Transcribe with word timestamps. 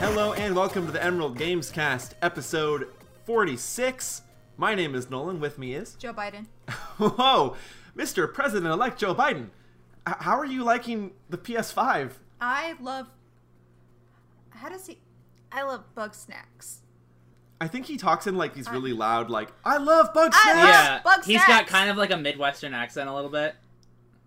Hello 0.00 0.32
and 0.32 0.54
welcome 0.54 0.86
to 0.86 0.92
the 0.92 1.02
Emerald 1.02 1.36
Games 1.36 1.70
Cast, 1.70 2.14
episode 2.22 2.88
46. 3.26 4.22
My 4.56 4.74
name 4.74 4.94
is 4.94 5.10
Nolan. 5.10 5.40
With 5.40 5.58
me 5.58 5.74
is. 5.74 5.94
Joe 5.94 6.12
Biden. 6.12 6.46
Whoa! 6.98 7.56
Mr. 7.96 8.32
President 8.32 8.70
elect 8.72 8.98
Joe 8.98 9.14
Biden. 9.14 9.48
H- 10.08 10.14
how 10.20 10.38
are 10.38 10.44
you 10.46 10.62
liking 10.64 11.12
the 11.30 11.38
PS5? 11.38 12.12
I 12.40 12.74
love. 12.80 13.08
How 14.50 14.68
does 14.68 14.86
he? 14.86 14.98
I 15.50 15.62
love 15.62 15.84
bug 15.94 16.14
snacks. 16.14 16.80
I 17.60 17.66
think 17.66 17.86
he 17.86 17.96
talks 17.96 18.26
in 18.26 18.36
like 18.36 18.54
these 18.54 18.70
really 18.70 18.92
loud, 18.92 19.30
like, 19.30 19.48
I 19.64 19.78
love 19.78 20.14
bug 20.14 20.32
I 20.34 20.42
snacks! 20.42 20.58
love- 20.58 20.68
Yeah, 20.68 21.00
Bug 21.02 21.24
he's 21.24 21.36
got 21.38 21.46
snacks. 21.46 21.70
kind 21.72 21.90
of 21.90 21.96
like 21.96 22.12
a 22.12 22.16
Midwestern 22.16 22.72
accent 22.72 23.08
a 23.08 23.14
little 23.14 23.30
bit. 23.30 23.56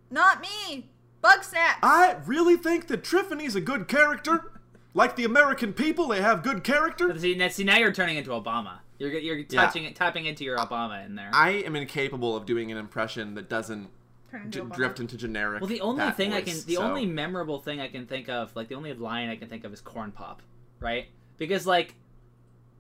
Not 0.09 0.41
me. 0.41 0.89
Bug 1.21 1.43
snacks. 1.43 1.79
I 1.81 2.17
really 2.25 2.57
think 2.57 2.87
that 2.87 3.03
Triffany's 3.03 3.55
a 3.55 3.61
good 3.61 3.87
character. 3.87 4.50
Like 4.93 5.15
the 5.15 5.23
American 5.23 5.73
people, 5.73 6.07
they 6.07 6.21
have 6.21 6.43
good 6.43 6.63
character. 6.63 7.17
See, 7.17 7.35
now, 7.35 7.47
see, 7.47 7.63
now 7.63 7.77
you're 7.77 7.93
turning 7.93 8.17
into 8.17 8.31
Obama. 8.31 8.79
You're 8.99 9.11
you're 9.13 9.43
touching 9.43 9.85
it, 9.85 9.95
tapping 9.95 10.25
into 10.25 10.43
your 10.43 10.57
Obama 10.57 11.05
in 11.05 11.15
there. 11.15 11.31
I 11.33 11.51
am 11.51 11.75
incapable 11.75 12.35
of 12.35 12.45
doing 12.45 12.71
an 12.71 12.77
impression 12.77 13.33
that 13.35 13.49
doesn't 13.49 13.89
into 14.33 14.63
Obama. 14.63 14.75
drift 14.75 14.99
into 14.99 15.17
generic. 15.17 15.61
well, 15.61 15.67
the 15.69 15.81
only 15.81 15.99
that 15.99 16.15
thing 16.17 16.33
I 16.33 16.41
can, 16.41 16.57
the 16.65 16.75
so- 16.75 16.83
only 16.83 17.05
memorable 17.05 17.59
thing 17.59 17.79
I 17.79 17.87
can 17.87 18.05
think 18.05 18.29
of, 18.29 18.55
like 18.55 18.67
the 18.67 18.75
only 18.75 18.93
line 18.93 19.29
I 19.29 19.35
can 19.37 19.47
think 19.49 19.63
of 19.63 19.73
is 19.73 19.81
corn 19.81 20.11
pop, 20.11 20.41
right? 20.79 21.07
Because 21.37 21.65
like, 21.65 21.95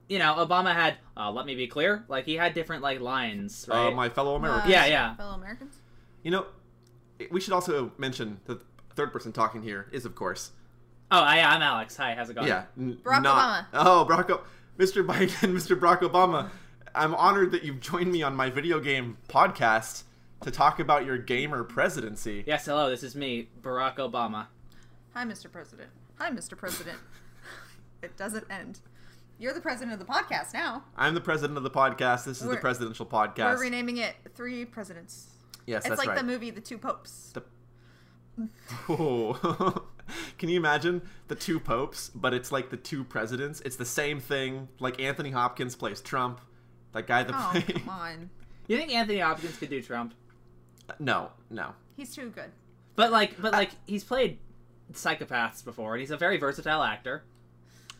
you 0.09 0.19
know, 0.19 0.35
Obama 0.35 0.73
had, 0.73 0.97
uh, 1.17 1.31
let 1.31 1.45
me 1.45 1.55
be 1.55 1.67
clear, 1.67 2.03
like 2.07 2.25
he 2.25 2.35
had 2.35 2.53
different 2.53 2.83
like 2.83 2.99
lines, 2.99 3.67
Uh, 3.71 3.89
my 3.91 4.07
fellow 4.09 4.33
Uh, 4.33 4.37
Americans. 4.37 4.69
Yeah, 4.71 4.85
yeah. 4.85 5.15
Fellow 5.15 5.33
Americans. 5.35 5.75
You 6.23 6.31
know, 6.31 6.45
we 7.31 7.39
should 7.41 7.53
also 7.53 7.91
mention 7.97 8.39
that 8.45 8.59
the 8.59 8.95
third 8.95 9.11
person 9.11 9.31
talking 9.31 9.63
here 9.63 9.87
is, 9.91 10.05
of 10.05 10.13
course, 10.13 10.51
oh, 11.11 11.19
I, 11.21 11.39
I'm 11.41 11.61
Alex. 11.61 11.95
Hi, 11.97 12.13
how's 12.15 12.29
it 12.29 12.35
going? 12.35 12.47
yeah, 12.47 12.63
n- 12.77 12.97
Barack 13.03 13.23
not, 13.23 13.65
Oh, 13.73 14.05
Barack, 14.09 14.29
O- 14.29 14.43
Mr. 14.77 15.05
Biden, 15.05 15.27
Mr. 15.53 15.77
Barack 15.79 15.99
Obama. 15.99 16.49
I'm 16.93 17.15
honored 17.15 17.51
that 17.51 17.63
you've 17.63 17.79
joined 17.79 18.11
me 18.11 18.21
on 18.23 18.35
my 18.35 18.49
video 18.49 18.79
game 18.79 19.17
podcast 19.29 20.03
to 20.41 20.51
talk 20.51 20.79
about 20.79 21.05
your 21.05 21.17
gamer 21.17 21.63
presidency. 21.63 22.43
Yes, 22.47 22.65
hello. 22.65 22.89
This 22.89 23.03
is 23.03 23.15
me, 23.15 23.49
Barack 23.61 23.95
Obama. 23.97 24.47
Hi, 25.13 25.23
Mr. 25.25 25.51
President. 25.51 25.89
Hi, 26.19 26.29
Mr. 26.31 26.57
President. 26.57 26.97
it 28.01 28.17
doesn't 28.17 28.45
end. 28.49 28.79
You're 29.39 29.53
the 29.53 29.61
president 29.61 29.93
of 29.99 30.05
the 30.05 30.11
podcast 30.11 30.53
now. 30.53 30.83
I'm 30.95 31.13
the 31.15 31.21
president 31.21 31.57
of 31.57 31.63
the 31.63 31.69
podcast. 31.71 32.25
This 32.25 32.37
is 32.37 32.43
the 32.43 32.49
We're- 32.49 32.61
presidential 32.61 33.05
podcast. 33.05 33.55
We're 33.55 33.61
renaming 33.61 33.97
it 33.97 34.15
Three 34.35 34.65
Presidents. 34.65 35.27
yes, 35.65 35.79
it's 35.83 35.89
that's 35.89 35.99
like 35.99 36.09
right. 36.09 36.17
the 36.17 36.23
movie 36.23 36.49
The 36.51 36.61
Two 36.61 36.77
Popes. 36.77 37.33
The- 37.33 37.43
Oh. 38.89 39.83
Can 40.37 40.49
you 40.49 40.57
imagine 40.57 41.01
the 41.27 41.35
two 41.35 41.59
popes, 41.59 42.09
but 42.13 42.33
it's 42.33 42.51
like 42.51 42.69
the 42.69 42.77
two 42.77 43.03
presidents? 43.03 43.61
It's 43.61 43.75
the 43.75 43.85
same 43.85 44.19
thing. 44.19 44.67
Like 44.79 44.99
Anthony 45.01 45.31
Hopkins 45.31 45.75
plays 45.75 46.01
Trump. 46.01 46.41
That 46.93 47.07
guy 47.07 47.23
that 47.23 47.33
Oh, 47.35 47.49
played. 47.51 47.75
come 47.81 47.89
on. 47.89 48.29
You 48.67 48.77
think 48.77 48.91
Anthony 48.93 49.19
Hopkins 49.19 49.57
could 49.57 49.69
do 49.69 49.81
Trump? 49.81 50.13
No, 50.99 51.31
no. 51.49 51.73
He's 51.95 52.13
too 52.15 52.29
good. 52.29 52.51
But 52.95 53.11
like, 53.11 53.41
but 53.41 53.53
like, 53.53 53.71
he's 53.87 54.03
played 54.03 54.39
psychopaths 54.93 55.63
before, 55.63 55.93
and 55.93 56.01
he's 56.01 56.11
a 56.11 56.17
very 56.17 56.37
versatile 56.37 56.83
actor. 56.83 57.23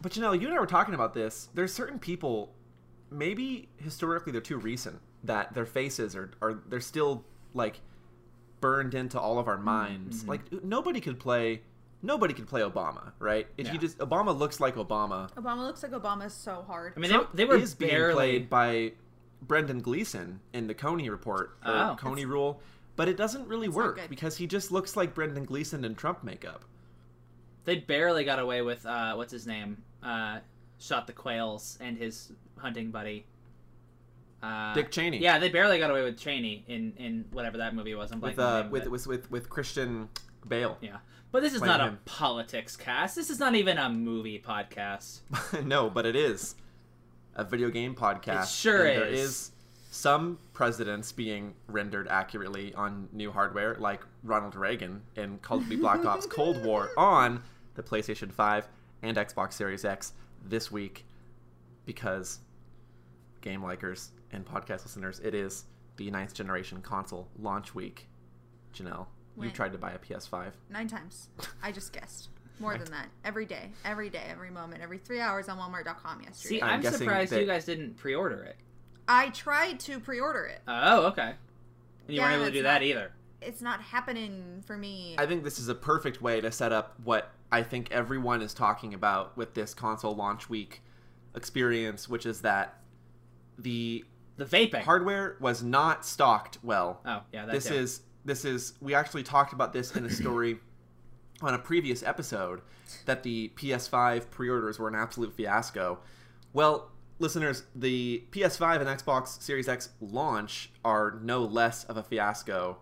But 0.02 0.16
you 0.16 0.22
know, 0.22 0.34
you 0.34 0.48
and 0.48 0.56
I 0.56 0.60
were 0.60 0.66
talking 0.68 0.94
about 0.94 1.14
this. 1.14 1.50
There's 1.54 1.74
certain 1.74 2.00
people, 2.00 2.54
maybe 3.10 3.70
historically 3.78 4.32
they're 4.32 4.42
too 4.42 4.58
recent, 4.58 5.00
that 5.24 5.54
their 5.54 5.66
faces 5.66 6.16
are, 6.16 6.32
are 6.42 6.62
they're 6.68 6.80
still 6.82 7.24
like 7.54 7.80
burned 8.60 8.94
into 8.94 9.20
all 9.20 9.40
of 9.40 9.48
our 9.48 9.58
minds. 9.58 10.20
Mm-hmm. 10.22 10.30
Like 10.30 10.64
nobody 10.64 11.00
could 11.00 11.20
play, 11.20 11.62
nobody 12.02 12.34
could 12.34 12.48
play 12.48 12.62
Obama, 12.62 13.12
right? 13.20 13.48
If 13.58 13.68
Yeah. 13.68 13.74
you 13.74 13.80
just 13.80 13.98
Obama 14.00 14.38
looks 14.38 14.60
like 14.60 14.76
Obama. 14.76 15.32
Obama 15.34 15.60
looks 15.66 15.84
like 15.84 15.92
Obama 15.92 16.26
is 16.26 16.34
so 16.34 16.64
hard. 16.68 16.94
I 16.96 17.00
mean, 17.00 17.12
Trump 17.12 17.32
they, 17.34 17.44
they 17.44 17.46
were 17.46 17.58
is 17.58 17.74
being 17.76 17.92
barely. 17.92 18.14
played 18.16 18.50
by 18.50 18.94
Brendan 19.42 19.82
Gleeson 19.82 20.40
in 20.54 20.68
the 20.68 20.76
Comey 20.76 21.10
Report 21.10 21.58
or 21.66 21.72
Oh. 21.72 21.98
Comey 22.00 22.26
Rule, 22.28 22.62
but 22.96 23.08
it 23.08 23.18
doesn't 23.18 23.48
really 23.48 23.68
It's 23.68 23.76
work 23.76 24.00
because 24.10 24.38
he 24.38 24.48
just 24.48 24.72
looks 24.72 24.96
like 24.96 25.14
Brendan 25.16 25.46
Gleeson 25.46 25.84
in 25.86 25.96
Trump 25.96 26.24
makeup. 26.24 26.64
They 27.66 27.78
barely 27.78 28.24
got 28.24 28.40
away 28.40 28.62
with 28.62 28.86
uh, 28.86 29.14
what's 29.16 29.32
his 29.32 29.46
name? 29.48 29.82
Uh, 30.04 30.40
shot 30.80 31.06
the 31.08 31.14
quails 31.14 31.78
and 31.80 31.98
his 31.98 32.32
hunting 32.58 32.90
buddy. 32.92 33.26
Uh, 34.42 34.74
Dick 34.74 34.90
Cheney. 34.90 35.20
Yeah, 35.20 35.38
they 35.38 35.50
barely 35.50 35.78
got 35.78 35.92
away 35.92 36.02
with 36.04 36.18
Cheney 36.18 36.64
in, 36.68 36.94
in 36.98 37.26
whatever 37.32 37.58
that 37.60 37.76
movie 37.76 37.94
was. 37.94 38.12
I'm 38.12 38.20
with 38.20 38.40
uh 38.40 38.64
name 38.64 38.72
with, 38.72 38.84
it. 38.86 38.92
with 38.92 39.06
with 39.08 39.30
with 39.32 39.50
Christian 39.50 40.10
Bale. 40.48 40.78
yeah, 40.82 40.98
but 41.32 41.42
this 41.42 41.54
is 41.54 41.62
not 41.62 41.80
him. 41.82 41.94
a 42.06 42.10
politics 42.10 42.76
cast. 42.76 43.16
This 43.16 43.30
is 43.30 43.40
not 43.40 43.56
even 43.56 43.78
a 43.78 43.90
movie 43.90 44.40
podcast. 44.46 45.22
no, 45.66 45.90
but 45.90 46.06
it 46.06 46.16
is 46.16 46.56
a 47.36 47.44
video 47.44 47.70
game 47.70 47.96
podcast. 47.96 48.44
It 48.44 48.50
sure 48.50 48.86
and 48.86 49.02
There 49.02 49.08
is. 49.08 49.20
is 49.30 49.52
some 49.90 50.38
presidents 50.54 51.12
being 51.12 51.54
rendered 51.68 52.08
accurately 52.08 52.74
on 52.76 53.10
new 53.12 53.32
hardware, 53.32 53.76
like 53.76 54.02
Ronald 54.24 54.56
Reagan 54.56 55.02
in 55.16 55.38
Call 55.40 55.58
of 55.58 55.64
Duty 55.64 55.78
Black 55.78 56.06
Ops 56.06 56.26
Cold 56.30 56.64
War 56.64 56.90
on 56.98 57.42
the 57.76 57.84
PlayStation 57.84 58.32
5 58.32 58.68
and 59.02 59.18
Xbox 59.18 59.54
Series 59.54 59.84
X 59.84 60.14
this 60.46 60.72
week, 60.72 61.06
because 61.86 62.40
game 63.42 63.62
likers 63.62 64.10
and 64.32 64.46
podcast 64.46 64.84
listeners, 64.86 65.20
it 65.24 65.34
is 65.36 65.66
the 65.98 66.10
ninth 66.10 66.34
generation 66.34 66.82
console 66.82 67.28
launch 67.40 67.76
week. 67.76 68.08
Janelle, 68.74 69.08
you 69.36 69.42
When? 69.42 69.52
tried 69.52 69.72
to 69.72 69.78
buy 69.78 69.92
a 69.92 69.98
PS5. 70.00 70.52
Nine 70.70 70.88
times. 70.88 71.30
I 71.64 71.72
just 71.72 71.94
guessed. 71.94 72.30
More 72.60 72.78
than 72.78 72.92
that. 72.92 73.08
Every 73.26 73.46
day. 73.46 73.72
Every 73.86 74.10
day. 74.10 74.24
Every 74.30 74.52
moment. 74.52 74.82
Every 74.82 74.98
three 74.98 75.20
hours 75.20 75.48
on 75.50 75.58
Walmart.com 75.58 76.22
yesterday. 76.22 76.56
See, 76.56 76.62
I'm 76.62 76.70
I'm, 76.76 76.82
guessing 76.82 77.00
surprised 77.00 77.32
that- 77.32 77.42
you 77.42 77.48
guys 77.48 77.66
didn't 77.66 77.98
pre-order 77.98 78.44
it. 78.44 78.58
I 79.08 79.30
tried 79.30 79.80
to 79.82 80.00
pre-order 80.00 80.46
it. 80.46 80.62
Oh, 80.68 81.08
okay. 81.08 81.22
And 81.24 81.36
you 82.08 82.16
Yeah, 82.18 82.24
weren't 82.24 82.34
able 82.36 82.44
to 82.44 82.48
it's 82.50 82.58
do 82.58 82.64
that 82.64 82.74
not- 82.76 82.84
either. 82.84 83.12
It's 83.42 83.62
not 83.62 83.82
happening 83.82 84.62
for 84.68 84.78
me. 84.78 85.16
I 85.18 85.26
think 85.26 85.44
this 85.44 85.58
is 85.58 85.68
a 85.68 85.74
perfect 85.74 86.22
way 86.22 86.40
to 86.42 86.52
set 86.52 86.72
up 86.72 86.94
what 87.04 87.32
I 87.52 87.64
think 87.64 87.92
everyone 87.92 88.44
is 88.44 88.54
talking 88.54 88.94
about 88.94 89.36
with 89.36 89.56
this 89.56 89.74
console 89.74 90.14
launch 90.16 90.48
week 90.48 90.84
experience, 91.36 92.08
which 92.08 92.28
is 92.28 92.42
that 92.42 92.78
the 93.58 94.06
The 94.38 94.46
vaping. 94.46 94.84
hardware 94.84 95.38
was 95.40 95.64
not 95.64 96.06
stocked 96.06 96.60
well. 96.62 97.02
oh, 97.06 97.22
yeah. 97.34 97.46
That 97.48 97.52
this 97.54 97.68
too. 97.68 97.74
is 97.74 98.02
this 98.26 98.46
is 98.46 98.74
we 98.82 98.94
actually 98.94 99.24
talked 99.24 99.54
about 99.54 99.74
this 99.74 99.96
in 99.96 100.06
a 100.06 100.10
story 100.10 100.60
on 101.42 101.54
a 101.54 101.60
previous 101.60 102.04
episode 102.04 102.62
that 103.06 103.24
the 103.24 103.52
PS5 103.56 104.30
pre-orders 104.30 104.78
were 104.78 104.88
an 104.88 104.96
absolute 104.96 105.34
fiasco. 105.34 106.00
Well, 106.54 106.92
listeners, 107.20 107.64
the 107.76 108.24
PS5 108.32 108.82
and 108.82 108.88
Xbox 108.88 109.42
Series 109.42 109.68
X 109.68 109.90
launch 110.00 110.72
are 110.84 111.20
no 111.24 111.44
less 111.44 111.84
of 111.86 111.98
a 111.98 112.04
fiasco. 112.04 112.78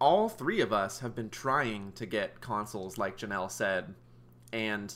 All 0.00 0.28
three 0.28 0.60
of 0.60 0.72
us 0.72 1.00
have 1.00 1.14
been 1.14 1.30
trying 1.30 1.92
to 1.92 2.06
get 2.06 2.40
consoles 2.40 2.98
like 2.98 3.16
Janelle 3.16 3.50
said, 3.50 3.94
and 4.52 4.94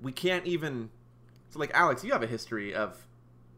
we 0.00 0.12
can't 0.12 0.46
even 0.46 0.90
so 1.50 1.58
like 1.58 1.70
Alex, 1.74 2.02
you 2.02 2.12
have 2.12 2.22
a 2.22 2.26
history 2.26 2.74
of 2.74 3.06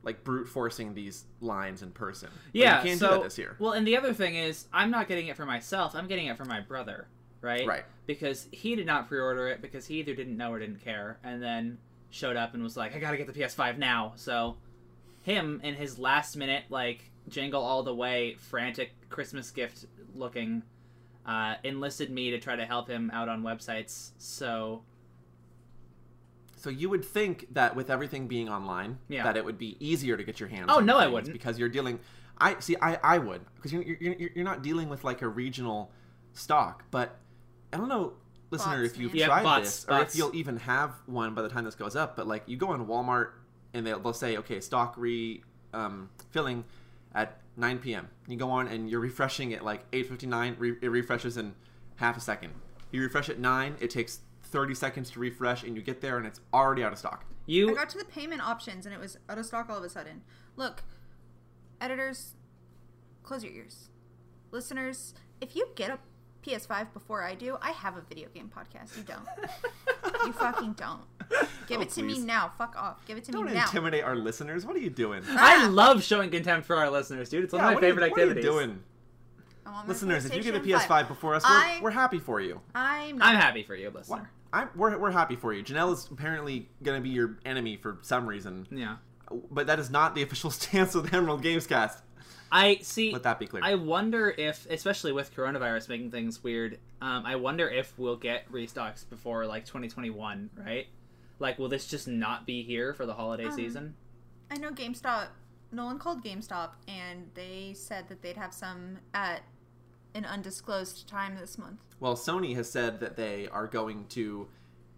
like 0.04 0.22
brute 0.24 0.46
forcing 0.46 0.94
these 0.94 1.24
lines 1.40 1.82
in 1.82 1.90
person. 1.90 2.28
But 2.32 2.54
Yeah, 2.54 2.78
you 2.78 2.88
can't 2.88 3.00
so 3.00 3.08
do 3.08 3.14
that 3.14 3.22
this 3.24 3.38
year. 3.38 3.56
well, 3.58 3.72
and 3.72 3.86
the 3.86 3.96
other 3.96 4.12
thing 4.12 4.36
is, 4.36 4.66
I'm 4.72 4.90
not 4.90 5.08
getting 5.08 5.28
it 5.28 5.36
for 5.36 5.46
myself. 5.46 5.94
I'm 5.94 6.06
getting 6.06 6.26
it 6.26 6.36
for 6.36 6.44
my 6.44 6.60
brother, 6.60 7.08
right? 7.40 7.66
Right. 7.66 7.84
Because 8.06 8.48
he 8.52 8.74
did 8.76 8.86
not 8.86 9.08
pre-order 9.08 9.48
it 9.48 9.62
because 9.62 9.86
he 9.86 10.00
either 10.00 10.14
didn't 10.14 10.36
know 10.36 10.52
or 10.52 10.58
didn't 10.58 10.84
care, 10.84 11.18
and 11.24 11.42
then 11.42 11.78
showed 12.10 12.36
up 12.36 12.54
and 12.54 12.62
was 12.62 12.76
like, 12.76 12.94
"I 12.94 12.98
gotta 12.98 13.16
get 13.16 13.26
the 13.26 13.32
PS5 13.32 13.78
now." 13.78 14.12
So, 14.16 14.56
him 15.22 15.60
in 15.64 15.74
his 15.74 15.98
last 15.98 16.36
minute, 16.36 16.64
like 16.68 17.10
jingle 17.28 17.62
all 17.62 17.82
the 17.82 17.94
way, 17.94 18.34
frantic 18.34 18.92
Christmas 19.08 19.50
gift 19.50 19.86
looking, 20.14 20.62
uh, 21.24 21.54
enlisted 21.64 22.10
me 22.10 22.30
to 22.30 22.38
try 22.38 22.54
to 22.56 22.66
help 22.66 22.88
him 22.88 23.10
out 23.12 23.28
on 23.30 23.42
websites. 23.42 24.10
So, 24.18 24.82
So 26.64 26.70
you 26.70 26.88
would 26.88 27.04
think 27.04 27.52
that 27.52 27.76
with 27.76 27.90
everything 27.90 28.26
being 28.26 28.48
online, 28.48 28.98
Yeah. 29.08 29.22
that 29.24 29.36
it 29.36 29.44
would 29.44 29.58
be 29.58 29.76
easier 29.86 30.16
to 30.16 30.24
get 30.24 30.40
your 30.40 30.48
hands. 30.48 30.66
Oh, 30.70 30.78
on 30.78 30.86
no, 30.86 30.96
I 30.96 31.06
wouldn't. 31.06 31.32
because 31.34 31.58
you're 31.58 31.68
dealing. 31.68 32.00
I 32.38 32.58
see. 32.58 32.74
I 32.80 32.98
I 33.02 33.18
would 33.18 33.42
because 33.56 33.70
you're, 33.70 33.82
you're 33.82 34.14
you're 34.14 34.30
you're 34.36 34.44
not 34.44 34.62
dealing 34.62 34.88
with 34.88 35.04
like 35.04 35.20
a 35.20 35.28
regional 35.28 35.92
stock. 36.32 36.84
But 36.90 37.18
I 37.70 37.76
don't 37.76 37.90
know, 37.90 38.14
listener, 38.50 38.80
Bots, 38.82 38.94
if 38.94 38.98
you've 38.98 39.12
man. 39.12 39.20
Yeah, 39.20 39.26
tried 39.26 39.42
bots, 39.42 39.84
this 39.84 39.86
or 39.90 40.00
if 40.00 40.16
you'll 40.16 40.34
even 40.34 40.56
have 40.56 40.94
one 41.04 41.34
by 41.34 41.42
the 41.42 41.50
time 41.50 41.64
this 41.64 41.74
goes 41.74 41.94
up. 41.96 42.16
But 42.16 42.26
like 42.26 42.44
you 42.46 42.56
go 42.56 42.68
on 42.70 42.86
Walmart 42.86 43.32
and 43.74 43.86
they'll 43.86 44.00
they'll 44.00 44.14
say 44.14 44.38
okay 44.38 44.60
stock 44.60 44.94
re 44.96 45.42
um, 45.74 46.08
filling 46.30 46.64
at 47.14 47.40
9 47.58 47.78
p.m. 47.78 48.08
You 48.26 48.38
go 48.38 48.48
on 48.50 48.68
and 48.68 48.88
you're 48.88 49.00
refreshing 49.00 49.52
at 49.52 49.62
like 49.62 49.88
8:59. 49.90 50.56
Re- 50.58 50.76
it 50.80 50.88
refreshes 50.88 51.36
in 51.36 51.54
half 51.96 52.16
a 52.16 52.20
second. 52.20 52.52
You 52.90 53.02
refresh 53.02 53.28
at 53.28 53.38
nine. 53.38 53.76
It 53.80 53.90
takes 53.90 54.20
30 54.44 54.74
seconds 54.74 55.10
to 55.10 55.20
refresh, 55.20 55.62
and 55.62 55.76
you 55.76 55.82
get 55.82 56.00
there 56.00 56.18
and 56.18 56.26
it's 56.26 56.40
already 56.52 56.82
out 56.84 56.92
of 56.92 56.98
stock. 56.98 57.24
you 57.46 57.70
I 57.70 57.74
got 57.74 57.88
to 57.90 57.98
the 57.98 58.04
payment 58.04 58.40
options 58.46 58.86
and 58.86 58.94
it 58.94 59.00
was 59.00 59.18
out 59.28 59.38
of 59.38 59.46
stock 59.46 59.68
all 59.70 59.78
of 59.78 59.84
a 59.84 59.88
sudden. 59.88 60.22
Look, 60.56 60.82
editors, 61.80 62.34
close 63.22 63.44
your 63.44 63.52
ears. 63.52 63.88
Listeners, 64.50 65.14
if 65.40 65.56
you 65.56 65.68
get 65.74 65.90
a 65.90 65.98
PS5 66.46 66.92
before 66.92 67.22
I 67.24 67.34
do, 67.34 67.56
I 67.62 67.70
have 67.70 67.96
a 67.96 68.02
video 68.02 68.28
game 68.28 68.50
podcast. 68.54 68.96
You 68.96 69.02
don't. 69.02 69.26
you 70.26 70.32
fucking 70.34 70.74
don't. 70.74 71.00
Give 71.66 71.78
Oh, 71.78 71.82
it 71.82 71.90
to 71.90 72.02
me 72.02 72.18
now. 72.18 72.52
Fuck 72.58 72.76
off. 72.76 73.04
Give 73.06 73.16
it 73.16 73.24
to 73.24 73.32
Don't 73.32 73.46
me 73.46 73.54
now. 73.54 73.62
intimidate 73.64 74.04
our 74.04 74.14
listeners. 74.14 74.66
What 74.66 74.76
are 74.76 74.80
you 74.80 74.90
doing? 74.90 75.22
Ah. 75.26 75.62
I 75.64 75.66
love 75.68 76.04
showing 76.04 76.30
contempt 76.30 76.66
for 76.66 76.76
our 76.76 76.90
listeners, 76.90 77.30
dude. 77.30 77.44
It's 77.44 77.52
one 77.54 77.62
Yeah, 77.62 77.68
of 77.68 77.70
my 77.70 77.74
what 77.76 77.82
are 77.82 77.86
you- 77.86 77.92
favorite 77.94 78.10
what 78.10 78.20
are 78.20 78.24
you 78.24 78.30
activities. 78.30 78.50
doing? 78.50 78.82
I 79.66 79.70
want 79.70 79.86
my 79.86 79.92
Listeners, 79.92 80.24
if 80.26 80.34
you 80.34 80.42
get 80.42 80.54
a 80.54 80.60
PS5 80.60 81.08
before 81.08 81.34
us, 81.34 81.42
we're, 81.44 81.48
I- 81.50 81.78
we're 81.82 81.90
happy 81.90 82.18
for 82.18 82.40
you. 82.40 82.60
I'm 82.74 83.18
not. 83.18 83.28
I'm 83.28 83.36
happy 83.36 83.62
for 83.62 83.74
you, 83.74 83.90
listener. 83.90 84.30
I'm, 84.52 84.68
we're, 84.76 84.96
we're 84.98 85.10
happy 85.10 85.36
for 85.36 85.52
you. 85.52 85.62
Janelle 85.64 85.92
is 85.92 86.08
apparently 86.10 86.68
going 86.82 86.96
to 86.98 87.02
be 87.02 87.08
your 87.10 87.38
enemy 87.44 87.76
for 87.76 87.98
some 88.02 88.26
reason, 88.26 88.66
Yeah. 88.70 88.96
but 89.50 89.66
that 89.66 89.78
is 89.80 89.90
not 89.90 90.14
the 90.14 90.22
official 90.26 90.50
stance 90.50 90.94
of 90.94 91.10
the 91.10 91.16
Emerald 91.16 91.42
Gamescast. 91.42 92.00
I 92.52 92.78
see. 92.82 93.12
Let 93.12 93.24
that 93.24 93.40
be 93.40 93.46
clear. 93.48 93.64
I 93.64 93.74
wonder 93.74 94.30
if, 94.30 94.66
especially 94.70 95.10
with 95.10 95.34
coronavirus 95.34 95.88
making 95.88 96.12
things 96.12 96.44
weird, 96.44 96.78
um, 97.02 97.24
I 97.26 97.34
wonder 97.34 97.68
if 97.68 97.92
we'll 97.98 98.16
get 98.16 98.50
restocks 98.52 99.08
before 99.08 99.44
like 99.46 99.64
2021, 99.64 100.50
right? 100.64 100.86
Like, 101.40 101.58
will 101.58 101.68
this 101.68 101.88
just 101.88 102.06
not 102.06 102.46
be 102.46 102.62
here 102.62 102.94
for 102.94 103.06
the 103.06 103.14
holiday 103.14 103.46
Um, 103.46 103.52
season? 103.56 103.94
I 104.52 104.58
know 104.58 104.70
GameStop. 104.70 105.28
Nolan 105.72 105.98
called 105.98 106.22
GameStop, 106.22 106.70
and 106.86 107.28
they 107.34 107.72
said 107.74 108.08
that 108.08 108.22
they'd 108.22 108.36
have 108.36 108.54
some 108.54 108.98
at 109.14 109.42
an 110.14 110.24
undisclosed 110.24 111.08
time 111.08 111.36
this 111.36 111.58
month. 111.58 111.80
Well, 112.00 112.14
Sony 112.14 112.54
has 112.54 112.70
said 112.70 113.00
that 113.00 113.16
they 113.16 113.48
are 113.48 113.66
going 113.66 114.06
to 114.10 114.48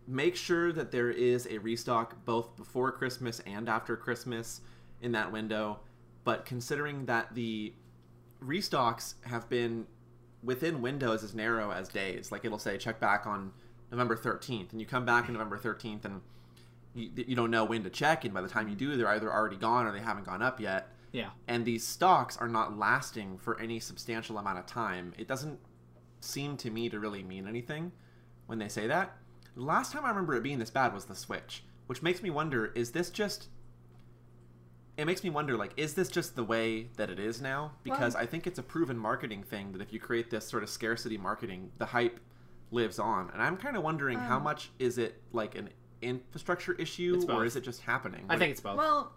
make 0.06 0.36
sure 0.36 0.72
that 0.72 0.92
there 0.92 1.10
is 1.10 1.46
a 1.50 1.58
restock 1.58 2.24
both 2.24 2.56
before 2.56 2.92
Christmas 2.92 3.40
and 3.40 3.68
after 3.68 3.96
Christmas 3.96 4.60
in 5.00 5.12
that 5.12 5.32
window. 5.32 5.80
But 6.24 6.44
considering 6.44 7.06
that 7.06 7.34
the 7.34 7.72
restocks 8.44 9.14
have 9.22 9.48
been 9.48 9.86
within 10.42 10.82
windows 10.82 11.24
as 11.24 11.34
narrow 11.34 11.72
as 11.72 11.88
days, 11.88 12.30
like 12.30 12.44
it'll 12.44 12.58
say 12.58 12.76
check 12.78 13.00
back 13.00 13.26
on 13.26 13.52
November 13.90 14.16
13th, 14.16 14.72
and 14.72 14.80
you 14.80 14.86
come 14.86 15.04
back 15.04 15.26
on 15.26 15.32
November 15.32 15.58
13th 15.58 16.04
and 16.04 16.20
you, 16.94 17.10
you 17.14 17.36
don't 17.36 17.50
know 17.50 17.64
when 17.64 17.84
to 17.84 17.90
check, 17.90 18.24
and 18.24 18.32
by 18.32 18.40
the 18.40 18.48
time 18.48 18.68
you 18.68 18.74
do, 18.74 18.96
they're 18.96 19.08
either 19.08 19.32
already 19.32 19.56
gone 19.56 19.86
or 19.86 19.92
they 19.92 20.00
haven't 20.00 20.24
gone 20.24 20.42
up 20.42 20.60
yet 20.60 20.88
Yeah. 21.12 21.30
and 21.48 21.64
these 21.64 21.86
stocks 21.86 22.36
are 22.36 22.48
not 22.48 22.76
lasting 22.78 23.38
for 23.38 23.58
any 23.60 23.80
substantial 23.80 24.36
amount 24.38 24.58
of 24.58 24.66
time. 24.66 25.14
It 25.16 25.26
doesn't 25.28 25.58
seem 26.20 26.56
to 26.58 26.70
me 26.70 26.88
to 26.90 26.98
really 27.00 27.22
mean 27.22 27.46
anything 27.46 27.92
when 28.46 28.58
they 28.58 28.68
say 28.68 28.86
that. 28.86 29.16
The 29.54 29.62
last 29.62 29.92
time 29.92 30.04
I 30.04 30.08
remember 30.10 30.34
it 30.34 30.42
being 30.42 30.58
this 30.58 30.70
bad 30.70 30.92
was 30.92 31.06
the 31.06 31.14
Switch, 31.14 31.64
which 31.86 32.02
makes 32.02 32.22
me 32.22 32.30
wonder 32.30 32.66
is 32.74 32.90
this 32.92 33.10
just 33.10 33.48
it 34.96 35.04
makes 35.04 35.22
me 35.22 35.28
wonder 35.30 35.56
like 35.56 35.72
is 35.76 35.94
this 35.94 36.08
just 36.08 36.36
the 36.36 36.44
way 36.44 36.88
that 36.96 37.10
it 37.10 37.18
is 37.18 37.40
now 37.42 37.72
because 37.82 38.14
Well- 38.14 38.22
I 38.22 38.26
think 38.26 38.46
it's 38.46 38.58
a 38.58 38.62
proven 38.62 38.96
marketing 38.98 39.42
thing 39.42 39.72
that 39.72 39.80
if 39.82 39.92
you 39.92 40.00
create 40.00 40.30
this 40.30 40.46
sort 40.46 40.62
of 40.62 40.68
scarcity 40.70 41.18
marketing, 41.18 41.70
the 41.78 41.86
hype 41.86 42.18
lives 42.70 42.98
on. 42.98 43.30
And 43.32 43.40
I'm 43.42 43.56
kind 43.56 43.76
of 43.76 43.82
wondering 43.82 44.18
how 44.18 44.38
Um, 44.38 44.42
much 44.42 44.70
is 44.78 44.98
it 44.98 45.22
like 45.32 45.54
an 45.54 45.68
infrastructure 46.02 46.72
issue 46.74 47.22
or 47.28 47.44
is 47.44 47.56
it 47.56 47.60
just 47.62 47.82
happening? 47.82 48.24
I 48.28 48.38
think 48.38 48.52
it's 48.52 48.60
both. 48.60 48.76
Well, 48.76 49.12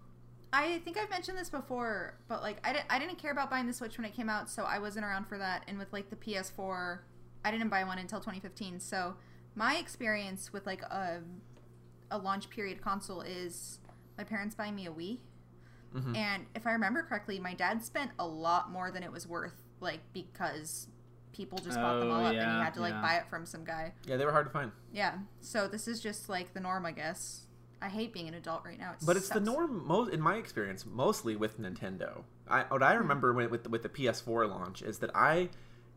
I 0.52 0.80
think 0.80 0.98
I've 0.98 1.10
mentioned 1.10 1.38
this 1.38 1.50
before, 1.50 2.16
but 2.28 2.42
like 2.42 2.58
I, 2.68 2.74
di- 2.74 2.86
I 2.90 2.98
didn't 3.00 3.18
care 3.20 3.32
about 3.32 3.50
buying 3.52 3.68
the 3.68 3.74
Switch 3.74 3.98
when 3.98 4.06
it 4.06 4.16
came 4.16 4.30
out, 4.30 4.50
so 4.50 4.64
I 4.64 4.80
wasn't 4.80 5.06
around 5.06 5.26
for 5.28 5.38
that. 5.38 5.64
And 5.68 5.78
with 5.78 5.92
like 5.94 6.10
the 6.10 6.16
PS4, 6.16 7.00
I 7.46 7.52
didn't 7.52 7.70
buy 7.70 7.84
one 7.84 8.00
until 8.00 8.20
2015. 8.20 8.80
So 8.80 9.16
my 9.56 9.76
experience 9.78 10.52
with 10.52 10.66
like 10.66 10.82
a 10.84 11.22
a 12.12 12.18
launch 12.18 12.50
period 12.50 12.82
console 12.82 13.22
is 13.22 13.80
my 14.18 14.24
parents 14.24 14.56
buying 14.56 14.76
me 14.76 14.88
a 14.88 14.92
Wii, 14.92 15.20
Mhm. 15.96 16.16
and 16.18 16.46
if 16.56 16.66
I 16.66 16.72
remember 16.72 17.04
correctly, 17.04 17.40
my 17.40 17.54
dad 17.54 17.84
spent 17.84 18.12
a 18.18 18.26
lot 18.26 18.72
more 18.72 18.90
than 18.90 19.04
it 19.04 19.12
was 19.12 19.28
worth, 19.28 19.62
like 19.80 20.00
because 20.14 20.88
people 21.32 21.60
just 21.60 21.78
bought 21.78 22.00
them 22.00 22.10
Oh, 22.10 22.16
all 22.16 22.26
up, 22.26 22.34
and 22.34 22.40
he 22.52 22.64
had 22.64 22.74
to 22.74 22.82
like 22.82 22.94
yeah. 22.96 23.02
buy 23.02 23.14
it 23.18 23.28
from 23.30 23.46
some 23.46 23.64
guy. 23.64 23.94
yeah, 24.06 24.18
they 24.18 24.26
were 24.26 24.32
hard 24.32 24.48
to 24.48 24.52
find. 24.52 24.72
Yeah. 24.92 25.20
So 25.42 25.68
this 25.68 25.88
is 25.88 26.02
just 26.02 26.28
like 26.30 26.54
the 26.56 26.60
norm, 26.60 26.86
I 26.88 26.92
guess. 26.92 27.46
I 27.82 27.90
hate 27.90 28.14
being 28.14 28.28
an 28.28 28.34
adult 28.34 28.64
right 28.66 28.78
now. 28.78 28.92
It 28.92 29.06
But 29.06 29.18
it's 29.18 29.30
the 29.30 29.40
norm, 29.40 29.88
most 29.88 30.12
in 30.12 30.22
my 30.22 30.36
experience, 30.36 30.86
mostly 30.86 31.36
with 31.36 31.60
Nintendo. 31.60 32.24
I, 32.48 32.64
what 32.64 32.84
I 32.84 32.94
remember 32.94 33.34
when, 33.34 33.50
with 33.50 33.68
with 33.68 33.84
the 33.84 33.90
PS4 33.90 34.50
launch 34.50 34.82
is 34.82 35.00
that 35.00 35.12
I 35.16 35.50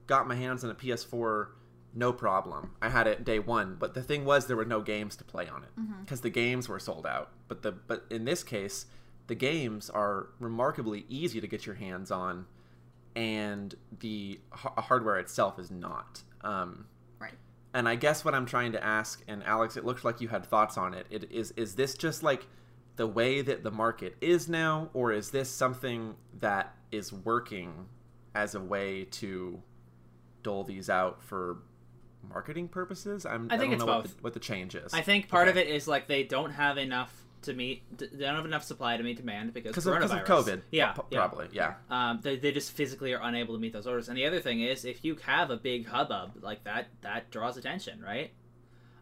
got 0.06 0.28
my 0.28 0.34
hands 0.34 0.64
on 0.64 0.70
a 0.70 0.74
PS4 0.74 1.48
no 1.94 2.12
problem. 2.12 2.72
I 2.80 2.88
had 2.88 3.06
it 3.06 3.24
day 3.24 3.38
one, 3.38 3.76
but 3.78 3.94
the 3.94 4.02
thing 4.02 4.24
was 4.24 4.46
there 4.46 4.56
were 4.56 4.64
no 4.64 4.80
games 4.80 5.16
to 5.16 5.24
play 5.24 5.48
on 5.48 5.62
it 5.62 5.70
because 6.00 6.22
the 6.22 6.30
games 6.30 6.68
were 6.68 6.78
sold 6.78 7.06
out. 7.06 7.30
But 7.48 7.62
the 7.62 7.72
but 7.72 8.04
in 8.10 8.24
this 8.24 8.42
case, 8.42 8.86
the 9.26 9.34
games 9.34 9.90
are 9.90 10.28
remarkably 10.38 11.04
easy 11.08 11.40
to 11.40 11.46
get 11.46 11.66
your 11.66 11.74
hands 11.74 12.10
on, 12.10 12.46
and 13.14 13.74
the 14.00 14.40
ha- 14.50 14.80
hardware 14.80 15.18
itself 15.18 15.58
is 15.58 15.70
not. 15.70 16.22
Um. 16.42 16.86
And 17.74 17.88
I 17.88 17.94
guess 17.94 18.24
what 18.24 18.34
I'm 18.34 18.46
trying 18.46 18.72
to 18.72 18.84
ask, 18.84 19.22
and 19.28 19.42
Alex, 19.44 19.76
it 19.76 19.84
looks 19.84 20.04
like 20.04 20.20
you 20.20 20.28
had 20.28 20.44
thoughts 20.44 20.76
on 20.76 20.94
it. 20.94 21.06
It 21.10 21.30
is 21.30 21.52
is 21.52 21.74
this 21.74 21.94
just 21.94 22.22
like 22.22 22.46
the 22.96 23.06
way 23.06 23.40
that 23.42 23.62
the 23.62 23.70
market 23.70 24.16
is 24.20 24.48
now, 24.48 24.90
or 24.92 25.12
is 25.12 25.30
this 25.30 25.48
something 25.50 26.14
that 26.40 26.74
is 26.90 27.12
working 27.12 27.86
as 28.34 28.54
a 28.54 28.60
way 28.60 29.04
to 29.04 29.62
dole 30.42 30.64
these 30.64 30.90
out 30.90 31.22
for 31.22 31.58
marketing 32.28 32.68
purposes? 32.68 33.24
I'm, 33.24 33.46
I 33.50 33.56
think 33.56 33.70
don't 33.70 33.80
it's 33.80 33.86
know 33.86 33.96
what 33.96 34.04
the, 34.04 34.10
what 34.20 34.32
the 34.34 34.40
change 34.40 34.74
is. 34.74 34.92
I 34.92 35.00
think 35.00 35.28
part 35.28 35.48
Okay. 35.48 35.60
of 35.60 35.66
it 35.66 35.70
is 35.74 35.88
like 35.88 36.06
they 36.06 36.22
don't 36.24 36.50
have 36.50 36.76
enough 36.78 37.14
to 37.42 37.52
meet. 37.54 37.82
They 37.98 38.06
don't 38.24 38.36
have 38.36 38.44
enough 38.44 38.64
supply 38.64 38.96
to 38.96 39.02
meet 39.02 39.16
demand 39.16 39.52
because 39.54 39.76
of, 39.86 39.94
of. 39.94 40.10
COVID. 40.10 40.62
Yeah, 40.70 40.92
pro- 40.92 41.06
yeah. 41.10 41.18
probably. 41.26 41.48
Yeah. 41.52 41.74
Um, 41.90 42.20
they, 42.22 42.36
they 42.36 42.52
just 42.52 42.72
physically 42.72 43.12
are 43.12 43.20
unable 43.22 43.54
to 43.54 43.60
meet 43.60 43.72
those 43.72 43.86
orders. 43.86 44.08
And 44.08 44.16
the 44.16 44.26
other 44.26 44.40
thing 44.40 44.60
is, 44.60 44.84
if 44.84 45.04
you 45.04 45.16
have 45.26 45.50
a 45.50 45.56
big 45.56 45.86
hubbub 45.86 46.32
like 46.42 46.64
that, 46.64 46.88
that 47.02 47.30
draws 47.30 47.56
attention, 47.56 48.00
right? 48.02 48.30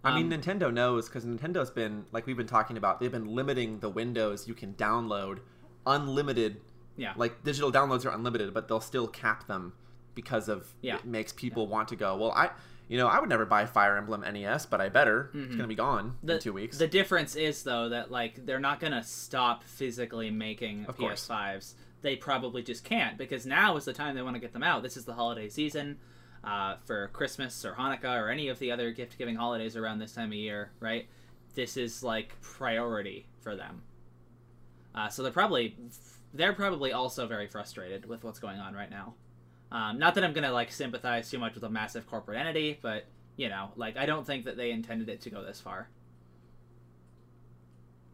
I 0.03 0.15
mean, 0.21 0.33
Um, 0.33 0.41
Nintendo 0.41 0.73
knows 0.73 1.09
because 1.09 1.25
Nintendo's 1.25 1.71
been 1.71 2.07
like 2.11 2.27
we've 2.27 2.37
been 2.37 2.47
talking 2.47 2.77
about. 2.77 3.01
They've 3.01 3.13
been 3.13 3.35
limiting 3.35 3.81
the 3.81 3.91
windows 3.91 4.49
you 4.49 4.55
can 4.55 4.73
download, 4.75 5.41
unlimited. 5.87 6.61
Yeah. 6.97 7.13
Like 7.17 7.43
digital 7.45 7.71
downloads 7.73 8.05
are 8.07 8.11
unlimited, 8.11 8.53
but 8.55 8.69
they'll 8.69 8.81
still 8.81 9.07
cap 9.09 9.47
them 9.47 9.73
because 10.15 10.49
of 10.49 10.75
Yeah. 10.83 10.97
it 10.97 11.05
makes 11.05 11.33
people 11.33 11.67
want 11.67 11.89
to 11.89 11.97
go. 11.97 12.17
Well, 12.17 12.33
I, 12.33 12.51
you 12.91 12.99
know, 12.99 13.07
I 13.07 13.21
would 13.21 13.29
never 13.29 13.47
buy 13.47 13.67
Fire 13.67 13.97
Emblem 13.97 14.23
NES, 14.23 14.67
but 14.67 14.81
I 14.81 14.89
better. 14.89 15.31
It's 15.33 15.55
gonna 15.55 15.69
be 15.69 15.77
gone 15.77 16.17
the, 16.25 16.35
in 16.35 16.41
two 16.41 16.53
weeks. 16.53 16.77
The 16.77 16.89
difference 16.89 17.37
is 17.37 17.63
though 17.63 17.89
that 17.91 18.11
like 18.11 18.45
they're 18.45 18.59
not 18.59 18.81
gonna 18.81 19.05
stop 19.05 19.63
physically 19.63 20.29
making 20.31 20.87
Of. 20.87 20.97
PS5s. 20.97 21.75
They 22.03 22.17
probably 22.17 22.65
just 22.65 22.83
can't 22.83 23.17
because 23.17 23.47
now 23.47 23.77
is 23.77 23.85
the 23.85 23.93
time 23.93 24.17
they 24.17 24.23
want 24.23 24.35
to 24.35 24.41
get 24.41 24.53
them 24.53 24.65
out. 24.65 24.83
This 24.83 24.97
is 24.97 25.05
the 25.05 25.15
holiday 25.15 25.49
season. 25.49 25.99
Uh, 26.43 26.77
for 26.87 27.09
Christmas 27.13 27.67
or 27.67 27.75
Hanukkah 27.75 28.19
or 28.19 28.31
any 28.31 28.49
of 28.49 28.59
the 28.59 28.73
other 28.73 28.91
gift 28.93 29.19
giving 29.19 29.37
holidays 29.37 29.77
around 29.77 29.99
this 29.99 30.15
time 30.15 30.29
of 30.29 30.35
year, 30.35 30.71
right? 30.81 31.07
This 31.55 31.77
is 31.77 32.03
like 32.03 32.35
priority 32.41 33.27
for 33.43 33.55
them. 33.55 33.83
Uh, 34.95 35.11
so 35.11 35.23
they're 35.23 35.31
probably 35.31 35.77
they're 36.35 36.55
probably 36.55 36.93
also 36.93 37.27
very 37.29 37.47
frustrated 37.47 38.07
with 38.07 38.25
what's 38.25 38.41
going 38.41 38.59
on 38.59 38.75
right 38.75 38.91
now. 38.91 39.15
Um, 39.73 39.99
not 39.99 40.15
that 40.17 40.25
I'm 40.25 40.33
gonna 40.33 40.53
like 40.53 40.73
sympathize 40.73 41.31
too 41.31 41.39
much 41.39 41.55
with 41.55 41.63
a 41.65 41.71
massive 41.71 42.07
corporate 42.09 42.39
entity, 42.39 42.79
but 42.83 43.05
you 43.37 43.49
know, 43.49 43.71
like 43.77 43.97
I 43.97 44.07
don't 44.07 44.27
think 44.27 44.45
that 44.47 44.57
they 44.57 44.71
intended 44.73 45.09
it 45.09 45.21
to 45.23 45.31
go 45.31 45.45
this 45.45 45.61
far. 45.61 45.89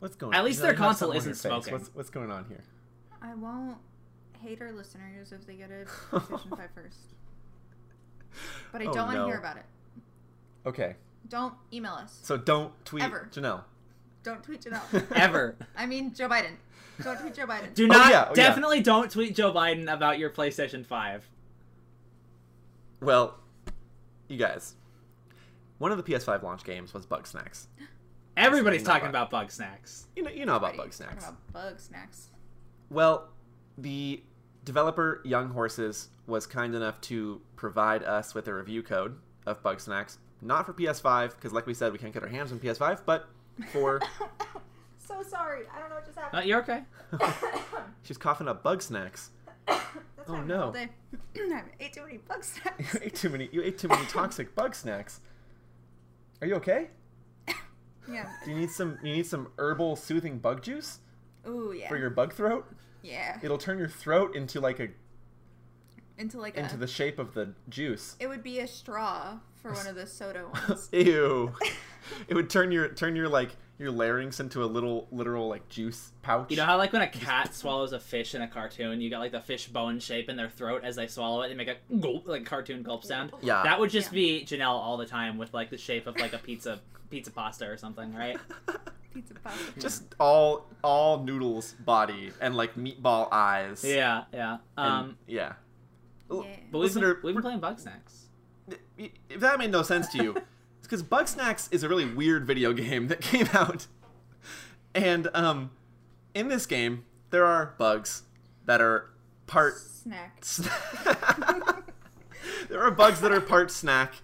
what's 0.00 0.16
going? 0.16 0.34
At 0.34 0.40
on? 0.40 0.44
least 0.44 0.60
their 0.60 0.72
know, 0.72 0.78
you 0.78 0.82
have 0.82 0.86
console 0.88 1.08
something 1.12 1.20
on 1.20 1.24
your 1.24 1.32
isn't 1.32 1.50
smoking. 1.50 1.72
What's 1.72 1.94
what's 1.94 2.10
going 2.10 2.30
on 2.30 2.44
here? 2.46 2.62
I 3.22 3.34
won't 3.34 3.78
hate 4.40 4.60
our 4.60 4.72
listeners 4.72 5.32
if 5.32 5.46
they 5.46 5.54
get 5.54 5.70
a 5.70 5.84
PlayStation 6.16 6.56
5 6.56 6.68
first. 6.74 6.98
But 8.70 8.82
I 8.82 8.86
Oh, 8.86 8.92
don't 8.92 9.06
want 9.06 9.12
to 9.16 9.20
no. 9.22 9.26
hear 9.26 9.38
about 9.38 9.56
it. 9.56 9.64
Okay, 10.66 10.96
Don't 11.28 11.54
email 11.72 11.92
us. 11.94 12.18
so 12.22 12.36
don't 12.36 12.72
tweet 12.84 13.02
Ever. 13.04 13.28
Janelle. 13.32 13.62
Don't 14.24 14.42
tweet 14.42 14.60
Janelle. 14.64 15.10
Ever. 15.16 15.56
I 15.76 15.86
mean, 15.86 16.12
Joe 16.12 16.28
Biden. 16.28 16.56
Don't 17.02 17.18
tweet 17.18 17.34
Joe 17.34 17.46
Biden. 17.46 17.72
Do 17.74 17.84
Oh, 17.84 17.88
not 17.88 18.10
yeah, 18.10 18.24
oh, 18.26 18.28
yeah. 18.30 18.34
definitely 18.48 18.82
don't 18.82 19.10
tweet 19.10 19.34
Joe 19.34 19.52
Biden 19.52 19.90
about 19.92 20.18
your 20.18 20.28
PlayStation 20.30 20.84
5. 20.84 21.28
Well, 23.00 23.38
you 24.28 24.36
guys, 24.36 24.74
one 25.78 25.92
of 25.92 25.98
the 25.98 26.02
PS5 26.12 26.42
launch 26.42 26.64
games 26.64 26.94
was 26.94 27.06
Bugsnax. 27.06 27.66
Everybody's 28.36 28.80
Something 28.80 28.92
talking 28.94 29.08
about- 29.08 29.28
about 29.28 29.30
bug 29.42 29.50
snacks. 29.50 30.06
You 30.14 30.22
know, 30.22 30.30
you 30.30 30.44
know 30.46 30.56
about 30.56 30.70
Right, 30.72 30.76
Bug 30.78 30.90
talking 30.92 30.92
Snacks. 30.92 31.24
About 31.24 31.52
bug 31.52 31.80
snacks. 31.80 32.28
Well, 32.90 33.28
the 33.78 34.22
developer 34.64 35.20
Young 35.24 35.50
Horses 35.50 36.08
was 36.26 36.46
kind 36.46 36.74
enough 36.74 37.00
to 37.02 37.40
provide 37.56 38.02
us 38.02 38.34
with 38.34 38.48
a 38.48 38.54
review 38.54 38.82
code 38.82 39.16
of 39.46 39.62
Bugsnax, 39.62 40.18
not 40.42 40.66
for 40.66 40.72
PS5 40.74 41.30
because, 41.36 41.52
like 41.52 41.66
we 41.66 41.72
said, 41.74 41.92
we 41.92 41.98
can't 41.98 42.12
get 42.12 42.22
our 42.22 42.28
hands 42.28 42.52
on 42.52 42.58
PS5, 42.58 43.00
but 43.06 43.28
for 43.72 44.00
so 44.98 45.22
sorry. 45.22 45.62
I 45.74 45.78
don't 45.80 45.88
know 45.88 45.94
what 45.96 46.04
just 46.06 46.18
Uh, 46.18 46.22
happened. 46.22 46.46
you're 46.48 46.60
okay. 46.60 46.82
she's 48.02 48.18
coughing 48.18 48.48
up 48.48 48.62
Bugsnax. 48.62 49.28
Oh, 50.28 50.40
no. 50.42 50.62
all 50.64 50.72
day. 50.72 50.88
I 51.36 51.62
ate 51.80 51.92
too 51.92 52.02
many 52.02 52.18
bug 52.18 52.42
snacks. 52.44 52.94
you 52.94 53.00
ate 53.04 53.14
too 53.14 53.28
many. 53.28 53.48
You 53.52 53.62
ate 53.62 53.78
too 53.78 53.88
many 53.88 54.04
toxic 54.08 54.54
Bugsnax. 54.54 55.20
Are 56.40 56.46
you 56.46 56.54
okay? 56.56 56.88
yeah. 58.10 58.30
Do 58.44 58.50
you 58.50 58.56
need 58.56 58.70
some? 58.70 58.98
You 59.02 59.12
need 59.14 59.26
some 59.26 59.48
herbal 59.58 59.96
soothing 59.96 60.38
bug 60.38 60.62
juice 60.62 60.98
Ooh, 61.48 61.74
yeah. 61.76 61.88
for 61.88 61.96
your 61.96 62.10
bug 62.10 62.32
throat. 62.34 62.66
yeah. 63.02 63.38
It'll 63.42 63.58
turn 63.58 63.78
your 63.78 63.88
throat 63.88 64.34
into 64.36 64.60
like 64.60 64.80
a 64.80 64.88
into 66.18 66.40
like 66.40 66.56
a 66.56 66.60
into 66.60 66.74
a. 66.74 66.78
the 66.78 66.86
shape 66.86 67.18
of 67.18 67.34
the 67.34 67.54
juice. 67.68 68.16
It 68.20 68.26
would 68.26 68.42
be 68.42 68.58
a 68.60 68.66
straw 68.66 69.38
for 69.62 69.72
one 69.72 69.86
of 69.86 69.94
the 69.94 70.06
soda 70.06 70.48
ones. 70.68 70.88
Ew. 70.92 71.52
it 72.28 72.34
would 72.34 72.50
turn 72.50 72.72
your 72.72 72.88
turn 72.88 73.16
your 73.16 73.28
like 73.28 73.50
your 73.78 73.90
larynx 73.90 74.40
into 74.40 74.64
a 74.64 74.66
little 74.66 75.06
literal 75.12 75.48
like 75.48 75.68
juice 75.68 76.12
pouch. 76.22 76.50
You 76.50 76.56
know 76.56 76.64
how 76.64 76.78
like 76.78 76.92
when 76.92 77.02
a 77.02 77.06
cat 77.08 77.54
swallows 77.54 77.92
a 77.92 78.00
fish 78.00 78.34
in 78.34 78.40
a 78.42 78.48
cartoon, 78.48 79.00
you 79.02 79.10
got 79.10 79.18
like 79.20 79.32
the 79.32 79.40
fish 79.40 79.66
bone 79.68 79.98
shape 80.00 80.28
in 80.30 80.36
their 80.36 80.48
throat 80.48 80.82
as 80.84 80.96
they 80.96 81.06
swallow 81.06 81.42
it, 81.42 81.48
they 81.48 81.54
make 81.54 81.68
a 81.68 81.76
gulp 82.00 82.26
like 82.26 82.44
cartoon 82.46 82.82
gulp 82.82 83.04
sound. 83.04 83.32
Yeah. 83.42 83.62
That 83.64 83.78
would 83.78 83.90
just 83.90 84.08
Yeah. 84.12 84.14
be 84.40 84.44
Janelle 84.46 84.70
all 84.70 84.96
the 84.96 85.04
time 85.06 85.36
with 85.36 85.52
like 85.52 85.68
the 85.70 85.76
shape 85.78 86.06
of 86.06 86.16
like 86.18 86.32
a 86.32 86.38
pizza 86.38 86.80
pizza 87.10 87.30
pasta 87.30 87.66
or 87.68 87.76
something, 87.76 88.14
right? 88.14 88.38
Pizza 89.14 89.32
pasta. 89.34 89.80
just 89.80 90.02
all 90.20 90.66
all 90.84 91.22
noodles 91.22 91.74
body 91.84 92.32
and 92.40 92.54
like 92.54 92.74
meatball 92.76 93.28
eyes. 93.32 93.82
Yeah, 93.84 94.24
yeah. 94.32 94.58
And- 94.76 94.92
Um, 94.92 95.18
yeah. 95.26 95.36
Yeah. 95.38 95.52
but 96.28 96.36
we've 96.38 96.70
been, 96.72 96.80
Listener, 96.80 97.18
we've 97.22 97.34
been 97.34 97.42
playing 97.42 97.60
Bugsnax. 97.60 98.24
if 98.98 99.40
that 99.40 99.58
made 99.58 99.70
no 99.70 99.82
sense 99.82 100.08
to 100.08 100.22
you, 100.22 100.36
it's 100.86 101.02
because 101.02 101.02
Bugsnax 101.02 101.72
is 101.72 101.82
a 101.82 101.88
really 101.88 102.04
weird 102.04 102.46
video 102.46 102.72
game 102.72 103.08
that 103.08 103.20
came 103.20 103.48
out, 103.52 103.86
and 104.94 105.28
um, 105.34 105.70
in 106.34 106.48
this 106.48 106.64
game 106.66 107.04
there 107.30 107.44
are 107.44 107.74
bugs 107.76 108.22
that 108.66 108.80
are 108.80 109.10
part. 109.46 109.78
Snack. 109.78 110.44
there 112.68 112.80
are 112.80 112.92
bugs 112.92 113.20
that 113.20 113.32
are 113.32 113.40
part 113.40 113.72
snack. 113.72 114.14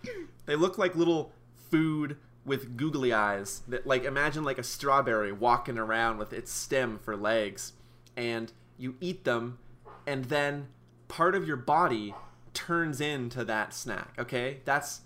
They 0.47 0.55
look 0.55 0.79
like 0.79 0.95
little 0.95 1.33
food 1.71 2.17
with 2.45 2.77
googly 2.77 3.13
eyes. 3.13 3.63
That 3.67 3.85
like 3.85 4.05
imagine 4.05 4.45
like 4.45 4.59
a 4.59 4.63
strawberry 4.63 5.33
walking 5.33 5.79
around 5.79 6.19
with 6.19 6.33
its 6.33 6.53
stem 6.53 7.01
for 7.03 7.17
legs, 7.17 7.73
and 8.17 8.53
you 8.79 8.95
eat 9.01 9.25
them, 9.25 9.59
and 10.07 10.27
then 10.27 10.69
part 11.09 11.35
of 11.35 11.45
your 11.45 11.57
body 11.57 12.15
turns 12.55 13.01
into 13.01 13.45
that 13.45 13.75
snack. 13.75 14.15
Okay, 14.17 14.59
that's 14.65 15.01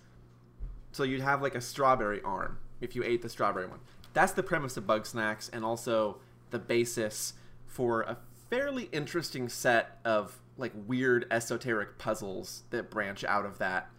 so 0.96 1.02
you'd 1.02 1.20
have 1.20 1.42
like 1.42 1.54
a 1.54 1.60
strawberry 1.60 2.22
arm 2.22 2.58
if 2.80 2.96
you 2.96 3.04
ate 3.04 3.20
the 3.20 3.28
strawberry 3.28 3.66
one. 3.66 3.80
That's 4.14 4.32
the 4.32 4.42
premise 4.42 4.78
of 4.78 4.84
Bugsnax, 4.84 5.50
and 5.52 5.62
also 5.62 6.16
the 6.50 6.58
basis 6.58 7.34
for 7.66 8.00
a 8.02 8.16
fairly 8.48 8.84
interesting 8.92 9.50
set 9.50 9.98
of 10.06 10.40
like 10.56 10.72
weird 10.86 11.26
esoteric 11.30 11.98
puzzles 11.98 12.62
that 12.70 12.90
branch 12.90 13.24
out 13.24 13.44
of 13.44 13.58
that. 13.58 13.90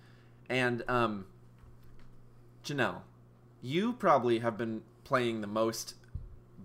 And 0.49 0.83
um, 0.87 1.27
Janelle, 2.65 3.01
you 3.61 3.93
probably 3.93 4.39
have 4.39 4.57
been 4.57 4.81
playing 5.03 5.41
the 5.41 5.47
most 5.47 5.93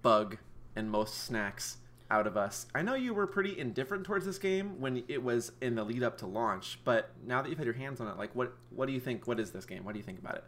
bug 0.00 0.38
and 0.74 0.90
most 0.90 1.22
snacks 1.22 1.76
out 2.12 2.26
of 2.26 2.36
us. 2.36 2.66
I 2.74 2.82
know 2.82 2.94
you 2.94 3.14
were 3.14 3.26
pretty 3.26 3.58
indifferent 3.58 4.04
towards 4.04 4.26
this 4.26 4.38
game 4.38 4.78
when 4.78 5.02
it 5.08 5.22
was 5.22 5.52
in 5.62 5.74
the 5.74 5.82
lead 5.82 6.02
up 6.02 6.18
to 6.18 6.26
launch, 6.26 6.78
but 6.84 7.10
now 7.26 7.40
that 7.40 7.48
you've 7.48 7.56
had 7.56 7.64
your 7.64 7.74
hands 7.74 8.00
on 8.00 8.06
it, 8.06 8.18
like 8.18 8.30
what 8.36 8.52
what 8.70 8.86
do 8.86 8.92
you 8.92 9.00
think? 9.00 9.26
What 9.26 9.40
is 9.40 9.50
this 9.50 9.64
game? 9.64 9.82
What 9.82 9.94
do 9.94 9.98
you 9.98 10.04
think 10.04 10.18
about 10.18 10.36
it? 10.36 10.44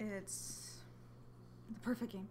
It's 0.00 0.78
the 1.72 1.78
perfect 1.78 2.12
game. 2.12 2.28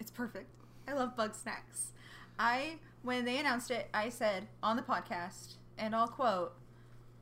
It's 0.00 0.10
perfect. 0.10 0.50
I 0.88 0.94
love 0.94 1.16
Bugsnax. 1.16 1.92
I 2.36 2.78
when 3.02 3.24
they 3.24 3.38
announced 3.38 3.70
it, 3.70 3.88
I 3.94 4.08
said 4.08 4.48
on 4.60 4.74
the 4.74 4.82
podcast, 4.82 5.54
and 5.78 5.94
I'll 5.94 6.08
quote, 6.08 6.52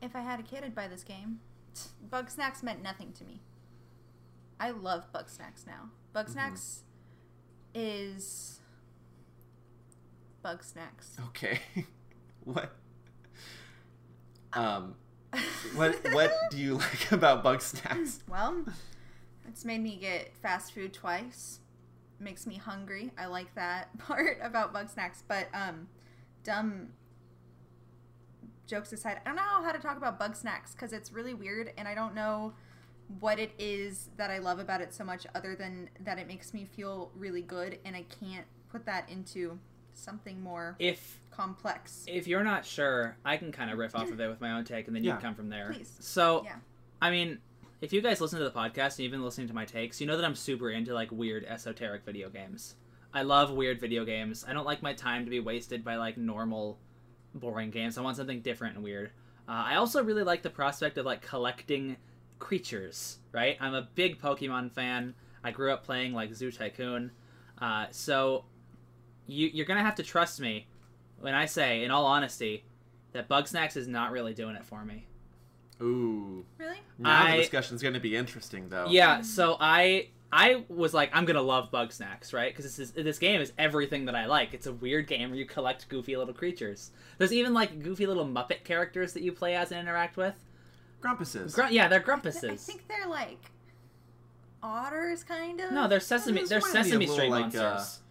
"If 0.01 0.15
I 0.15 0.21
had 0.21 0.39
a 0.39 0.43
kid, 0.43 0.63
I'd 0.63 0.73
buy 0.73 0.87
this 0.87 1.03
game." 1.03 1.39
Bugsnax 2.11 2.63
meant 2.63 2.81
nothing 2.81 3.13
to 3.13 3.23
me. 3.23 3.41
I 4.59 4.71
love 4.71 5.05
Bugsnax 5.13 5.67
now. 5.67 5.91
Bug 6.13 6.25
mm-hmm. 6.25 6.33
Snacks 6.33 6.81
is 7.75 8.61
Bugsnax. 10.45 11.19
Okay. 11.29 11.59
what 12.43 12.75
um 14.53 14.93
what 15.75 15.95
what 16.13 16.31
do 16.51 16.57
you 16.57 16.75
like 16.75 17.11
about 17.11 17.43
bug 17.43 17.61
snacks? 17.61 18.19
Well, 18.29 18.63
it's 19.47 19.65
made 19.65 19.81
me 19.81 19.97
get 19.97 20.35
fast 20.37 20.73
food 20.73 20.93
twice. 20.93 21.59
Makes 22.19 22.45
me 22.45 22.55
hungry. 22.57 23.11
I 23.17 23.25
like 23.25 23.55
that 23.55 23.97
part 23.97 24.37
about 24.41 24.71
bug 24.71 24.89
snacks. 24.89 25.23
But 25.27 25.47
um, 25.53 25.87
dumb 26.43 26.89
jokes 28.67 28.93
aside, 28.93 29.19
I 29.25 29.29
don't 29.29 29.35
know 29.35 29.63
how 29.63 29.71
to 29.71 29.79
talk 29.79 29.97
about 29.97 30.17
bug 30.19 30.35
snacks 30.35 30.73
because 30.73 30.93
it's 30.93 31.11
really 31.11 31.33
weird, 31.33 31.73
and 31.77 31.87
I 31.87 31.95
don't 31.95 32.15
know 32.15 32.53
what 33.19 33.39
it 33.39 33.51
is 33.59 34.09
that 34.17 34.31
I 34.31 34.37
love 34.37 34.59
about 34.59 34.79
it 34.79 34.93
so 34.93 35.03
much, 35.03 35.27
other 35.35 35.55
than 35.55 35.89
that 35.99 36.17
it 36.17 36.27
makes 36.27 36.53
me 36.53 36.65
feel 36.65 37.11
really 37.15 37.41
good, 37.41 37.79
and 37.83 37.95
I 37.95 38.05
can't 38.21 38.45
put 38.71 38.85
that 38.85 39.09
into 39.09 39.59
something 39.97 40.41
more 40.41 40.75
If 40.79 41.19
complex. 41.31 42.03
if 42.07 42.27
you're 42.27 42.43
not 42.43 42.65
sure, 42.65 43.17
I 43.25 43.37
can 43.37 43.51
kind 43.51 43.69
of 43.71 43.77
riff 43.77 43.95
off 43.95 44.11
of 44.11 44.19
it 44.19 44.27
with 44.29 44.41
my 44.41 44.51
own 44.51 44.63
take, 44.65 44.87
and 44.87 44.95
then 44.95 45.03
you 45.03 45.09
Yeah. 45.09 45.15
can 45.17 45.23
come 45.29 45.35
from 45.35 45.49
there. 45.49 45.71
Please. 45.73 45.95
So, 45.99 46.43
Yeah. 46.43 46.57
I 47.01 47.11
mean, 47.11 47.39
if 47.81 47.91
you 47.93 48.01
guys 48.01 48.21
listen 48.21 48.39
to 48.39 48.45
the 48.45 48.51
podcast 48.51 48.91
and 48.95 48.99
you've 48.99 49.11
been 49.11 49.23
listening 49.23 49.47
to 49.47 49.53
my 49.53 49.65
takes, 49.65 49.99
you 49.99 50.07
know 50.07 50.15
that 50.17 50.25
I'm 50.25 50.35
super 50.35 50.69
into 50.69 50.93
like 50.93 51.11
weird 51.11 51.43
esoteric 51.45 52.03
video 52.03 52.29
games. 52.29 52.75
I 53.13 53.21
love 53.23 53.51
weird 53.51 53.79
video 53.79 54.05
games. 54.05 54.43
I 54.47 54.53
don't 54.53 54.65
like 54.65 54.81
my 54.81 54.93
time 54.93 55.23
to 55.25 55.29
be 55.31 55.39
wasted 55.39 55.83
by 55.83 55.95
like 55.95 56.17
normal, 56.17 56.79
boring 57.33 57.69
games. 57.71 57.97
I 57.97 58.01
want 58.01 58.17
something 58.17 58.41
different 58.41 58.75
and 58.75 58.83
weird. 58.83 59.11
Uh, 59.47 59.51
I 59.51 59.75
also 59.75 60.03
really 60.03 60.23
like 60.23 60.41
the 60.41 60.49
prospect 60.49 60.97
of 60.97 61.05
like 61.05 61.21
collecting 61.21 61.97
creatures. 62.39 63.19
Right? 63.31 63.57
I'm 63.59 63.73
a 63.73 63.87
big 63.95 64.19
Pokemon 64.19 64.71
fan. 64.71 65.13
I 65.43 65.51
grew 65.51 65.71
up 65.71 65.83
playing 65.83 66.13
like 66.13 66.33
Zoo 66.33 66.51
Tycoon. 66.51 67.11
Uh, 67.59 67.87
so 67.91 68.45
you, 69.27 69.49
you're 69.53 69.65
gonna 69.65 69.83
have 69.83 69.95
to 69.95 70.03
trust 70.03 70.39
me 70.39 70.67
when 71.19 71.33
I 71.33 71.45
say, 71.45 71.83
in 71.83 71.91
all 71.91 72.05
honesty, 72.05 72.63
that 73.13 73.29
Bugsnax 73.29 73.77
is 73.77 73.87
not 73.87 74.11
really 74.11 74.33
doing 74.33 74.55
it 74.55 74.65
for 74.65 74.83
me. 74.83 75.07
Ooh. 75.81 76.45
Really? 76.57 76.77
Now 76.97 77.25
I- 77.25 77.31
the 77.31 77.37
discussion's 77.37 77.81
going 77.81 77.93
to 77.93 77.99
be 77.99 78.15
interesting 78.15 78.69
though. 78.69 78.87
Yeah, 78.89 79.19
mm. 79.19 79.25
so 79.25 79.57
I 79.59 80.09
I 80.31 80.63
was 80.69 80.93
like, 80.93 81.11
I'm 81.13 81.25
gonna 81.25 81.41
love 81.41 81.71
Bugsnax, 81.71 82.33
right? 82.33 82.51
Because 82.51 82.65
this 82.65 82.79
is 82.79 82.91
this 82.91 83.19
game 83.19 83.41
is 83.41 83.53
everything 83.57 84.05
that 84.05 84.15
I 84.15 84.25
like. 84.25 84.53
It's 84.53 84.67
a 84.67 84.73
weird 84.73 85.07
game 85.07 85.29
where 85.29 85.39
you 85.39 85.45
collect 85.45 85.87
goofy 85.87 86.17
little 86.17 86.33
creatures. 86.33 86.91
There's 87.17 87.33
even 87.33 87.53
like 87.53 87.81
goofy 87.81 88.05
little 88.05 88.25
Muppet 88.25 88.63
characters 88.63 89.13
that 89.13 89.23
you 89.23 89.31
play 89.31 89.55
as 89.55 89.71
and 89.71 89.79
interact 89.79 90.17
with. 90.17 90.35
Grumpuses. 91.01 91.53
Gru- 91.53 91.69
yeah, 91.69 91.87
they're 91.87 92.01
grumpuses. 92.01 92.51
I 92.51 92.55
think 92.55 92.87
they're 92.87 93.07
like 93.07 93.51
otters, 94.61 95.23
kind 95.23 95.61
of. 95.61 95.71
No, 95.71 95.87
they're 95.87 95.99
Sesame. 95.99 96.43
They're 96.45 96.59
remind 96.59 96.73
me 96.73 96.83
Sesame 96.83 97.05
little, 97.05 97.15
Street 97.15 97.29
like, 97.29 97.55
uh, 97.55 97.63
monsters. 97.63 98.01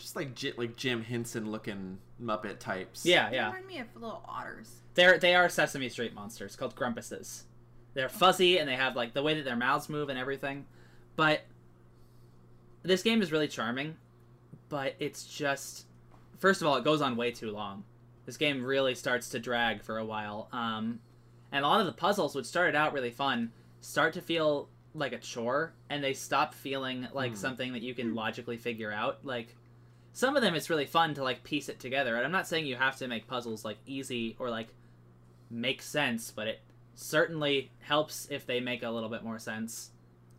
Just 0.00 0.16
like 0.16 0.34
J- 0.34 0.54
like 0.56 0.76
Jim 0.76 1.02
Henson 1.02 1.50
looking 1.52 1.98
Muppet 2.20 2.58
types. 2.58 3.04
yeah, 3.06 3.28
They 3.30 3.36
yeah. 3.36 3.46
remind 3.48 3.66
me 3.66 3.78
of 3.78 3.86
little 3.94 4.22
otters. 4.26 4.80
They're 4.94 5.18
they 5.18 5.34
are 5.34 5.48
Sesame 5.48 5.88
Street 5.90 6.14
monsters 6.14 6.56
called 6.56 6.74
Grumpuses. 6.74 7.42
They're 7.94 8.08
fuzzy 8.08 8.58
and 8.58 8.68
they 8.68 8.76
have 8.76 8.96
like 8.96 9.12
the 9.14 9.22
way 9.22 9.34
that 9.34 9.44
their 9.44 9.56
mouths 9.56 9.88
move 9.88 10.08
and 10.08 10.18
everything. 10.18 10.64
But 11.16 11.42
this 12.82 13.02
game 13.02 13.20
is 13.22 13.30
really 13.30 13.48
charming, 13.48 13.96
but 14.68 14.94
it's 14.98 15.24
just 15.24 15.84
first 16.38 16.62
of 16.62 16.66
all, 16.66 16.76
it 16.76 16.84
goes 16.84 17.02
on 17.02 17.16
way 17.16 17.30
too 17.30 17.50
long. 17.50 17.84
This 18.26 18.36
game 18.36 18.64
really 18.64 18.94
starts 18.94 19.28
to 19.30 19.38
drag 19.38 19.82
for 19.82 19.98
a 19.98 20.04
while. 20.04 20.48
Um, 20.52 21.00
and 21.52 21.64
a 21.64 21.68
lot 21.68 21.80
of 21.80 21.86
the 21.86 21.92
puzzles, 21.92 22.34
which 22.34 22.46
started 22.46 22.74
out 22.76 22.92
really 22.92 23.10
fun, 23.10 23.52
start 23.80 24.14
to 24.14 24.22
feel 24.22 24.68
like 24.94 25.12
a 25.12 25.18
chore, 25.18 25.72
and 25.90 26.02
they 26.02 26.14
stop 26.14 26.54
feeling 26.54 27.06
like 27.12 27.32
Hmm. 27.32 27.36
something 27.36 27.72
that 27.74 27.82
you 27.82 27.94
can 27.94 28.14
logically 28.14 28.56
figure 28.56 28.90
out. 28.92 29.18
Like 29.24 29.56
some 30.12 30.36
of 30.36 30.42
them, 30.42 30.54
it's 30.54 30.68
really 30.70 30.86
fun 30.86 31.14
to 31.14 31.22
like 31.22 31.42
piece 31.44 31.68
it 31.68 31.78
together. 31.80 32.16
And 32.16 32.24
I'm 32.24 32.32
not 32.32 32.46
saying 32.48 32.66
you 32.66 32.76
have 32.76 32.96
to 32.96 33.08
make 33.08 33.26
puzzles 33.26 33.64
like 33.64 33.78
easy 33.86 34.36
or 34.38 34.50
like 34.50 34.68
make 35.50 35.82
sense, 35.82 36.30
but 36.30 36.46
it 36.46 36.60
certainly 36.94 37.70
helps 37.80 38.28
if 38.30 38.46
they 38.46 38.60
make 38.60 38.82
a 38.82 38.90
little 38.90 39.08
bit 39.08 39.22
more 39.22 39.38
sense. 39.38 39.90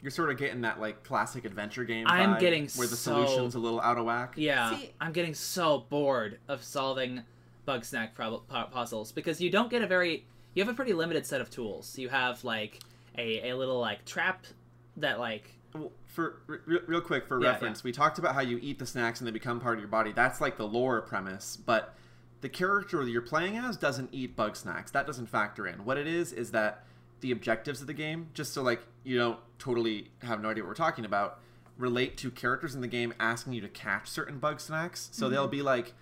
You're 0.02 0.12
sort 0.12 0.32
of 0.32 0.38
getting 0.38 0.62
that 0.62 0.80
like 0.80 1.04
classic 1.04 1.46
adventure 1.46 1.84
game. 1.84 2.06
I'm 2.08 2.36
vibe, 2.36 2.40
getting 2.40 2.68
where 2.76 2.88
the 2.88 2.96
so- 2.96 3.24
solution's 3.26 3.56
a 3.56 3.60
little 3.60 3.82
out 3.82 3.98
of 3.98 4.06
whack. 4.06 4.34
Yeah, 4.36 4.76
See- 4.76 4.92
I'm 5.00 5.12
getting 5.12 5.34
so 5.34 5.86
bored 5.90 6.40
of 6.48 6.64
solving 6.64 7.22
bug 7.66 7.86
snack 7.86 8.16
prob- 8.16 8.48
pu- 8.48 8.72
puzzles 8.72 9.12
because 9.12 9.40
you 9.40 9.52
don't 9.52 9.70
get 9.70 9.84
a 9.84 9.88
very 9.88 10.26
you 10.56 10.64
have 10.64 10.74
a 10.74 10.76
pretty 10.76 10.94
limited 10.94 11.26
set 11.26 11.40
of 11.40 11.50
tools. 11.50 11.98
You 11.98 12.10
have 12.10 12.44
like 12.44 12.80
a, 13.18 13.50
a 13.52 13.54
little 13.56 13.80
like 13.80 14.04
trap 14.06 14.46
that 14.98 15.20
like 15.20 15.44
Well, 15.44 15.61
for 16.06 16.42
re- 16.48 16.80
real 16.88 17.02
quick 17.02 17.28
for 17.28 17.42
Yeah, 17.42 17.52
reference, 17.52 17.84
we 17.84 17.92
talked 17.92 18.20
about 18.20 18.36
how 18.36 18.42
you 18.42 18.60
eat 18.62 18.80
the 18.80 18.86
snacks 18.86 19.20
and 19.20 19.28
they 19.28 19.32
become 19.32 19.60
part 19.60 19.76
of 19.76 19.80
your 19.80 19.90
body. 19.90 20.12
That's 20.12 20.42
like 20.42 20.58
the 20.58 20.68
lore 20.68 21.02
premise, 21.02 21.58
but 21.58 21.96
the 22.42 22.50
character 22.50 23.04
that 23.04 23.10
you're 23.10 23.22
playing 23.22 23.58
as 23.58 23.78
doesn't 23.78 24.10
eat 24.12 24.36
bug 24.36 24.56
snacks. 24.56 24.92
That 24.92 25.06
doesn't 25.08 25.28
factor 25.28 25.68
in. 25.68 25.86
What 25.86 25.98
it 25.98 26.08
is 26.08 26.34
is 26.34 26.52
that 26.52 26.84
the 27.22 27.32
objectives 27.32 27.82
of 27.82 27.88
the 27.88 27.94
game, 27.94 28.30
just 28.34 28.54
so 28.54 28.62
like 28.64 28.82
you 29.04 29.18
don't 29.18 29.40
totally 29.60 30.10
have 30.24 30.42
no 30.42 30.50
idea 30.50 30.64
what 30.64 30.70
we're 30.70 30.76
talking 30.76 31.06
about, 31.06 31.40
relate 31.78 32.18
to 32.18 32.32
characters 32.32 32.76
in 32.76 32.82
the 32.82 32.88
game 32.88 33.14
asking 33.20 33.54
you 33.54 33.62
to 33.62 33.70
catch 33.70 34.08
certain 34.08 34.40
bug 34.40 34.60
snacks. 34.60 35.10
So 35.12 35.26
mm-hmm. 35.26 35.34
they'll 35.34 35.48
be 35.48 35.62
like, 35.62 35.94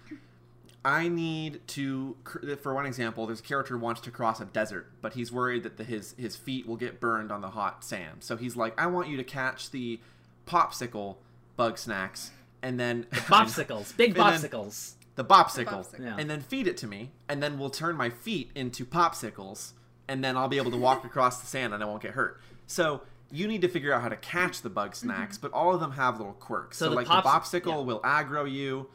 I 0.85 1.09
need 1.09 1.67
to, 1.69 2.15
for 2.61 2.73
one 2.73 2.85
example, 2.85 3.25
there's 3.27 3.41
a 3.41 3.43
character 3.43 3.77
who 3.77 3.83
wants 3.83 3.99
to 4.01 4.11
cross 4.11 4.39
a 4.39 4.45
desert, 4.45 4.87
but 5.01 5.13
he's 5.13 5.31
worried 5.31 5.63
that 5.63 5.77
the, 5.77 5.83
his 5.83 6.15
his 6.17 6.35
feet 6.37 6.65
will 6.67 6.77
get 6.77 6.99
burned 7.01 7.31
on 7.31 7.41
the 7.41 7.49
hot 7.49 7.83
sand. 7.83 8.17
So 8.23 8.37
he's 8.37 8.55
like, 8.55 8.79
I 8.79 8.87
want 8.87 9.09
you 9.09 9.17
to 9.17 9.23
catch 9.23 9.71
the 9.71 9.99
popsicle 10.47 11.17
bug 11.57 11.77
snacks, 11.77 12.31
and 12.61 12.79
then 12.79 13.03
popsicles, 13.11 13.95
big 13.97 14.17
And 14.17 14.17
then- 14.17 14.33
popsicles. 14.51 14.93
the 15.15 15.25
bopsicle, 15.25 15.65
bopsicle. 15.65 15.99
Yeah. 15.99 16.15
and 16.17 16.29
then 16.29 16.39
feed 16.41 16.65
it 16.67 16.77
to 16.77 16.87
me, 16.87 17.11
and 17.27 17.43
then 17.43 17.59
we'll 17.59 17.69
turn 17.69 17.97
my 17.97 18.09
feet 18.09 18.51
into 18.55 18.85
popsicles, 18.85 19.73
and 20.07 20.23
then 20.23 20.37
I'll 20.37 20.47
be 20.47 20.57
able 20.57 20.71
to 20.71 20.77
walk 20.77 21.03
across 21.09 21.41
the 21.41 21.47
sand 21.47 21.73
and 21.73 21.83
I 21.83 21.85
won't 21.85 22.01
get 22.01 22.11
hurt. 22.11 22.39
So 22.67 23.01
you 23.31 23.47
need 23.47 23.61
to 23.61 23.67
figure 23.67 23.93
out 23.93 24.01
how 24.01 24.09
to 24.09 24.15
catch 24.15 24.61
the 24.61 24.69
bug 24.69 24.91
mm-hmm. 24.91 25.07
snacks, 25.07 25.37
but 25.37 25.51
all 25.51 25.73
of 25.73 25.81
them 25.81 25.91
have 25.91 26.17
little 26.17 26.33
quirks. 26.33 26.77
So 26.77 26.85
So, 26.85 26.89
the 26.91 26.95
like 26.95 27.07
pops- 27.07 27.51
the 27.51 27.59
popsicle 27.59 27.79
yeah. 27.79 27.83
will 27.83 27.99
aggro 27.99 28.49
you, 28.49 28.87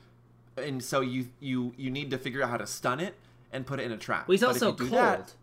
and 0.57 0.83
so 0.83 1.01
you 1.01 1.29
you 1.41 1.73
you 1.77 1.91
need 1.91 2.11
to 2.11 2.19
figure 2.19 2.43
out 2.43 2.51
how 2.51 2.57
to 2.57 2.67
stun 2.67 3.01
it 3.01 3.15
and 3.53 3.67
put 3.67 3.81
it 3.81 3.85
in 3.85 3.93
a 3.93 3.97
trap. 3.97 4.27
Well, 4.29 4.33
he's 4.33 4.41
But 4.41 4.49
also 4.49 4.73
if 4.73 4.79
cold. 4.79 4.91
that- 4.93 5.35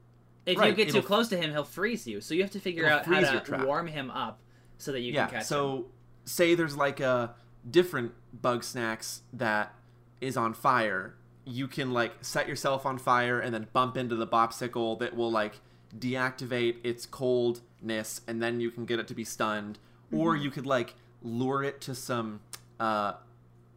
if 0.45 0.57
you 0.57 0.73
get 0.73 0.89
too 0.89 1.01
close 1.03 1.27
to 1.29 1.37
him, 1.37 1.51
he'll 1.51 1.63
freeze 1.63 2.07
you. 2.07 2.19
So 2.19 2.33
you 2.33 2.41
have 2.41 2.51
to 2.51 2.59
figure 2.59 2.87
out 2.87 3.05
how 3.05 3.19
to 3.39 3.63
warm 3.65 3.85
him 3.87 4.09
up 4.09 4.39
so 4.79 4.91
that 4.91 5.01
you 5.01 5.13
yeah. 5.13 5.25
can 5.27 5.33
catch 5.35 5.41
him. 5.43 5.45
so 5.45 5.85
say 6.25 6.55
there's 6.55 6.75
like 6.75 6.99
a 6.99 7.35
different 7.69 8.11
bug 8.41 8.63
snacks 8.63 9.21
that 9.33 9.73
is 10.19 10.35
on 10.37 10.53
fire. 10.55 11.13
You 11.45 11.67
can 11.67 11.91
like 11.93 12.13
set 12.21 12.47
yourself 12.47 12.87
on 12.87 12.97
fire 12.97 13.39
and 13.39 13.53
then 13.53 13.67
bump 13.71 13.97
into 13.97 14.15
the 14.15 14.25
bopsicle 14.25 14.97
that 14.99 15.15
will 15.15 15.31
like 15.31 15.59
deactivate 15.97 16.77
its 16.83 17.05
coldness 17.05 18.21
and 18.27 18.41
then 18.41 18.59
you 18.59 18.71
can 18.71 18.85
get 18.85 18.99
it 18.99 19.07
to 19.09 19.13
be 19.13 19.23
stunned. 19.23 19.77
Or 20.11 20.33
Mm-hmm. 20.33 20.43
you 20.43 20.51
could 20.51 20.65
like 20.65 20.95
lure 21.21 21.63
it 21.63 21.81
to 21.81 21.93
some 21.95 22.39
uh 22.79 23.13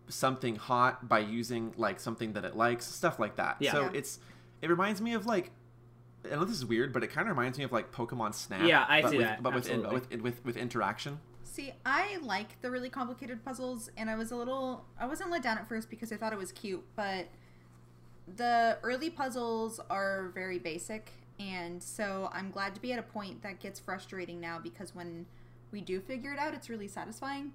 something 0.09 0.57
hot 0.57 1.09
by 1.09 1.21
using 1.21 1.73
like 1.77 2.01
something 2.01 2.33
that 2.35 2.45
it 2.45 2.57
likes, 2.57 2.87
stuff 2.87 3.19
like 3.19 3.37
that. 3.37 3.57
Yeah. 3.61 3.73
So 3.73 3.81
Yeah. 3.83 3.91
it's 3.95 4.19
it 4.63 4.71
reminds 4.71 5.01
me 5.01 5.15
of 5.15 5.27
like 5.27 5.51
I 6.25 6.37
know 6.37 6.45
this 6.45 6.57
is 6.57 6.65
weird, 6.65 6.93
but 6.93 7.05
it 7.05 7.09
kind 7.09 7.29
of 7.29 7.37
reminds 7.37 7.59
me 7.59 7.65
of 7.65 7.73
like 7.73 7.93
Pokemon 7.93 8.35
Snap. 8.35 8.67
Yeah, 8.67 8.87
I 8.89 9.03
but 9.03 9.11
see 9.11 9.19
with, 9.19 9.27
that, 9.27 9.43
But 9.43 9.55
with, 9.55 9.69
in, 9.69 9.83
with 9.91 10.23
with 10.23 10.45
with 10.45 10.57
interaction. 10.57 11.21
See, 11.45 11.73
I 11.87 12.19
like 12.23 12.61
the 12.63 12.71
really 12.71 12.89
complicated 12.89 13.45
puzzles, 13.45 13.91
and 13.97 14.11
I 14.11 14.17
was 14.17 14.33
a 14.33 14.37
little. 14.37 14.87
I 14.99 15.07
wasn't 15.07 15.31
let 15.31 15.43
down 15.43 15.59
at 15.59 15.69
first 15.69 15.91
because 15.91 16.13
I 16.13 16.17
thought 16.17 16.33
it 16.33 16.39
was 16.39 16.51
cute, 16.51 16.83
but 16.97 17.29
the 18.37 18.79
early 18.83 19.11
puzzles 19.11 19.81
are 19.91 20.31
very 20.35 20.59
basic, 20.59 21.13
and 21.39 21.83
so 21.83 22.31
I'm 22.33 22.51
glad 22.51 22.75
to 22.75 22.81
be 22.81 22.93
at 22.93 22.99
a 22.99 23.03
point 23.03 23.43
that 23.43 23.61
gets 23.61 23.79
frustrating 23.79 24.41
now 24.41 24.59
because 24.59 24.95
when 24.95 25.27
we 25.71 25.81
do 25.81 26.01
figure 26.01 26.33
it 26.33 26.39
out, 26.39 26.55
it's 26.55 26.71
really 26.71 26.89
satisfying. 26.89 27.53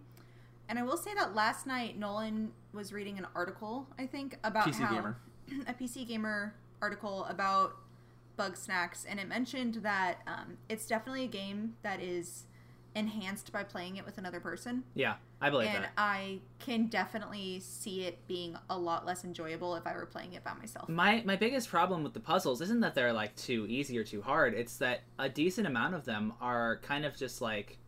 And 0.70 0.78
I 0.78 0.84
will 0.84 0.98
say 0.98 1.14
that 1.16 1.34
last 1.36 1.66
night 1.66 1.98
Nolan 1.98 2.52
was 2.74 2.94
reading 2.94 3.18
an 3.18 3.28
article, 3.36 3.88
I 3.98 4.06
think, 4.06 4.38
about 4.44 4.68
PC 4.68 4.76
how 4.76 4.94
Gamer. 4.94 5.18
a 5.68 5.74
PC 5.74 6.08
Gamer 6.08 6.54
article 6.80 7.26
about 7.26 7.76
bug 8.38 8.56
snacks, 8.56 9.06
and 9.10 9.20
it 9.20 9.28
mentioned 9.28 9.76
that 9.82 10.20
um, 10.28 10.58
it's 10.70 10.86
definitely 10.86 11.26
a 11.26 11.28
game 11.28 11.74
that 11.82 12.02
is 12.02 12.46
enhanced 12.96 13.52
by 13.52 13.64
playing 13.64 13.98
it 13.98 14.06
with 14.06 14.18
another 14.18 14.40
person. 14.40 14.84
yeah, 14.94 15.16
I 15.42 15.50
believe 15.50 15.70
and 15.70 15.84
that. 15.84 15.84
And 15.84 15.92
I 15.98 16.40
can 16.60 16.88
definitely 16.88 17.60
see 17.62 18.04
it 18.04 18.28
being 18.28 18.56
a 18.70 18.78
lot 18.78 19.06
less 19.06 19.24
enjoyable 19.24 19.76
if 19.76 19.88
I 19.88 19.94
were 19.94 20.06
playing 20.06 20.34
it 20.34 20.44
by 20.44 20.54
myself. 20.54 20.88
My 20.88 21.24
my 21.26 21.36
biggest 21.36 21.70
problem 21.70 22.04
with 22.04 22.14
the 22.14 22.20
puzzles 22.20 22.62
isn't 22.62 22.82
that 22.82 22.94
they're 22.94 23.14
like 23.14 23.36
too 23.36 23.66
easy 23.68 23.98
or 23.98 24.04
too 24.04 24.22
hard. 24.22 24.54
It's 24.54 24.78
that 24.78 25.02
a 25.18 25.30
decent 25.30 25.66
amount 25.66 25.96
of 25.96 26.06
them 26.06 26.34
are 26.40 26.78
kind 26.84 27.06
of 27.06 27.18
just 27.18 27.42
like 27.42 27.80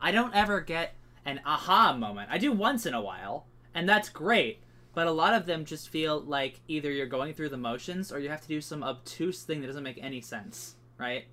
I 0.00 0.10
don't 0.10 0.34
ever 0.34 0.60
get 0.60 0.94
an 1.26 1.40
aha 1.44 1.94
moment. 1.94 2.30
I 2.30 2.38
do 2.38 2.52
once 2.52 2.86
in 2.86 2.94
a 2.94 3.00
while, 3.00 3.46
and 3.74 3.88
that's 3.88 4.08
great. 4.08 4.62
But 4.94 5.06
a 5.06 5.12
lot 5.12 5.34
of 5.34 5.44
them 5.44 5.66
just 5.66 5.90
feel 5.90 6.20
like 6.22 6.60
either 6.68 6.90
you're 6.90 7.04
going 7.04 7.34
through 7.34 7.50
the 7.50 7.58
motions 7.58 8.10
or 8.10 8.18
you 8.18 8.30
have 8.30 8.40
to 8.40 8.48
do 8.48 8.62
some 8.62 8.82
obtuse 8.82 9.42
thing 9.42 9.60
that 9.60 9.66
doesn't 9.66 9.82
make 9.82 9.98
any 10.00 10.22
sense, 10.22 10.76
right? 10.96 11.24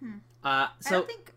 Hmm. 0.00 0.16
Uh, 0.42 0.48
I 0.48 0.70
so 0.80 0.90
don't 0.90 1.06
think 1.06 1.32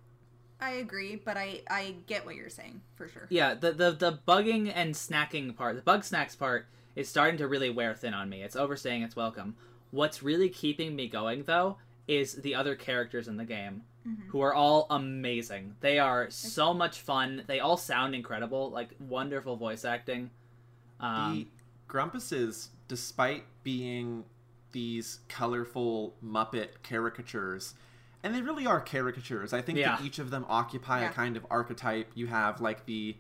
I 0.60 0.72
agree, 0.72 1.22
but 1.24 1.38
I 1.38 1.62
I 1.70 1.96
get 2.08 2.26
what 2.26 2.36
you're 2.36 2.50
saying 2.50 2.82
for 2.96 3.08
sure. 3.08 3.28
yeah, 3.30 3.54
the, 3.54 3.72
the 3.72 3.92
the 3.92 4.20
bugging 4.28 4.72
and 4.74 4.96
snacking 4.96 5.56
part, 5.56 5.76
the 5.76 5.84
bug 5.84 6.04
snacks 6.04 6.36
part, 6.36 6.66
is 6.96 7.08
starting 7.08 7.38
to 7.38 7.48
really 7.48 7.70
wear 7.70 7.94
thin 7.94 8.16
on 8.16 8.30
me. 8.30 8.42
It's 8.42 8.56
overstaying 8.56 9.04
its 9.04 9.16
welcome. 9.16 9.56
What's 9.92 10.24
really 10.24 10.50
keeping 10.50 10.96
me 10.96 11.08
going 11.08 11.44
though 11.44 11.78
is 12.10 12.36
the 12.42 12.56
other 12.56 12.76
characters 12.76 13.28
in 13.28 13.38
the 13.38 13.46
game, 13.46 13.84
Mhm. 14.08 14.28
who 14.30 14.42
are 14.42 14.54
all 14.54 14.88
amazing. 14.90 15.76
They 15.82 16.00
are 16.00 16.30
so 16.32 16.74
much 16.74 17.00
fun. 17.00 17.44
They 17.48 17.60
all 17.60 17.78
sound 17.78 18.16
incredible, 18.16 18.72
like 18.72 18.90
wonderful 19.00 19.56
voice 19.58 19.86
acting. 19.86 20.32
Um, 21.00 21.36
the 21.36 21.48
Grumpuses, 21.88 22.70
despite 22.88 23.44
being 23.64 24.26
these 24.72 25.20
colorful 25.28 26.16
Muppet 26.24 26.82
caricatures, 26.84 27.76
and 28.24 28.34
they 28.36 28.42
really 28.42 28.66
are 28.66 28.82
caricatures. 28.82 29.54
I 29.54 29.62
think 29.62 29.78
Yeah. 29.78 29.96
that 29.98 30.04
each 30.06 30.20
of 30.20 30.30
them 30.32 30.46
occupy 30.50 31.02
Yeah. 31.02 31.10
a 31.12 31.14
kind 31.14 31.38
of 31.38 31.46
archetype. 31.50 32.12
You 32.16 32.28
have 32.28 32.60
like 32.60 32.86
the 32.86 33.18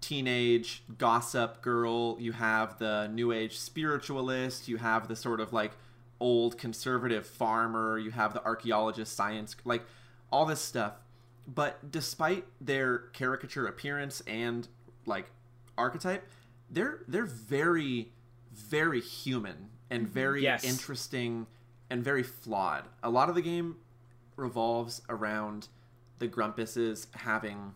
teenage 0.00 0.84
gossip 0.96 1.60
girl, 1.60 2.16
you 2.20 2.32
have 2.32 2.78
the 2.78 3.08
new 3.08 3.32
age 3.32 3.58
spiritualist, 3.58 4.68
you 4.68 4.76
have 4.76 5.08
the 5.08 5.16
sort 5.16 5.40
of 5.40 5.52
like 5.52 5.72
old 6.20 6.58
conservative 6.58 7.26
farmer, 7.26 7.98
you 7.98 8.10
have 8.10 8.34
the 8.34 8.44
archaeologist 8.44 9.14
science 9.14 9.56
like 9.64 9.84
all 10.30 10.44
this 10.46 10.60
stuff. 10.60 10.94
But 11.46 11.90
despite 11.90 12.44
their 12.60 12.98
caricature 12.98 13.66
appearance 13.66 14.20
and 14.26 14.68
like 15.06 15.30
archetype, 15.76 16.28
they're 16.70 17.00
they're 17.08 17.24
very 17.26 18.12
very 18.52 19.00
human 19.00 19.70
and 19.90 20.04
mm-hmm. 20.04 20.12
very 20.12 20.42
Yes. 20.42 20.64
interesting 20.64 21.46
and 21.90 22.02
very 22.04 22.22
flawed. 22.22 22.84
A 23.02 23.10
lot 23.10 23.28
of 23.28 23.34
the 23.34 23.42
game 23.42 23.76
revolves 24.36 25.00
around 25.08 25.68
the 26.18 26.28
Grumpuses 26.28 27.06
having 27.14 27.74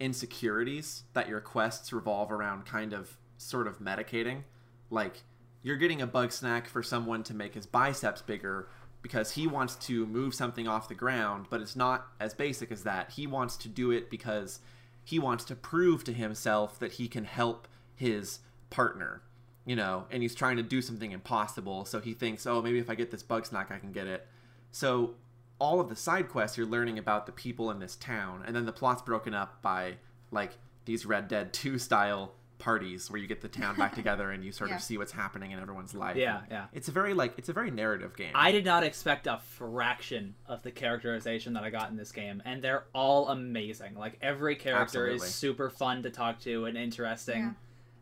insecurities 0.00 1.02
that 1.14 1.28
your 1.28 1.40
quests 1.40 1.92
revolve 1.92 2.30
around 2.30 2.64
kind 2.64 2.92
of 2.92 3.16
sort 3.36 3.66
of 3.66 3.80
medicating. 3.80 4.42
Like 4.90 5.22
you're 5.62 5.76
getting 5.76 6.02
a 6.02 6.06
bug 6.06 6.32
snack 6.32 6.68
for 6.68 6.82
someone 6.82 7.22
to 7.24 7.34
make 7.34 7.54
his 7.54 7.66
biceps 7.66 8.22
bigger 8.22 8.68
because 9.02 9.32
he 9.32 9.46
wants 9.46 9.76
to 9.76 10.06
move 10.06 10.34
something 10.34 10.66
off 10.66 10.88
the 10.88 10.94
ground, 10.94 11.46
but 11.50 11.60
it's 11.60 11.76
not 11.76 12.08
as 12.20 12.34
basic 12.34 12.72
as 12.72 12.82
that. 12.84 13.12
He 13.12 13.26
wants 13.26 13.56
to 13.58 13.68
do 13.68 13.90
it 13.90 14.10
because 14.10 14.60
he 15.04 15.18
wants 15.18 15.44
to 15.44 15.54
prove 15.56 16.04
to 16.04 16.12
himself 16.12 16.78
that 16.78 16.92
he 16.92 17.08
can 17.08 17.24
help 17.24 17.68
his 17.94 18.40
partner, 18.70 19.22
you 19.64 19.76
know, 19.76 20.06
and 20.10 20.22
he's 20.22 20.34
trying 20.34 20.56
to 20.56 20.62
do 20.62 20.82
something 20.82 21.12
impossible. 21.12 21.84
So 21.84 22.00
he 22.00 22.12
thinks, 22.12 22.46
oh, 22.46 22.60
maybe 22.60 22.78
if 22.78 22.90
I 22.90 22.94
get 22.94 23.10
this 23.10 23.22
bug 23.22 23.46
snack, 23.46 23.70
I 23.70 23.78
can 23.78 23.92
get 23.92 24.06
it. 24.06 24.26
So 24.70 25.14
all 25.58 25.80
of 25.80 25.88
the 25.88 25.96
side 25.96 26.28
quests, 26.28 26.56
you're 26.56 26.66
learning 26.66 26.98
about 26.98 27.26
the 27.26 27.32
people 27.32 27.70
in 27.70 27.78
this 27.78 27.96
town, 27.96 28.42
and 28.46 28.54
then 28.54 28.66
the 28.66 28.72
plot's 28.72 29.02
broken 29.02 29.34
up 29.34 29.62
by 29.62 29.94
like 30.30 30.58
these 30.84 31.06
Red 31.06 31.28
Dead 31.28 31.52
2 31.52 31.78
style 31.78 32.32
parties 32.58 33.10
where 33.10 33.20
you 33.20 33.26
get 33.26 33.40
the 33.40 33.48
town 33.48 33.76
back 33.76 33.94
together 33.96 34.30
and 34.30 34.44
you 34.44 34.50
sort 34.52 34.70
Yeah. 34.70 34.76
of 34.76 34.82
see 34.82 34.98
what's 34.98 35.12
happening 35.12 35.52
in 35.52 35.58
everyone's 35.60 35.94
life. 35.94 36.16
Yeah, 36.16 36.38
And 36.40 36.46
yeah. 36.50 36.66
It's 36.72 36.88
a 36.88 36.92
very 36.92 37.14
like 37.14 37.34
it's 37.38 37.48
a 37.48 37.52
very 37.52 37.70
narrative 37.70 38.16
game. 38.16 38.32
I 38.34 38.50
did 38.52 38.64
not 38.64 38.82
expect 38.82 39.26
a 39.26 39.38
fraction 39.38 40.34
of 40.46 40.62
the 40.62 40.70
characterization 40.70 41.52
that 41.54 41.62
I 41.62 41.70
got 41.70 41.90
in 41.90 41.96
this 41.96 42.12
game, 42.12 42.42
and 42.44 42.62
they're 42.62 42.84
all 42.94 43.28
amazing. 43.28 43.94
Like 43.94 44.18
every 44.20 44.56
character 44.56 45.06
Absolutely. 45.08 45.26
is 45.28 45.34
super 45.34 45.70
fun 45.70 46.02
to 46.02 46.10
talk 46.10 46.40
to 46.40 46.64
and 46.66 46.76
interesting, 46.76 47.38
Yeah. 47.40 47.52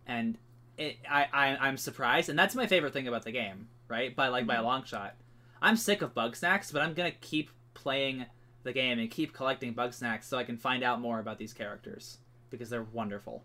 and 0.06 0.38
it, 0.78 0.96
I, 1.08 1.26
I 1.32 1.56
I'm 1.68 1.76
surprised, 1.76 2.28
and 2.28 2.38
that's 2.38 2.54
my 2.54 2.66
favorite 2.66 2.92
thing 2.92 3.08
about 3.08 3.24
the 3.24 3.32
game, 3.32 3.68
right? 3.88 4.14
By 4.14 4.28
like 4.28 4.46
by 4.46 4.56
a 4.56 4.60
Mhm. 4.60 4.64
long 4.64 4.84
shot. 4.84 5.14
I'm 5.62 5.76
sick 5.76 6.02
of 6.02 6.12
bug 6.14 6.36
snacks, 6.36 6.70
but 6.70 6.82
I'm 6.82 6.92
gonna 6.94 7.10
keep 7.12 7.50
playing 7.74 8.26
the 8.62 8.72
game 8.72 8.98
and 8.98 9.10
keep 9.10 9.32
collecting 9.32 9.72
bug 9.72 9.94
snacks 9.94 10.26
so 10.26 10.36
I 10.36 10.44
can 10.44 10.56
find 10.58 10.82
out 10.82 11.00
more 11.00 11.18
about 11.20 11.38
these 11.38 11.52
characters 11.52 12.18
because 12.50 12.68
they're 12.68 12.82
wonderful. 12.82 13.44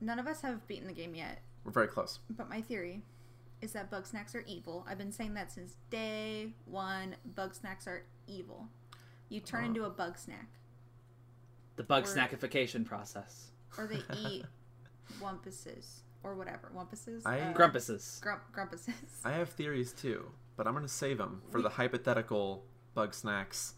None 0.00 0.18
of 0.18 0.26
us 0.26 0.40
have 0.42 0.66
beaten 0.66 0.86
the 0.86 0.92
game 0.94 1.14
yet, 1.14 1.42
We're 1.64 1.72
very 1.72 1.88
close. 1.88 2.20
but 2.30 2.48
my 2.48 2.60
theory 2.62 3.02
is 3.60 3.72
that 3.72 3.90
bug 3.90 4.06
snacks 4.06 4.34
are 4.34 4.42
evil. 4.46 4.86
I've 4.88 4.96
been 4.98 5.12
saying 5.12 5.34
that 5.34 5.52
since 5.52 5.76
day 5.90 6.54
one. 6.64 7.16
Bug 7.34 7.54
snacks 7.54 7.86
are 7.86 8.04
evil. 8.26 8.68
You 9.28 9.40
turn 9.40 9.64
Uh. 9.64 9.66
into 9.68 9.84
a 9.84 9.90
bug 9.90 10.16
snack, 10.18 10.48
The 11.76 11.82
bug 11.84 12.04
Or- 12.04 12.06
snackification 12.06 12.84
process. 12.86 13.50
or 13.78 13.86
they 13.86 14.02
eat 14.18 14.44
wumpuses 15.20 16.00
or 16.22 16.34
whatever. 16.34 16.70
Wumpuses. 16.74 17.22
I- 17.26 17.40
Uh, 17.40 17.54
Grumpuses. 17.54 18.20
Grump, 18.20 18.42
grumpuses. 18.52 18.94
I 19.24 19.32
have 19.32 19.50
theories 19.50 19.92
too, 19.92 20.30
but 20.56 20.66
I'm 20.66 20.72
going 20.74 20.84
to 20.84 20.88
save 20.92 21.18
them 21.18 21.42
for 21.50 21.62
the 21.62 21.68
hypothetical 21.80 22.64
bug 22.94 23.14
snacks 23.14 23.74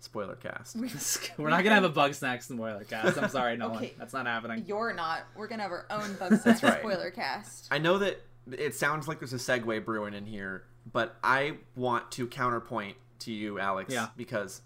spoiler 0.00 0.36
cast. 0.36 0.76
We're 1.38 1.50
not 1.50 1.62
gonna 1.64 1.74
have 1.74 1.84
a 1.84 1.88
bug 1.88 2.14
snacks 2.14 2.46
spoiler 2.48 2.84
cast. 2.84 3.18
I'm 3.18 3.28
sorry, 3.28 3.56
Nolan. 3.56 3.76
Okay. 3.76 3.94
That's 3.98 4.12
not 4.12 4.26
happening. 4.26 4.64
You're 4.66 4.92
not. 4.92 5.22
We're 5.36 5.48
gonna 5.48 5.62
have 5.62 5.72
our 5.72 5.86
own 5.90 6.14
bug 6.14 6.38
snacks 6.40 6.62
right. 6.62 6.80
spoiler 6.80 7.10
cast. 7.10 7.68
I 7.70 7.78
know 7.78 7.98
that 7.98 8.22
it 8.52 8.74
sounds 8.74 9.08
like 9.08 9.18
there's 9.18 9.32
a 9.32 9.36
segue 9.36 9.84
brewing 9.84 10.14
in 10.14 10.26
here, 10.26 10.64
but 10.92 11.16
I 11.22 11.58
want 11.74 12.10
to 12.12 12.26
counterpoint 12.26 12.96
to 13.20 13.32
you, 13.32 13.58
Alex, 13.58 13.92
Yeah. 13.92 14.08
because 14.16 14.62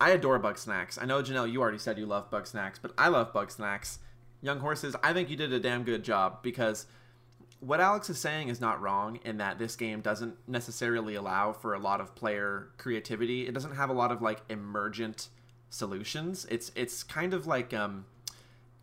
I 0.00 0.10
adore 0.10 0.38
bug 0.38 0.58
snacks. 0.58 0.98
I 1.00 1.04
know 1.04 1.22
Janelle, 1.22 1.50
you 1.50 1.60
already 1.60 1.78
said 1.78 1.98
you 1.98 2.06
love 2.06 2.30
bug 2.30 2.46
snacks, 2.46 2.78
but 2.78 2.92
I 2.96 3.08
love 3.08 3.32
bug 3.32 3.50
snacks. 3.50 3.98
Young 4.40 4.58
horses, 4.58 4.96
I 5.02 5.12
think 5.12 5.30
you 5.30 5.36
did 5.36 5.52
a 5.52 5.60
damn 5.60 5.84
good 5.84 6.02
job 6.02 6.42
because 6.42 6.86
what 7.62 7.80
Alex 7.80 8.10
is 8.10 8.18
saying 8.18 8.48
is 8.48 8.60
not 8.60 8.80
wrong 8.82 9.20
in 9.24 9.36
that 9.38 9.56
this 9.58 9.76
game 9.76 10.00
doesn't 10.00 10.36
necessarily 10.48 11.14
allow 11.14 11.52
for 11.52 11.74
a 11.74 11.78
lot 11.78 12.00
of 12.00 12.14
player 12.16 12.68
creativity. 12.76 13.46
It 13.46 13.54
doesn't 13.54 13.76
have 13.76 13.88
a 13.88 13.92
lot 13.92 14.10
of 14.10 14.20
like 14.20 14.40
emergent 14.48 15.28
solutions. 15.70 16.44
It's 16.50 16.72
it's 16.74 17.04
kind 17.04 17.32
of 17.32 17.46
like 17.46 17.72
um 17.72 18.04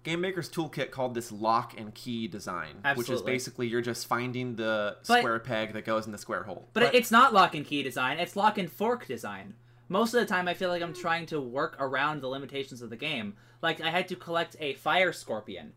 Game 0.03 0.21
Maker's 0.21 0.49
Toolkit 0.49 0.91
called 0.91 1.13
this 1.13 1.29
lock 1.29 1.77
and 1.77 1.93
key 1.93 2.29
design, 2.29 2.75
which 2.95 3.09
is 3.09 3.21
basically 3.21 3.67
you're 3.67 3.81
just 3.81 4.07
finding 4.07 4.55
the 4.55 4.95
But- 5.05 5.19
square 5.19 5.39
peg 5.39 5.73
that 5.73 5.83
goes 5.83 6.05
in 6.05 6.13
the 6.13 6.17
square 6.17 6.43
hole. 6.43 6.69
But, 6.71 6.95
it's 6.95 7.11
not 7.11 7.33
lock 7.33 7.53
and 7.53 7.65
key 7.65 7.83
design, 7.83 8.17
it's 8.17 8.37
lock 8.37 8.57
and 8.57 8.71
fork 8.71 9.07
design. 9.07 9.55
Most 9.89 10.13
of 10.13 10.21
the 10.21 10.25
time, 10.25 10.47
I 10.47 10.53
feel 10.53 10.69
like 10.69 10.81
I'm 10.81 10.93
trying 10.93 11.25
to 11.27 11.41
work 11.41 11.75
around 11.79 12.21
the 12.21 12.27
limitations 12.27 12.81
of 12.81 12.89
the 12.89 12.95
game. 12.95 13.35
Like, 13.61 13.81
I 13.81 13.89
had 13.89 14.07
to 14.09 14.15
collect 14.15 14.55
a 14.59 14.75
fire 14.75 15.11
scorpion. 15.11 15.73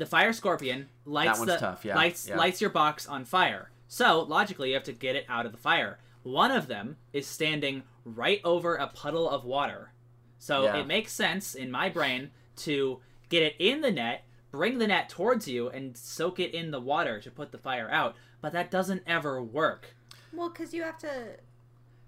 The 0.00 0.06
fire 0.06 0.32
scorpion 0.32 0.88
lights 1.04 1.38
one's 1.40 1.52
the 1.52 1.58
tough, 1.58 1.84
yeah, 1.84 1.94
lights 1.94 2.26
yeah. 2.26 2.38
lights 2.38 2.58
your 2.58 2.70
box 2.70 3.06
on 3.06 3.26
fire. 3.26 3.70
So 3.86 4.22
logically, 4.22 4.70
you 4.70 4.74
have 4.74 4.84
to 4.84 4.94
get 4.94 5.14
it 5.14 5.26
out 5.28 5.44
of 5.44 5.52
the 5.52 5.58
fire. 5.58 5.98
One 6.22 6.50
of 6.50 6.68
them 6.68 6.96
is 7.12 7.26
standing 7.26 7.82
right 8.06 8.40
over 8.42 8.76
a 8.76 8.86
puddle 8.86 9.28
of 9.28 9.44
water. 9.44 9.92
So 10.38 10.62
Yeah. 10.64 10.78
it 10.78 10.86
makes 10.86 11.12
sense 11.12 11.54
in 11.54 11.70
my 11.70 11.90
brain 11.90 12.30
to 12.64 13.02
get 13.28 13.42
it 13.42 13.56
in 13.58 13.82
the 13.82 13.90
net, 13.90 14.24
bring 14.50 14.78
the 14.78 14.86
net 14.86 15.10
towards 15.10 15.46
you, 15.46 15.68
and 15.68 15.94
soak 15.94 16.40
it 16.40 16.54
in 16.54 16.70
the 16.70 16.80
water 16.80 17.20
to 17.20 17.30
put 17.30 17.52
the 17.52 17.58
fire 17.58 17.90
out. 17.90 18.16
But 18.40 18.54
that 18.54 18.70
doesn't 18.70 19.02
ever 19.06 19.42
work. 19.42 19.94
Well, 20.32 20.48
because 20.48 20.72
you 20.72 20.82
have 20.82 20.96
to 21.00 21.36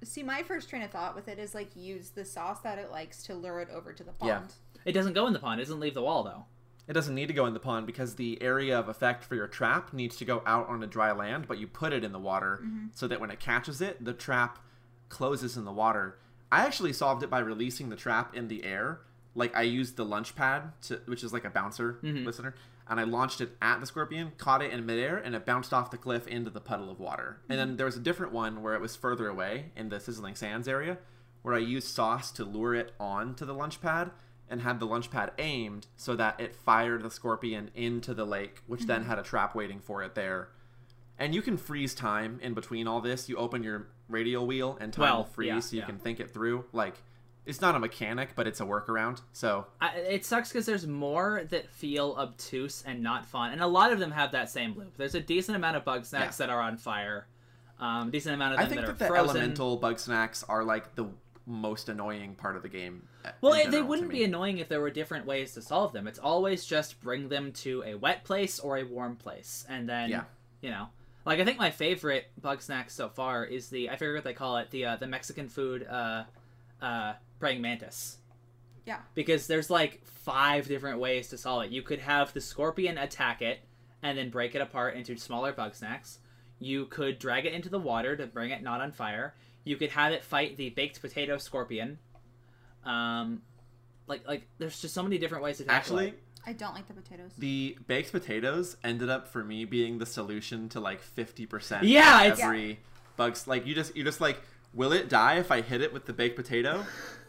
see. 0.02 0.22
My 0.22 0.42
first 0.42 0.70
train 0.70 0.81
of 0.81 0.90
thought 0.90 1.14
with 1.14 1.28
it 1.28 1.38
is 1.38 1.55
like 1.55 1.76
use 1.76 2.09
the 2.09 2.24
sauce 2.24 2.61
that 2.61 2.78
it 2.78 2.90
likes 2.90 3.22
to 3.24 3.35
lure 3.35 3.61
it 3.61 3.68
over 3.68 3.92
to 3.92 4.02
the 4.02 4.12
pond. 4.12 4.31
Yeah. 4.31 4.81
It 4.87 4.92
doesn't 4.92 5.12
go 5.12 5.26
in 5.26 5.35
the 5.35 5.38
pond. 5.38 5.61
It 5.61 5.64
doesn't 5.64 5.78
leave 5.81 5.92
the 5.92 6.00
wall 6.00 6.22
though. 6.22 6.46
It 6.88 6.95
doesn't 6.95 7.14
need 7.14 7.29
to 7.29 7.35
go 7.35 7.47
in 7.47 7.55
the 7.55 7.61
pond 7.61 7.87
because 7.87 8.16
the 8.16 8.40
area 8.42 8.79
of 8.79 8.88
effect 8.88 9.25
for 9.25 9.35
your 9.37 9.47
trap 9.47 9.92
needs 9.92 10.16
to 10.16 10.25
go 10.25 10.42
out 10.47 10.68
on 10.68 10.83
a 10.83 10.87
dry 10.87 11.12
land, 11.12 11.47
but 11.47 11.59
you 11.59 11.66
put 11.66 11.92
it 11.92 12.03
in 12.05 12.12
the 12.12 12.18
water 12.18 12.61
Mm-hmm. 12.62 12.87
so 12.92 13.07
that 13.09 13.21
when 13.21 13.31
it 13.31 13.38
catches 13.40 13.81
it, 13.81 14.05
the 14.05 14.12
trap 14.12 14.59
closes 15.09 15.57
in 15.57 15.64
the 15.64 15.73
water. 15.73 16.18
I 16.51 16.66
actually 16.66 16.92
solved 16.92 17.23
it 17.23 17.31
by 17.31 17.38
releasing 17.38 17.88
the 17.88 17.97
trap 17.97 18.35
in 18.35 18.49
the 18.49 18.64
air. 18.64 19.01
Like 19.35 19.55
I 19.57 19.62
used 19.62 19.97
the 19.97 20.05
lunch 20.05 20.35
pad, 20.35 20.73
to, 20.83 21.01
which 21.07 21.23
is 21.25 21.33
like 21.33 21.45
a 21.45 21.51
bouncer 21.51 21.99
Mhm. 22.03 22.27
listener, 22.27 22.55
and 22.88 22.99
I 23.01 23.05
launched 23.05 23.40
it 23.40 23.57
at 23.62 23.81
the 23.81 23.87
scorpion, 23.87 24.33
caught 24.37 24.61
it 24.61 24.73
in 24.73 24.85
midair, 24.85 25.16
and 25.16 25.35
it 25.35 25.47
bounced 25.47 25.73
off 25.73 25.90
the 25.90 25.97
cliff 25.97 26.27
into 26.27 26.51
the 26.51 26.61
puddle 26.61 26.90
of 26.90 26.99
water. 27.01 27.38
And 27.49 27.59
then 27.59 27.77
there 27.77 27.87
was 27.87 27.97
a 27.97 28.01
different 28.01 28.33
one 28.33 28.61
where 28.61 28.75
it 28.75 28.81
was 28.81 28.97
further 28.97 29.29
away 29.29 29.71
in 29.77 29.88
the 29.88 30.01
sizzling 30.01 30.35
sands 30.35 30.66
area, 30.68 30.99
where 31.42 31.55
I 31.55 31.59
used 31.59 31.88
sauce 31.88 32.31
to 32.33 32.45
lure 32.45 32.75
it 32.75 32.92
onto 33.01 33.45
the 33.47 33.55
lunch 33.55 33.81
pad 33.81 34.11
and 34.53 34.61
had 34.61 34.79
the 34.79 34.87
lunch 34.87 35.11
pad 35.11 35.33
aimed 35.38 35.87
so 35.97 36.15
that 36.15 36.38
it 36.38 36.55
fired 36.55 37.03
the 37.03 37.11
scorpion 37.11 37.71
into 37.75 38.12
the 38.12 38.27
lake, 38.27 38.61
which 38.67 38.83
then 38.83 39.05
had 39.05 39.19
a 39.19 39.23
trap 39.23 39.55
waiting 39.55 39.81
for 39.81 40.03
it 40.03 40.15
there. 40.15 40.51
And 41.19 41.35
you 41.35 41.41
can 41.41 41.57
freeze 41.57 41.95
time 41.95 42.38
in 42.43 42.53
between 42.53 42.87
all 42.87 43.01
this. 43.01 43.29
You 43.29 43.37
open 43.37 43.62
your 43.62 43.88
radial 44.09 44.47
wheel 44.47 44.77
and 44.79 44.93
time 44.93 45.05
Well, 45.05 45.17
will 45.19 45.25
freeze 45.25 45.49
yeah, 45.49 45.61
so 45.61 45.77
you 45.77 45.81
yeah. 45.81 45.87
can 45.87 45.99
think 45.99 46.21
it 46.21 46.31
through. 46.31 46.67
Like, 46.73 47.03
it's 47.47 47.62
not 47.62 47.75
a 47.75 47.79
mechanic, 47.79 48.35
but 48.37 48.47
it's 48.47 48.61
a 48.61 48.65
workaround. 48.65 49.23
So, 49.33 49.67
I, 49.81 49.97
it 49.97 50.25
sucks 50.27 50.51
because 50.51 50.67
there's 50.67 50.87
more 50.87 51.45
that 51.49 51.71
feel 51.71 52.15
obtuse 52.19 52.85
and 52.87 53.03
not 53.03 53.25
fun, 53.27 53.53
and 53.53 53.62
a 53.62 53.67
lot 53.67 53.91
of 53.91 53.99
them 53.99 54.11
have 54.11 54.33
that 54.33 54.51
same 54.51 54.77
loop. 54.77 54.97
There's 54.97 55.15
a 55.15 55.21
decent 55.21 55.57
amount 55.57 55.77
of 55.77 55.85
bug 55.85 56.05
snacks 56.05 56.37
that 56.37 56.51
are 56.51 56.61
on 56.61 56.77
fire, 56.77 57.27
um, 57.81 58.11
decent 58.11 58.35
amount 58.35 58.55
of 58.55 58.61
I 58.61 58.67
think 58.67 58.83
that, 58.83 58.87
that 58.87 58.91
are 58.91 58.99
the 58.99 59.07
frozen. 59.07 59.37
elemental 59.37 59.77
bug 59.79 59.99
snacks 59.99 60.45
are 60.49 60.62
like 60.62 60.95
the 60.95 61.07
most 61.46 61.88
annoying 61.88 62.35
part 62.35 62.57
of 62.57 62.62
the 62.62 62.68
game. 62.68 63.07
uh, 63.24 63.31
Well, 63.40 63.55
in 63.55 63.61
it, 63.68 63.70
they 63.70 63.83
wouldn't 63.83 64.11
be 64.11 64.24
annoying 64.24 64.59
if 64.59 64.68
there 64.68 64.81
were 64.81 64.90
different 64.90 65.26
ways 65.26 65.52
to 65.55 65.62
solve 65.62 65.92
them. 65.92 66.07
It's 66.07 66.18
always 66.18 66.64
just 66.64 67.00
bring 67.00 67.28
them 67.28 67.52
to 67.55 67.83
a 67.85 67.94
wet 67.94 68.24
place 68.24 68.59
or 68.61 68.78
a 68.78 68.85
warm 68.85 69.16
place, 69.16 69.64
and 69.68 69.88
then 69.88 70.11
Yeah. 70.11 70.24
you 70.61 70.70
know, 70.70 70.88
like 71.24 71.40
I 71.40 71.44
think 71.44 71.59
my 71.59 71.70
favorite 71.70 72.31
bug 72.40 72.62
snack 72.62 72.90
so 72.90 73.09
far 73.09 73.44
is 73.44 73.68
the 73.70 73.90
I 73.90 73.96
forget 73.96 74.14
what 74.14 74.24
they 74.24 74.35
call 74.35 74.57
it 74.59 74.70
the 74.70 74.85
uh, 74.87 74.96
the 74.96 75.07
Mexican 75.07 75.48
food 75.48 75.87
uh, 75.87 76.24
uh, 76.81 77.14
praying 77.40 77.61
mantis. 77.61 78.18
Yeah. 78.87 78.98
Because 79.14 79.46
there's 79.46 79.70
like 79.70 80.05
five 80.05 80.66
different 80.66 80.98
ways 80.98 81.28
to 81.28 81.38
solve 81.38 81.64
it. 81.64 81.70
You 81.70 81.83
could 81.83 82.00
have 82.00 82.33
the 82.33 82.40
scorpion 82.40 82.98
attack 82.98 83.40
it 83.42 83.61
and 84.02 84.18
then 84.18 84.31
break 84.31 84.55
it 84.57 84.61
apart 84.61 84.96
into 84.96 85.16
smaller 85.16 85.52
bug 85.52 85.74
snacks. 85.76 86.18
You 86.59 86.87
could 86.87 87.18
drag 87.20 87.46
it 87.46 87.52
into 87.52 87.68
the 87.68 87.78
water 87.78 88.16
to 88.16 88.26
bring 88.26 88.50
it 88.50 88.62
not 88.62 88.81
on 88.81 88.90
fire. 88.90 89.35
You 89.64 89.77
could 89.77 89.90
have 89.90 90.12
it 90.12 90.25
fight 90.25 90.57
the 90.57 90.70
baked 90.70 91.01
potato 91.01 91.38
scorpion. 91.38 91.98
Um, 92.85 93.42
like 94.07 94.27
like 94.27 94.48
there's 94.59 94.81
just 94.81 94.94
so 94.94 95.03
many 95.03 95.18
different 95.18 95.44
ways 95.44 95.59
to 95.59 95.64
tackle 95.64 95.77
Actually, 95.98 96.09
it. 96.09 96.22
I 96.46 96.53
don't 96.53 96.75
like 96.75 96.88
the 96.88 96.94
potatoes. 96.94 97.31
the 97.38 97.77
baked 97.87 98.11
potatoes 98.11 98.77
ended 98.83 99.09
up 99.09 99.29
for 99.29 99.44
me 99.44 99.64
being 99.64 99.98
the 99.98 100.07
solution 100.07 100.68
to 100.70 100.81
like 100.81 101.01
50% 101.03 101.81
Yeah, 101.83 102.20
of 102.22 102.27
it's- 102.33 102.40
every 102.40 102.81
bugs. 103.16 103.46
Like, 103.46 103.64
you 103.66 103.75
just, 103.77 103.94
you 103.94 104.03
just 104.03 104.20
like, 104.20 104.40
will 104.75 104.92
it 104.92 105.09
die 105.09 105.37
if 105.37 105.53
I 105.53 105.61
hit 105.61 105.81
it 105.83 105.92
with 105.92 106.07
the 106.07 106.12
baked 106.12 106.35
potato? 106.35 106.85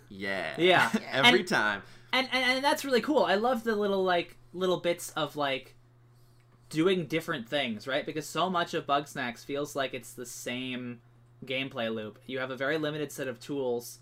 Yeah. 0.09 0.53
Yeah. 0.57 0.89
Every 1.11 1.39
And- 1.41 1.47
time. 1.47 1.81
and, 2.11 2.27
and 2.31 2.43
and 2.55 2.63
that's 2.63 2.83
really 2.85 3.01
cool. 3.01 3.23
I 3.23 3.35
love 3.35 3.63
the 3.63 3.75
little 3.75 4.03
like 4.03 4.37
little 4.53 4.77
bits 4.77 5.11
of 5.11 5.35
like 5.35 5.75
doing 6.69 7.05
different 7.05 7.47
things, 7.47 7.87
right? 7.87 8.05
Because 8.05 8.25
so 8.27 8.49
much 8.49 8.73
of 8.73 8.87
Bugsnax 8.87 9.45
feels 9.45 9.75
like 9.75 9.93
it's 9.93 10.13
the 10.13 10.25
same 10.25 11.01
gameplay 11.43 11.93
loop. 11.93 12.19
You 12.25 12.39
have 12.39 12.51
a 12.51 12.55
very 12.55 12.77
limited 12.77 13.11
set 13.11 13.27
of 13.27 13.39
tools 13.39 13.99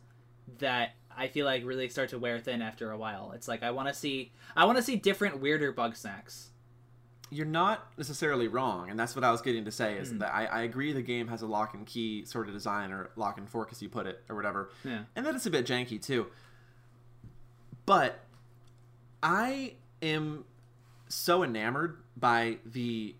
that 0.60 0.92
I 1.16 1.28
feel 1.28 1.46
like 1.46 1.66
really 1.66 1.90
start 1.90 2.10
to 2.10 2.20
wear 2.20 2.40
thin 2.40 2.62
after 2.62 2.92
a 2.92 2.98
while. 2.98 3.32
It's 3.34 3.48
like 3.48 3.64
I 3.64 3.72
want 3.72 3.88
to 3.90 3.94
see 3.94 4.32
I 4.56 4.66
want 4.66 4.78
to 4.78 4.84
see 4.84 4.96
different 4.96 5.40
weirder 5.40 5.74
Bugsnax. 5.74 6.48
You're 7.34 7.46
not 7.46 7.88
necessarily 7.98 8.50
wrong, 8.50 8.90
and 8.90 9.00
that's 9.00 9.16
what 9.16 9.24
I 9.24 9.32
was 9.32 9.42
getting 9.42 9.64
to 9.64 9.72
say. 9.72 9.98
Is 9.98 10.10
Hmm. 10.12 10.18
that 10.18 10.34
I, 10.34 10.46
I 10.48 10.62
agree 10.64 10.92
the 10.92 11.02
game 11.02 11.30
has 11.30 11.42
a 11.42 11.48
lock 11.48 11.74
and 11.74 11.86
key 11.86 12.26
sort 12.26 12.48
of 12.50 12.54
design, 12.54 12.92
or 12.92 13.12
lock 13.16 13.38
and 13.38 13.48
fork 13.50 13.70
as 13.72 13.82
you 13.82 13.88
put 13.88 14.06
it, 14.06 14.22
or 14.28 14.36
whatever, 14.36 14.70
Yeah. 14.84 15.04
and 15.16 15.26
that 15.26 15.34
it's 15.36 15.46
a 15.46 15.50
bit 15.50 15.66
janky 15.66 16.02
too. 16.02 16.28
But 17.86 18.20
I 19.24 19.76
am 20.02 20.46
so 21.08 21.44
enamored 21.44 21.98
by 22.18 22.58
the 22.66 23.16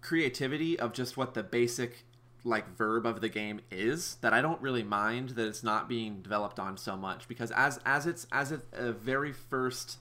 creativity 0.00 0.78
of 0.78 0.92
just 0.92 1.16
what 1.16 1.34
the 1.34 1.42
basic 1.42 2.04
like 2.44 2.76
verb 2.76 3.06
of 3.06 3.20
the 3.22 3.28
game 3.28 3.60
is 3.70 4.16
that 4.20 4.34
I 4.34 4.42
don't 4.42 4.60
really 4.60 4.82
mind 4.82 5.30
that 5.30 5.46
it's 5.48 5.62
not 5.62 5.88
being 5.88 6.20
developed 6.20 6.58
on 6.60 6.76
so 6.76 6.96
much 6.96 7.26
because 7.26 7.50
as 7.52 7.80
as 7.86 8.06
it's 8.06 8.26
as 8.30 8.52
a, 8.52 8.60
a 8.74 8.92
very 8.92 9.32
first 9.32 9.98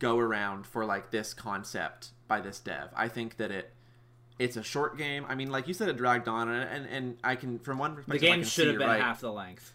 go 0.00 0.18
around 0.18 0.66
for 0.66 0.84
like 0.84 1.10
this 1.10 1.32
concept 1.34 2.08
by 2.26 2.40
this 2.40 2.58
dev, 2.60 2.88
I 2.96 3.08
think 3.08 3.36
that 3.36 3.50
it 3.50 3.72
it's 4.38 4.56
a 4.56 4.62
short 4.62 4.96
game. 4.98 5.24
I 5.28 5.34
mean, 5.34 5.50
like 5.50 5.66
you 5.66 5.74
said, 5.74 5.88
it 5.88 5.96
dragged 5.96 6.28
on, 6.28 6.48
and 6.48 6.68
and, 6.68 6.86
and 6.86 7.16
I 7.24 7.34
can 7.36 7.58
from 7.60 7.78
one 7.78 7.92
The 7.92 7.96
perspective, 8.02 8.22
I 8.22 8.26
game 8.26 8.40
can 8.40 8.48
should 8.48 8.62
see 8.64 8.68
have 8.70 8.78
been 8.78 8.88
right. 8.88 9.00
half 9.00 9.20
the 9.20 9.32
length. 9.32 9.72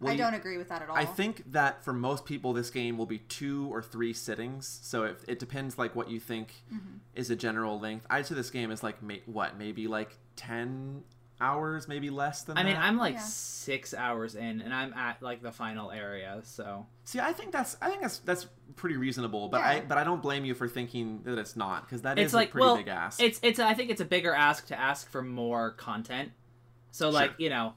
Well, 0.00 0.12
I 0.12 0.16
don't 0.16 0.34
agree 0.34 0.58
with 0.58 0.68
that 0.68 0.82
at 0.82 0.90
all. 0.90 0.96
I 0.96 1.04
think 1.06 1.50
that 1.52 1.82
for 1.84 1.92
most 1.92 2.24
people, 2.26 2.52
this 2.52 2.68
game 2.68 2.98
will 2.98 3.06
be 3.06 3.18
two 3.20 3.68
or 3.72 3.80
three 3.80 4.12
sittings. 4.12 4.80
So 4.82 5.04
it, 5.04 5.18
it 5.28 5.38
depends, 5.38 5.78
like 5.78 5.94
what 5.96 6.10
you 6.10 6.18
think 6.20 6.48
Mm-hmm. 6.72 6.96
is 7.14 7.30
a 7.30 7.36
general 7.36 7.78
length. 7.80 8.04
I'd 8.10 8.26
say 8.26 8.34
this 8.34 8.50
game 8.50 8.70
is 8.70 8.82
like 8.82 9.02
ma- 9.02 9.14
what, 9.26 9.56
maybe 9.56 9.86
like 9.86 10.18
ten 10.36 11.04
hours, 11.40 11.88
maybe 11.88 12.10
less 12.10 12.42
than. 12.44 12.56
I 12.56 12.62
mean. 12.62 12.76
I'm 12.76 12.96
like 12.96 13.14
Yeah. 13.14 13.20
6 13.20 13.94
hours 13.94 14.34
in 14.34 14.60
and 14.60 14.72
I'm 14.74 14.92
at 14.94 15.22
like 15.22 15.42
the 15.42 15.50
final 15.52 15.90
area, 15.90 16.40
so 16.44 16.86
see. 17.04 17.18
I 17.20 17.32
think 17.32 17.50
that's 17.52 17.76
I 17.80 17.88
think 17.90 18.02
that's 18.02 18.18
that's 18.18 18.46
pretty 18.76 18.96
reasonable. 18.96 19.48
But 19.48 19.60
I 19.62 19.80
but 19.80 19.98
I 19.98 20.04
don't 20.04 20.22
blame 20.22 20.44
you 20.44 20.54
for 20.54 20.68
thinking 20.68 21.22
that 21.24 21.38
it's 21.38 21.56
not 21.56 21.82
because 21.86 22.02
that 22.02 22.18
is 22.18 22.26
it's 22.26 22.34
like 22.34 22.48
a 22.48 22.52
pretty 22.52 22.66
well, 22.66 22.76
big 22.76 22.88
ask. 22.88 23.20
it's 23.20 23.40
it's 23.42 23.58
I 23.58 23.74
think 23.74 23.90
it's 23.90 24.00
a 24.00 24.04
bigger 24.04 24.34
ask 24.34 24.66
to 24.68 24.78
ask 24.78 25.08
for 25.10 25.22
more 25.22 25.70
content. 25.72 26.32
So 26.90 27.10
like 27.10 27.30
Sure. 27.30 27.36
you 27.38 27.50
know, 27.50 27.74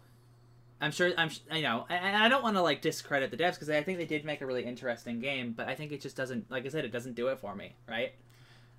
I'm 0.79 0.91
sure 0.91 1.11
I'm 1.17 1.29
you 1.51 1.63
know, 1.63 1.85
and 1.89 2.05
and 2.05 2.15
I 2.23 2.29
don't 2.29 2.43
want 2.43 2.55
to 2.57 2.61
like 2.61 2.81
discredit 2.81 3.31
the 3.31 3.37
devs 3.37 3.53
because 3.53 3.69
I 3.69 3.81
think 3.81 3.97
they 3.97 4.05
did 4.05 4.23
make 4.25 4.41
a 4.41 4.45
really 4.45 4.63
interesting 4.65 5.19
game, 5.19 5.53
but 5.53 5.67
I 5.67 5.73
think 5.75 5.91
it 5.91 6.01
just 6.01 6.15
doesn't 6.15 6.51
like 6.51 6.65
I 6.65 6.69
said 6.69 6.85
it 6.85 6.91
doesn't 6.91 7.15
do 7.15 7.27
it 7.29 7.39
for 7.39 7.55
me, 7.55 7.75
right? 7.89 8.13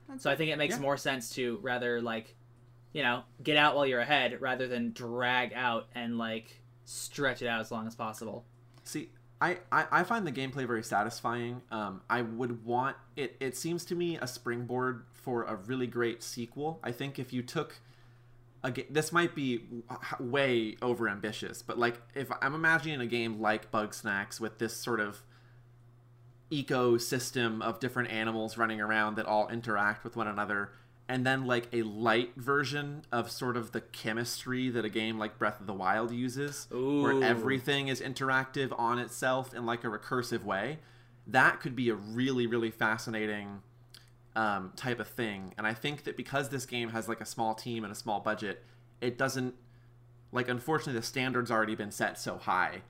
That's 0.09 0.23
So 0.23 0.31
I 0.31 0.37
think 0.37 0.51
it 0.51 0.57
makes 0.59 0.77
Yeah. 0.77 0.83
more 0.83 0.97
sense 0.97 1.31
to 1.35 1.59
rather 1.63 2.01
like, 2.01 2.35
you 2.93 3.03
know, 3.03 3.23
get 3.43 3.57
out 3.57 3.77
while 3.77 3.87
you're 3.87 4.01
ahead 4.01 4.41
rather 4.41 4.67
than 4.67 4.93
drag 4.93 5.53
out 5.53 5.87
and 5.95 6.19
like 6.19 6.61
stretch 6.85 7.43
it 7.43 7.47
out 7.47 7.61
as 7.61 7.71
long 7.71 7.87
as 7.87 7.95
possible. 7.95 8.45
See, 8.85 9.11
I, 9.41 9.59
I, 9.71 9.87
I 9.91 10.03
find 10.05 10.27
the 10.27 10.33
gameplay 10.33 10.67
very 10.67 10.83
satisfying. 10.83 11.63
Um, 11.71 12.01
I 12.09 12.23
would 12.23 12.65
want 12.65 12.97
it. 13.17 13.37
It 13.41 13.57
seems 13.57 13.85
to 13.87 13.95
me 13.95 14.17
a 14.17 14.27
springboard 14.27 15.05
for 15.13 15.45
a 15.45 15.55
really 15.55 15.87
great 15.87 16.23
sequel. 16.23 16.81
I 16.83 16.93
think 16.93 17.19
if 17.19 17.33
you 17.33 17.43
took 17.43 17.77
a 18.65 18.71
ga- 18.73 18.87
this 18.91 19.13
might 19.13 19.35
be 19.35 19.65
way 20.19 20.77
over 20.83 21.09
ambitious, 21.09 21.63
but 21.63 21.79
like 21.79 22.01
if 22.15 22.33
I'm 22.43 22.55
imagining 22.55 23.01
a 23.01 23.07
game 23.07 23.41
like 23.41 23.71
Bugsnax 23.71 24.41
with 24.41 24.59
this 24.59 24.75
sort 24.75 25.01
of 25.01 25.23
ecosystem 26.51 27.63
of 27.63 27.79
different 27.79 28.11
animals 28.11 28.57
running 28.57 28.81
around 28.81 29.17
that 29.17 29.27
all 29.27 29.49
interact 29.49 30.03
with 30.03 30.17
one 30.17 30.27
another 30.27 30.73
and 31.09 31.27
then 31.27 31.47
like 31.47 31.69
a 31.73 31.83
light 31.83 32.33
version 32.37 33.03
of 33.11 33.31
sort 33.31 33.57
of 33.57 33.73
the 33.73 33.81
chemistry 33.81 34.69
that 34.69 34.85
a 34.85 34.91
game 34.91 35.19
like 35.19 35.39
Breath 35.39 35.61
of 35.61 35.67
the 35.67 35.73
Wild 35.73 36.13
uses 36.13 36.69
Ooh. 36.73 37.03
where 37.03 37.25
everything 37.25 37.89
is 37.89 38.01
interactive 38.01 38.79
on 38.79 38.99
itself 38.99 39.55
in 39.55 39.65
like 39.65 39.85
a 39.85 39.89
recursive 39.89 40.45
way 40.45 40.79
that 41.29 41.61
could 41.61 41.77
be 41.77 41.91
a 41.91 41.95
really 41.95 42.47
really 42.47 42.71
fascinating 42.71 43.63
um, 44.35 44.73
type 44.77 44.99
of 44.99 45.09
thing 45.09 45.55
and 45.59 45.67
i 45.67 45.75
think 45.75 46.05
that 46.05 46.17
because 46.17 46.49
this 46.49 46.67
game 46.67 46.91
has 46.91 47.09
like 47.09 47.21
a 47.21 47.27
small 47.27 47.55
team 47.55 47.85
and 47.85 47.93
a 47.93 47.97
small 47.97 48.21
budget 48.21 48.65
it 49.01 49.19
doesn't 49.19 49.55
like 50.33 50.49
unfortunately 50.49 50.99
the 50.99 51.07
standards 51.07 51.51
already 51.51 51.75
been 51.75 51.91
set 51.91 52.19
so 52.19 52.39
high 52.39 52.83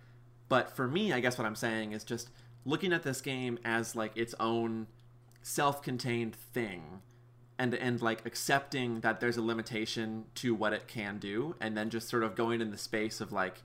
but 0.49 0.75
for 0.75 0.87
me 0.87 1.13
i 1.13 1.21
guess 1.21 1.37
what 1.37 1.47
i'm 1.47 1.57
saying 1.57 1.93
is 1.93 2.05
just 2.05 2.31
looking 2.65 2.93
at 2.93 3.03
this 3.03 3.21
game 3.21 3.59
as 3.65 3.97
like 3.97 4.17
its 4.17 4.35
own 4.39 4.87
self-contained 5.43 6.35
thing 6.35 7.01
and 7.59 7.75
and 7.75 8.01
like 8.01 8.25
accepting 8.25 9.01
that 9.01 9.21
there's 9.21 9.37
a 9.37 9.43
limitation 9.43 10.25
to 10.37 10.55
what 10.55 10.73
it 10.73 10.87
can 10.87 11.19
do 11.19 11.55
and 11.61 11.77
then 11.77 11.91
just 11.91 12.09
sort 12.09 12.23
of 12.23 12.35
going 12.35 12.61
in 12.61 12.71
the 12.71 12.79
space 12.79 13.21
of 13.21 13.33
like 13.33 13.63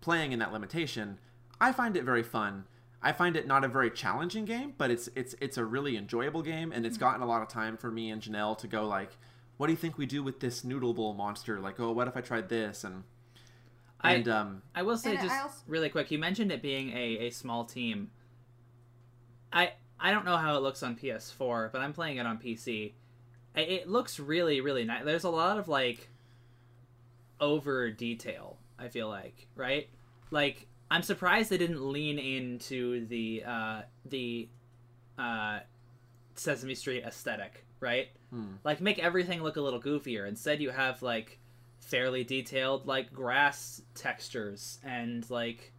playing 0.00 0.32
in 0.32 0.38
that 0.38 0.52
limitation 0.52 1.18
i 1.60 1.72
find 1.72 1.96
it 1.96 2.04
very 2.04 2.22
fun 2.22 2.64
i 3.02 3.10
find 3.10 3.36
it 3.36 3.46
not 3.46 3.64
a 3.64 3.68
very 3.68 3.90
challenging 3.90 4.44
game 4.44 4.72
but 4.78 4.90
it's 4.90 5.08
it's 5.16 5.34
it's 5.40 5.56
a 5.58 5.64
really 5.64 5.96
enjoyable 5.96 6.42
game 6.42 6.70
and 6.72 6.86
it's 6.86 6.96
gotten 6.98 7.22
a 7.22 7.26
lot 7.26 7.42
of 7.42 7.48
time 7.48 7.76
for 7.76 7.90
me 7.90 8.10
and 8.10 8.22
janelle 8.22 8.56
to 8.56 8.66
go 8.68 8.86
like 8.86 9.10
what 9.56 9.66
do 9.66 9.72
you 9.72 9.76
think 9.76 9.98
we 9.98 10.06
do 10.06 10.22
with 10.22 10.40
this 10.40 10.62
noodle 10.62 10.94
bowl 10.94 11.14
monster 11.14 11.58
like 11.60 11.80
oh 11.80 11.90
what 11.90 12.06
if 12.06 12.16
i 12.16 12.20
tried 12.20 12.48
this 12.48 12.84
and 12.84 13.02
I- 14.00 14.12
and 14.14 14.28
um 14.28 14.62
I 14.74 14.82
will 14.82 14.98
say 14.98 15.16
just 15.16 15.30
also- 15.32 15.62
really 15.66 15.88
quick. 15.88 16.10
You 16.10 16.18
mentioned 16.18 16.52
it 16.52 16.60
being 16.60 16.90
a, 16.90 17.26
a 17.26 17.30
small 17.30 17.64
team. 17.64 18.10
I 19.50 19.72
I 19.98 20.10
don't 20.10 20.26
know 20.26 20.36
how 20.36 20.56
it 20.56 20.62
looks 20.62 20.82
on 20.82 20.96
PS4, 20.96 21.72
but 21.72 21.80
I'm 21.80 21.94
playing 21.94 22.18
it 22.18 22.26
on 22.26 22.36
PC. 22.38 22.92
It 23.54 23.88
looks 23.88 24.18
really 24.18 24.60
really 24.60 24.84
nice. 24.84 25.04
There's 25.04 25.24
a 25.24 25.30
lot 25.30 25.58
of 25.58 25.68
like 25.68 26.08
over 27.40 27.90
detail. 27.90 28.58
I 28.78 28.88
feel 28.88 29.08
like 29.08 29.46
right, 29.54 29.88
like 30.30 30.66
I'm 30.90 31.02
surprised 31.02 31.50
they 31.50 31.58
didn't 31.58 31.84
lean 31.84 32.18
into 32.18 33.06
the 33.06 33.44
uh, 33.46 33.82
the 34.04 34.48
uh, 35.18 35.60
Sesame 36.34 36.74
Street 36.74 37.04
aesthetic, 37.04 37.64
right? 37.80 38.08
hmm. 38.34 38.54
like 38.64 38.80
make 38.80 38.98
everything 38.98 39.42
look 39.42 39.56
a 39.56 39.60
little 39.60 39.80
goofier 39.80 40.26
instead 40.26 40.60
you 40.60 40.70
have 40.70 41.02
like 41.02 41.38
fairly 41.78 42.24
detailed 42.24 42.86
like 42.86 43.12
grass 43.12 43.82
textures 43.94 44.78
and 44.84 45.28
like 45.30 45.72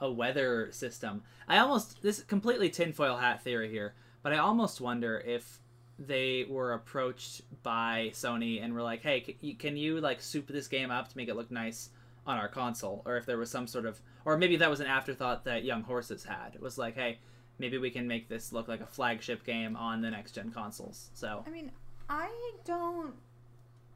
a 0.00 0.10
weather 0.10 0.68
system 0.72 1.22
i 1.46 1.58
almost 1.58 2.02
this 2.02 2.22
completely 2.24 2.68
tinfoil 2.68 3.16
hat 3.16 3.42
theory 3.42 3.70
here 3.70 3.94
but 4.22 4.32
i 4.32 4.38
almost 4.38 4.80
wonder 4.80 5.22
if 5.24 5.60
they 6.00 6.46
were 6.48 6.72
approached 6.72 7.42
by 7.62 8.10
sony 8.14 8.62
and 8.62 8.72
were 8.72 8.82
like 8.82 9.02
hey 9.02 9.20
can 9.20 9.34
you, 9.40 9.54
can 9.54 9.76
you 9.76 10.00
like 10.00 10.20
soup 10.20 10.48
this 10.48 10.66
game 10.66 10.90
up 10.90 11.08
to 11.08 11.16
make 11.16 11.28
it 11.28 11.36
look 11.36 11.50
nice 11.50 11.90
on 12.26 12.36
our 12.36 12.48
console? 12.48 13.02
Or 13.06 13.16
if 13.16 13.26
there 13.26 13.38
was 13.38 13.50
some 13.50 13.66
sort 13.66 13.86
of 13.86 14.00
or 14.24 14.36
maybe 14.36 14.56
that 14.56 14.70
was 14.70 14.80
an 14.80 14.86
afterthought 14.86 15.44
that 15.44 15.64
young 15.64 15.82
horses 15.82 16.24
had. 16.24 16.54
It 16.54 16.60
was 16.60 16.78
like 16.78 16.94
hey 16.94 17.18
maybe 17.58 17.78
we 17.78 17.90
can 17.90 18.06
make 18.06 18.28
this 18.28 18.52
look 18.52 18.68
like 18.68 18.80
a 18.80 18.86
flagship 18.86 19.44
game 19.44 19.76
on 19.76 20.00
the 20.00 20.10
next 20.10 20.32
gen 20.32 20.50
consoles. 20.50 21.10
So 21.14 21.44
I 21.46 21.50
mean, 21.50 21.70
I 22.08 22.30
don't 22.64 23.14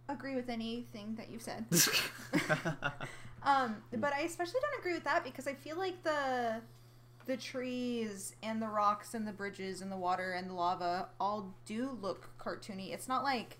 agree 0.08 0.36
with 0.36 0.50
anything 0.50 1.14
that 1.16 1.30
you've 1.30 1.42
said. 1.42 1.64
Um, 3.44 3.76
but 3.98 4.12
I 4.14 4.20
especially 4.20 4.60
don't 4.62 4.80
agree 4.80 4.94
with 4.94 5.04
that 5.04 5.22
because 5.22 5.46
I 5.46 5.54
feel 5.54 5.76
like 5.76 6.02
the 6.02 6.60
the 7.26 7.37
trees 7.37 8.34
and 8.42 8.60
the 8.60 8.68
rocks 8.68 9.14
and 9.14 9.26
the 9.26 9.32
bridges 9.32 9.80
and 9.80 9.90
the 9.90 9.96
water 9.96 10.32
and 10.32 10.48
the 10.48 10.54
lava 10.54 11.08
all 11.18 11.54
do 11.64 11.98
look 12.00 12.30
cartoony. 12.38 12.92
It's 12.92 13.08
not 13.08 13.24
like 13.24 13.58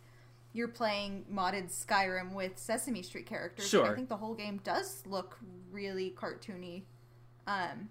you're 0.53 0.69
playing 0.69 1.25
modded 1.33 1.71
Skyrim 1.71 2.33
with 2.33 2.59
Sesame 2.59 3.03
Street 3.03 3.27
characters. 3.27 3.69
Sure. 3.69 3.91
I 3.91 3.95
think 3.95 4.09
the 4.09 4.17
whole 4.17 4.35
game 4.35 4.61
does 4.63 5.03
look 5.07 5.39
really 5.71 6.15
cartoony. 6.17 6.83
Um, 7.47 7.89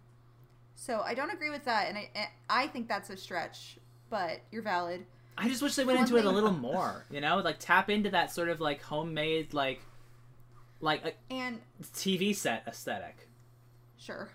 so 0.75 1.01
I 1.01 1.13
don't 1.13 1.31
agree 1.31 1.49
with 1.49 1.65
that, 1.65 1.89
and 1.89 1.97
I 1.97 2.29
I 2.49 2.67
think 2.67 2.88
that's 2.88 3.09
a 3.09 3.17
stretch. 3.17 3.77
But 4.09 4.41
you're 4.51 4.62
valid. 4.62 5.05
I 5.38 5.49
just 5.49 5.62
wish 5.62 5.75
they 5.75 5.83
went 5.83 5.97
One 5.97 6.07
into 6.07 6.17
it 6.17 6.25
a 6.25 6.29
little 6.29 6.53
more, 6.53 7.05
you 7.09 7.19
know, 7.19 7.38
like 7.38 7.57
tap 7.59 7.89
into 7.89 8.12
that 8.12 8.31
sort 8.31 8.49
of 8.49 8.62
like 8.62 8.81
homemade, 8.81 9.53
like, 9.53 9.81
like 10.79 11.03
a 11.03 11.33
And 11.33 11.59
TV 11.81 12.36
set 12.36 12.63
aesthetic. 12.67 13.27
Sure. 13.97 14.29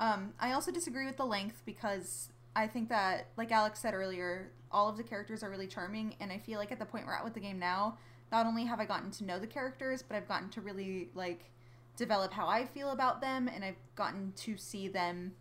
Um, 0.00 0.32
I 0.40 0.52
also 0.52 0.72
disagree 0.72 1.06
with 1.06 1.18
the 1.18 1.26
length 1.26 1.62
because 1.66 2.30
I 2.56 2.66
think 2.66 2.88
that, 2.88 3.28
like 3.36 3.52
Alex 3.52 3.78
said 3.80 3.94
earlier, 3.94 4.50
all 4.72 4.88
of 4.88 4.96
the 4.96 5.02
characters 5.04 5.42
are 5.42 5.50
really 5.50 5.66
charming, 5.66 6.16
and 6.20 6.32
I 6.32 6.38
feel 6.38 6.58
like 6.58 6.72
at 6.72 6.78
the 6.78 6.86
point 6.86 7.06
we're 7.06 7.14
at 7.14 7.22
with 7.22 7.34
the 7.34 7.40
game 7.40 7.58
now, 7.58 7.98
not 8.32 8.46
only 8.46 8.64
have 8.64 8.80
I 8.80 8.86
gotten 8.86 9.10
to 9.12 9.24
know 9.24 9.38
the 9.38 9.46
characters, 9.46 10.02
but 10.02 10.16
I've 10.16 10.26
gotten 10.26 10.48
to 10.50 10.60
really 10.60 11.10
like 11.14 11.50
develop 11.96 12.32
how 12.32 12.48
I 12.48 12.64
feel 12.64 12.90
about 12.90 13.20
them, 13.20 13.48
and 13.54 13.62
I've 13.64 13.76
gotten 13.94 14.32
to 14.38 14.56
see 14.56 14.88
them 14.88 15.32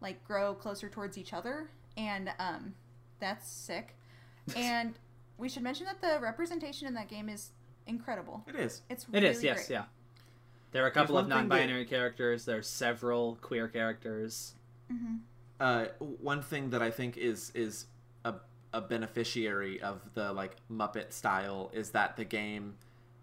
like 0.00 0.22
grow 0.24 0.54
closer 0.54 0.88
towards 0.88 1.18
each 1.18 1.32
other, 1.32 1.68
and 1.96 2.30
um, 2.38 2.74
that's 3.20 3.48
sick. 3.50 3.94
And 4.56 4.94
we 5.36 5.48
should 5.50 5.62
mention 5.62 5.84
that 5.86 6.00
the 6.00 6.18
representation 6.22 6.88
in 6.88 6.94
that 6.94 7.08
game 7.08 7.28
is 7.28 7.50
incredible. 7.86 8.44
it 8.48 8.56
is 8.56 8.80
It's 8.88 9.06
It 9.12 9.22
is, 9.24 9.36
really 9.36 9.48
yes, 9.48 9.66
great. 9.66 9.70
yeah. 9.70 9.84
There 10.72 10.84
are 10.84 10.88
a 10.88 10.90
couple 10.90 11.16
of 11.16 11.24
one 11.26 11.30
thing 11.30 11.48
that- 11.48 11.54
non-binary 11.56 11.84
characters. 11.86 12.44
There's 12.44 12.68
several 12.68 13.36
queer 13.40 13.68
characters. 13.68 14.54
hmm 14.90 15.16
uh, 15.60 15.86
one 16.20 16.40
thing 16.40 16.70
that 16.70 16.82
I 16.82 16.90
think 16.92 17.16
is 17.16 17.50
is 17.52 17.86
a, 18.24 18.34
a 18.72 18.80
beneficiary 18.80 19.80
of 19.82 20.00
the 20.14 20.32
like 20.32 20.54
Muppet 20.70 21.12
style 21.12 21.70
is 21.72 21.90
that 21.90 22.16
the 22.16 22.24
game 22.24 22.76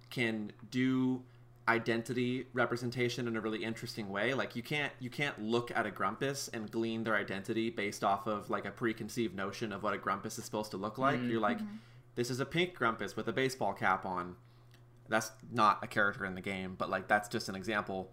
can 0.09 0.51
do 0.69 1.21
identity 1.67 2.45
representation 2.53 3.27
in 3.27 3.35
a 3.37 3.41
really 3.41 3.63
interesting 3.63 4.09
way. 4.09 4.33
Like 4.33 4.55
you 4.55 4.61
can't 4.63 4.91
you 4.99 5.09
can't 5.09 5.41
look 5.41 5.71
at 5.75 5.85
a 5.85 5.91
Grumpus 5.91 6.49
and 6.49 6.69
glean 6.69 7.03
their 7.05 7.15
identity 7.15 7.69
based 7.69 8.03
off 8.03 8.27
of 8.27 8.49
like 8.49 8.65
a 8.65 8.71
preconceived 8.71 9.33
notion 9.35 9.71
of 9.71 9.81
what 9.81 9.93
a 9.93 9.97
Grumpus 9.97 10.37
is 10.37 10.45
supposed 10.45 10.71
to 10.71 10.77
look 10.77 10.97
like. 10.97 11.19
Mhm. 11.19 11.29
You're 11.31 11.39
like, 11.39 11.59
this 12.15 12.29
is 12.29 12.39
a 12.39 12.45
pink 12.45 12.75
Grumpus 12.75 13.15
with 13.15 13.27
a 13.27 13.33
baseball 13.33 13.73
cap 13.73 14.05
on. 14.05 14.35
That's 15.07 15.31
not 15.51 15.83
a 15.83 15.87
character 15.87 16.25
in 16.25 16.35
the 16.35 16.41
game, 16.41 16.75
but 16.77 16.89
like 16.89 17.07
that's 17.07 17.29
just 17.29 17.49
an 17.49 17.55
example. 17.55 18.11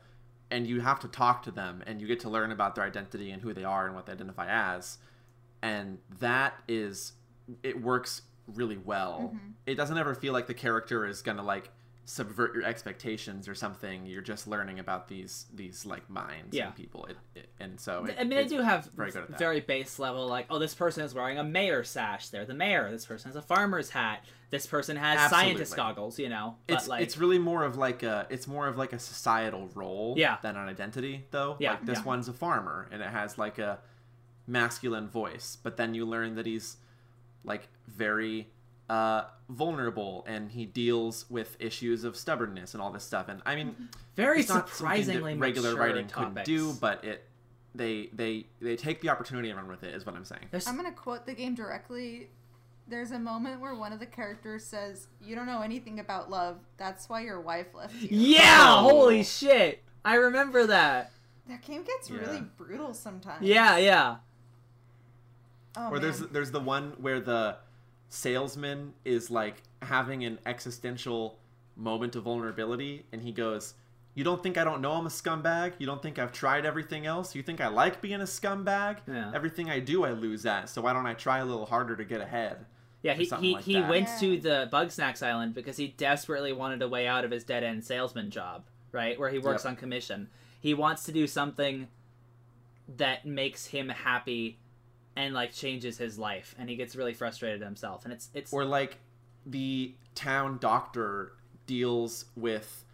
And 0.51 0.67
you 0.67 0.81
have 0.81 1.01
to 1.01 1.09
talk 1.09 1.43
to 1.45 1.51
them 1.51 1.83
and 1.87 2.01
you 2.01 2.07
get 2.07 2.21
to 2.21 2.29
learn 2.29 2.53
about 2.53 2.75
their 2.75 2.85
identity 2.85 3.31
and 3.31 3.41
who 3.41 3.55
they 3.55 3.65
are 3.65 3.87
and 3.87 3.95
what 3.95 4.07
they 4.07 4.13
identify 4.13 4.47
as. 4.49 4.99
And 5.63 5.99
that 6.21 6.55
is 6.69 7.13
it 7.63 7.81
works 7.81 8.23
really 8.47 8.77
well. 8.77 9.33
Mhm. 9.35 9.53
it 9.67 9.75
doesn't 9.77 9.97
ever 9.97 10.15
feel 10.15 10.33
like 10.33 10.47
the 10.49 10.55
character 10.55 11.07
is 11.07 11.23
gonna 11.23 11.43
like 11.43 11.71
subvert 12.05 12.53
your 12.53 12.65
expectations 12.65 13.47
or 13.47 13.55
something 13.55 14.05
you're 14.07 14.21
just 14.21 14.49
learning 14.49 14.81
about 14.81 15.07
these 15.07 15.47
these 15.55 15.87
like 15.87 16.11
minds 16.11 16.55
Yeah. 16.55 16.67
and 16.67 16.75
people 16.75 17.05
it, 17.07 17.17
it, 17.37 17.49
and 17.61 17.79
so 17.79 18.05
it, 18.07 18.17
I 18.19 18.25
mean, 18.25 18.31
they 18.37 18.45
do 18.47 18.61
have 18.61 18.87
very 18.97 19.13
good 19.13 19.29
very 19.39 19.61
base 19.61 20.01
level, 20.01 20.27
like, 20.27 20.47
oh, 20.51 20.59
this 20.59 20.75
person 20.75 21.05
is 21.05 21.15
wearing 21.15 21.39
a 21.39 21.45
mayor 21.45 21.85
sash. 21.85 22.29
They're 22.29 22.45
the 22.45 22.55
mayor. 22.55 22.91
This 22.91 23.07
person 23.07 23.29
has 23.29 23.37
a 23.37 23.43
farmer's 23.43 23.91
hat. 23.91 24.25
This 24.51 24.67
person 24.67 24.97
has 24.97 25.19
Absolutely. 25.19 25.47
scientist 25.49 25.77
goggles. 25.77 26.19
You 26.19 26.29
know, 26.29 26.57
but 26.67 26.75
it's 26.79 26.89
like, 26.89 27.03
it's 27.03 27.17
really 27.19 27.39
more 27.39 27.65
of 27.65 27.77
like 27.77 28.03
a 28.03 28.27
it's 28.31 28.49
more 28.49 28.67
of 28.67 28.77
like 28.77 28.93
a 28.93 28.99
societal 28.99 29.69
role 29.75 30.15
Yeah. 30.19 30.39
than 30.43 30.57
an 30.57 30.69
identity 30.69 31.25
though. 31.31 31.57
Yeah, 31.61 31.71
Like 31.73 31.87
this 31.87 31.99
yeah. 31.99 32.05
one's 32.05 32.27
a 32.29 32.33
farmer 32.33 32.89
and 32.91 33.01
it 33.01 33.09
has 33.11 33.39
like 33.39 33.59
a 33.61 33.79
masculine 34.49 35.09
voice, 35.09 35.57
but 35.63 35.77
then 35.77 35.95
you 35.95 36.05
learn 36.05 36.35
that 36.35 36.47
he's 36.47 36.79
like 37.45 37.69
very 37.87 38.49
uh 38.91 39.25
vulnerable 39.49 40.25
and 40.27 40.51
he 40.51 40.65
deals 40.67 41.27
with 41.31 41.57
issues 41.61 42.05
of 42.05 42.17
stubbornness 42.17 42.75
and 42.75 42.83
all 42.83 42.91
this 42.91 43.05
stuff. 43.05 43.29
And 43.29 43.41
I 43.47 43.55
mean 43.55 43.89
very 44.17 44.41
it's 44.41 44.49
not 44.49 44.69
surprisingly 44.69 45.35
regular 45.37 45.75
writing 45.77 46.07
topics. 46.07 46.35
could 46.35 46.45
do, 46.45 46.73
but 46.81 47.05
it 47.05 47.25
they 47.75 48.11
they 48.13 48.47
they 48.61 48.77
take 48.77 49.01
the 49.01 49.09
opportunity 49.09 49.49
and 49.51 49.59
run 49.59 49.69
with 49.69 49.83
it 49.85 49.95
is 49.95 50.05
what 50.05 50.15
I'm 50.15 50.25
saying. 50.25 50.47
There's, 50.51 50.67
I'm 50.67 50.77
gonna 50.77 50.93
quote 50.93 51.27
the 51.27 51.35
game 51.35 51.55
directly. 51.55 52.29
There's 52.89 53.13
a 53.13 53.19
moment 53.19 53.61
where 53.61 53.75
one 53.75 53.93
of 53.93 54.01
the 54.01 54.07
characters 54.07 54.65
says, 54.65 55.07
"You 55.23 55.35
don't 55.37 55.47
know 55.47 55.63
anything 55.63 56.01
about 56.01 56.29
love. 56.29 56.59
That's 56.77 57.09
why 57.09 57.23
your 57.23 57.41
wife 57.41 57.69
left 57.75 57.95
you." 57.95 58.09
yeah, 58.11 58.75
Oh. 58.77 58.89
holy 58.91 59.23
shit! 59.23 59.83
I 60.05 60.17
remember 60.17 60.67
that. 60.67 61.13
That 61.49 61.63
game 61.63 61.85
gets 61.85 62.11
Yeah. 62.11 62.19
really 62.19 62.41
brutal 62.59 62.93
sometimes. 62.93 63.47
Yeah, 63.47 63.77
yeah. 63.79 64.17
Oh, 65.77 65.91
or 65.91 65.99
there's 65.99 66.19
there's 66.21 66.51
the 66.51 66.61
one 66.61 66.93
where 66.99 67.21
the 67.21 67.57
salesman 68.13 68.93
is 69.05 69.31
like 69.31 69.63
having 69.81 70.25
an 70.25 70.39
existential 70.45 71.39
moment 71.77 72.15
of 72.15 72.25
vulnerability 72.25 73.07
and 73.13 73.23
he 73.23 73.33
goes 73.33 73.73
you 74.15 74.23
don't 74.23 74.43
think 74.43 74.59
i 74.59 74.65
don't 74.65 74.83
know 74.83 74.93
i'm 74.93 75.07
a 75.07 75.09
scumbag 75.09 75.73
you 75.79 75.87
don't 75.87 76.03
think 76.03 76.19
i've 76.19 76.31
tried 76.31 76.67
everything 76.67 77.07
else 77.07 77.35
you 77.35 77.43
think 77.43 77.59
i 77.63 77.69
like 77.69 78.03
being 78.03 78.21
a 78.21 78.25
scumbag 78.25 78.99
Yeah. 79.09 79.33
everything 79.35 79.71
i 79.71 79.81
do 79.81 80.05
i 80.05 80.11
lose 80.11 80.45
at 80.45 80.69
so 80.69 80.83
why 80.83 80.93
don't 80.93 81.07
i 81.07 81.15
try 81.15 81.39
a 81.39 81.45
little 81.45 81.65
harder 81.65 81.97
to 81.97 82.05
get 82.05 82.21
ahead 82.21 82.67
Yeah, 83.03 83.15
he 83.15 83.25
something 83.25 83.49
he, 83.49 83.55
like 83.55 83.65
he 83.65 83.73
that. 83.81 83.89
went 83.89 84.09
Yeah. 84.09 84.19
to 84.21 84.39
the 84.41 84.69
Bug 84.71 84.91
Snacks 84.91 85.23
Island 85.23 85.55
because 85.55 85.79
he 85.79 85.89
desperately 85.89 86.53
wanted 86.53 86.83
a 86.83 86.89
way 86.89 87.07
out 87.09 87.25
of 87.25 87.31
his 87.31 87.43
dead 87.45 87.65
end 87.65 87.83
salesman 87.83 88.31
job, 88.31 88.65
right? 88.93 89.19
Where 89.19 89.31
he 89.31 89.39
works 89.41 89.65
Yep. 89.65 89.71
on 89.71 89.77
commission. 89.77 90.29
He 90.61 90.73
wants 90.75 91.03
to 91.05 91.13
do 91.13 91.27
something 91.27 91.89
that 92.97 93.25
makes 93.27 93.67
him 93.67 93.89
happy 93.89 94.59
and 95.17 95.35
like 95.35 95.53
changes 95.53 95.99
his 95.99 96.19
life 96.19 96.55
and 96.59 96.69
he 96.69 96.77
gets 96.77 96.97
really 96.97 97.15
frustrated 97.15 97.61
himself 97.61 98.05
and 98.05 98.13
it's 98.13 98.31
it's 98.35 98.53
or 98.53 98.65
like 98.65 98.99
the 99.47 99.95
town 100.15 100.59
doctor 100.61 101.33
deals 101.67 102.27
with 102.37 102.85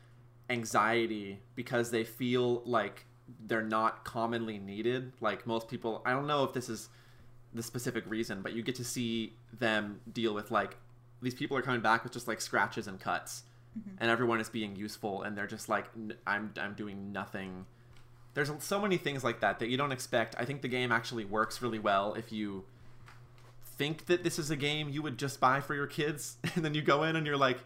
anxiety 0.50 1.40
because 1.54 1.90
they 1.90 2.04
feel 2.04 2.62
like 2.64 3.04
they're 3.46 3.62
not 3.62 4.04
commonly 4.04 4.58
needed. 4.58 5.12
Like 5.20 5.46
most 5.46 5.68
people 5.68 6.02
i 6.04 6.12
don't 6.12 6.26
know 6.26 6.44
if 6.44 6.52
this 6.52 6.68
is 6.68 6.88
the 7.54 7.62
specific 7.62 8.04
reason 8.06 8.42
but 8.42 8.52
you 8.52 8.62
get 8.62 8.74
to 8.74 8.84
see 8.84 9.32
them 9.58 10.00
deal 10.12 10.34
with 10.34 10.50
like 10.50 10.76
these 11.22 11.34
people 11.34 11.56
are 11.56 11.62
coming 11.62 11.80
back 11.80 12.04
with 12.04 12.12
just 12.12 12.28
like 12.28 12.40
scratches 12.40 12.86
and 12.86 13.00
cuts 13.00 13.42
mm-hmm. 13.78 13.96
and 13.98 14.10
everyone 14.10 14.38
is 14.40 14.48
being 14.48 14.76
useful 14.76 15.22
and 15.22 15.36
they're 15.36 15.46
just 15.46 15.68
like 15.68 15.86
"N- 15.96 16.12
i'm 16.26 16.52
i'm 16.60 16.74
doing 16.74 17.10
nothing 17.10 17.64
there's 18.34 18.50
so 18.60 18.80
many 18.80 18.96
things 18.96 19.24
like 19.24 19.40
that 19.40 19.58
that 19.58 19.68
you 19.68 19.76
don't 19.76 19.92
expect 19.92 20.34
i 20.38 20.44
think 20.44 20.62
the 20.62 20.68
game 20.68 20.92
actually 20.92 21.24
works 21.24 21.60
really 21.62 21.78
well 21.78 22.14
if 22.14 22.30
you 22.32 22.64
think 23.76 24.06
that 24.06 24.24
this 24.24 24.38
is 24.38 24.50
a 24.50 24.56
game 24.56 24.88
you 24.88 25.02
would 25.02 25.16
just 25.18 25.38
buy 25.38 25.60
for 25.60 25.72
your 25.72 25.86
kids, 25.86 26.36
and 26.56 26.64
then 26.64 26.74
you 26.74 26.82
go 26.82 27.04
in 27.04 27.14
and 27.14 27.24
you're 27.24 27.36
like, 27.36 27.58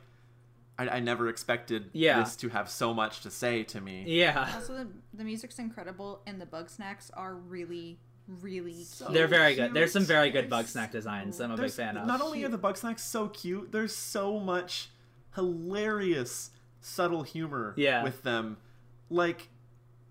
I, 0.79 0.87
I 0.87 1.01
never 1.01 1.31
expected 1.31 1.89
Yeah. 1.95 2.21
this 2.21 2.37
to 2.37 2.51
have 2.51 2.69
so 2.69 2.93
much 2.93 3.23
to 3.23 3.31
say 3.31 3.63
to 3.63 3.81
me. 3.81 4.05
Yeah. 4.07 4.51
Also, 4.55 4.75
the, 4.75 4.89
the 5.15 5.25
music's 5.25 5.59
incredible, 5.59 6.21
and 6.27 6.39
the 6.39 6.45
bug 6.45 6.69
snacks 6.69 7.11
are 7.15 7.35
really, 7.35 7.99
really 8.29 8.85
So 8.85 9.07
cute. 9.07 9.15
They're 9.15 9.27
very 9.27 9.55
good. 9.55 9.73
There's 9.73 9.91
some 9.93 10.05
very 10.05 10.29
good 10.31 10.51
bug 10.51 10.67
snack 10.67 10.93
designs. 10.93 11.41
I'm 11.41 11.51
a 11.51 11.57
big 11.57 11.71
fan 11.71 11.97
of. 11.97 12.07
Not 12.07 12.21
only 12.21 12.45
are 12.45 12.51
the 12.51 12.59
bug 12.59 12.77
snacks 12.77 13.03
so 13.03 13.29
cute, 13.29 13.73
there's 13.73 13.97
so 13.97 14.39
much 14.39 14.91
hilarious, 15.35 16.51
subtle 16.83 17.23
humor 17.23 17.73
Yeah. 17.79 18.03
with 18.03 18.23
them. 18.23 18.59
Like, 19.09 19.49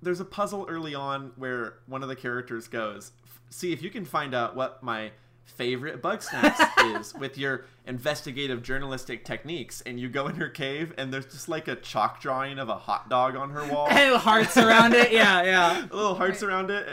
there's 0.01 0.19
a 0.19 0.25
puzzle 0.25 0.65
early 0.69 0.95
on 0.95 1.31
where 1.35 1.75
one 1.87 2.03
of 2.03 2.09
the 2.09 2.15
characters 2.15 2.67
goes, 2.67 3.11
"See 3.49 3.71
if 3.73 3.81
you 3.81 3.89
can 3.89 4.05
find 4.05 4.33
out 4.33 4.55
what 4.55 4.81
my 4.83 5.11
favorite 5.45 6.01
bug 6.01 6.21
snacks 6.21 6.61
is 6.85 7.13
with 7.13 7.37
your 7.37 7.65
investigative 7.85 8.63
journalistic 8.63 9.25
techniques." 9.25 9.81
And 9.81 9.99
you 9.99 10.09
go 10.09 10.27
in 10.27 10.35
her 10.35 10.49
cave, 10.49 10.93
and 10.97 11.13
there's 11.13 11.25
just 11.25 11.49
like 11.49 11.67
a 11.67 11.75
chalk 11.75 12.21
drawing 12.21 12.57
of 12.59 12.69
a 12.69 12.75
hot 12.77 13.09
dog 13.09 13.35
on 13.35 13.49
her 13.51 13.65
wall, 13.71 13.87
And 13.91 14.15
hearts 14.15 14.57
around 14.57 14.93
it. 14.93 15.11
Yeah, 15.11 15.43
yeah. 15.43 15.85
little 15.91 16.15
hearts 16.15 16.41
Right. 16.41 16.49
around 16.49 16.71
it. 16.71 16.85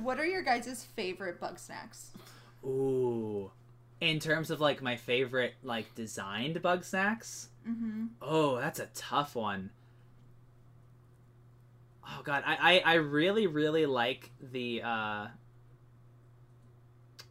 What 0.00 0.18
are 0.18 0.26
your 0.26 0.42
guys' 0.42 0.84
favorite 0.96 1.38
bug 1.40 1.58
snacks? 1.58 2.10
Ooh. 2.64 3.50
In 4.00 4.18
terms 4.20 4.50
of 4.50 4.60
like 4.60 4.82
my 4.82 4.96
favorite 4.96 5.54
like 5.62 5.94
designed 5.94 6.60
bug 6.62 6.84
snacks, 6.84 7.48
Mm-hmm. 7.68 8.04
oh, 8.22 8.58
that's 8.58 8.78
a 8.78 8.86
tough 8.94 9.34
one. 9.34 9.70
Oh 12.08 12.22
god, 12.24 12.42
I 12.46 12.82
I, 12.84 12.92
I 12.92 12.94
really 12.94 13.46
really 13.46 13.86
like 13.86 14.30
the 14.40 14.82
uh 14.82 15.26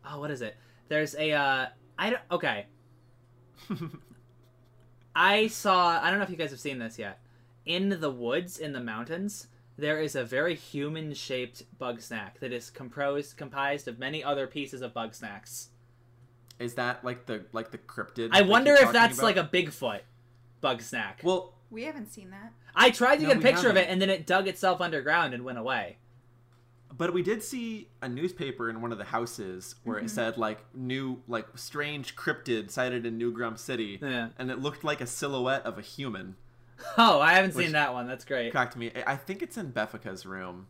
Oh, 0.07 0.19
what 0.19 0.31
is 0.31 0.41
it? 0.41 0.55
There's 0.87 1.15
a 1.15 1.31
uh 1.31 1.65
I 1.97 2.09
don't 2.09 2.21
okay. 2.31 2.65
I 5.15 5.47
saw 5.47 5.99
I 6.01 6.09
don't 6.09 6.19
know 6.19 6.25
if 6.25 6.29
you 6.29 6.35
guys 6.35 6.51
have 6.51 6.59
seen 6.59 6.79
this 6.79 6.99
yet. 6.99 7.19
In 7.65 7.89
the 7.99 8.11
woods 8.11 8.59
in 8.59 8.73
the 8.73 8.81
mountains, 8.81 9.47
there 9.77 9.99
is 9.99 10.15
a 10.15 10.23
very 10.23 10.55
human 10.55 11.13
shaped 11.13 11.63
bug 11.79 12.01
snack 12.01 12.39
that 12.39 12.51
is 12.51 12.69
composed 12.69 13.37
comprised 13.37 13.87
of 13.87 13.97
many 13.97 14.23
other 14.23 14.45
pieces 14.45 14.81
of 14.81 14.93
bug 14.93 15.15
snacks. 15.15 15.69
is 16.59 16.75
that 16.75 17.03
like 17.03 17.25
the 17.25 17.45
like 17.53 17.71
the 17.71 17.77
cryptid? 17.77 18.29
I 18.31 18.41
wonder 18.41 18.73
if 18.73 18.91
that's 18.91 19.17
about? 19.17 19.25
like 19.25 19.37
a 19.37 19.43
Bigfoot 19.47 20.01
bug 20.61 20.81
snack. 20.81 21.21
well. 21.23 21.54
We 21.71 21.83
haven't 21.83 22.11
seen 22.13 22.29
that. 22.31 22.53
I 22.75 22.89
tried 22.91 23.17
to 23.17 23.23
No, 23.23 23.27
get 23.29 23.37
a 23.37 23.39
we 23.39 23.43
picture 23.43 23.69
of 23.69 23.75
it 23.77 23.89
and 23.89 24.01
then 24.01 24.09
it 24.09 24.25
dug 24.25 24.47
itself 24.47 24.81
underground 24.81 25.33
and 25.33 25.43
went 25.43 25.57
away. 25.57 25.97
But 26.97 27.13
we 27.13 27.23
did 27.23 27.43
see 27.43 27.89
a 28.01 28.07
newspaper 28.07 28.69
in 28.69 28.81
one 28.81 28.91
of 28.93 28.97
the 28.97 29.03
houses 29.05 29.75
where 29.83 29.97
Mm-hmm. 29.97 30.05
it 30.05 30.09
said 30.09 30.37
like 30.37 30.59
new 30.73 31.21
like 31.27 31.45
strange 31.55 32.15
cryptid 32.15 32.71
sighted 32.71 33.05
in 33.05 33.17
New 33.17 33.33
Grum 33.33 33.57
City, 33.57 33.99
Yeah. 34.01 34.29
and 34.39 34.49
it 34.49 34.59
looked 34.59 34.83
like 34.83 35.01
a 35.01 35.07
silhouette 35.07 35.63
of 35.65 35.77
a 35.77 35.81
human. 35.81 36.35
Oh, 36.97 37.19
I 37.21 37.33
haven't 37.33 37.53
seen 37.53 37.71
that 37.71 37.93
one. 37.93 38.05
That's 38.07 38.25
great. 38.25 38.51
Cracked 38.51 38.75
me. 38.75 38.91
I 38.95 39.13
I 39.13 39.15
think 39.17 39.41
it's 39.41 39.57
in 39.57 39.71
Beffica's 39.71 40.25
room. 40.25 40.67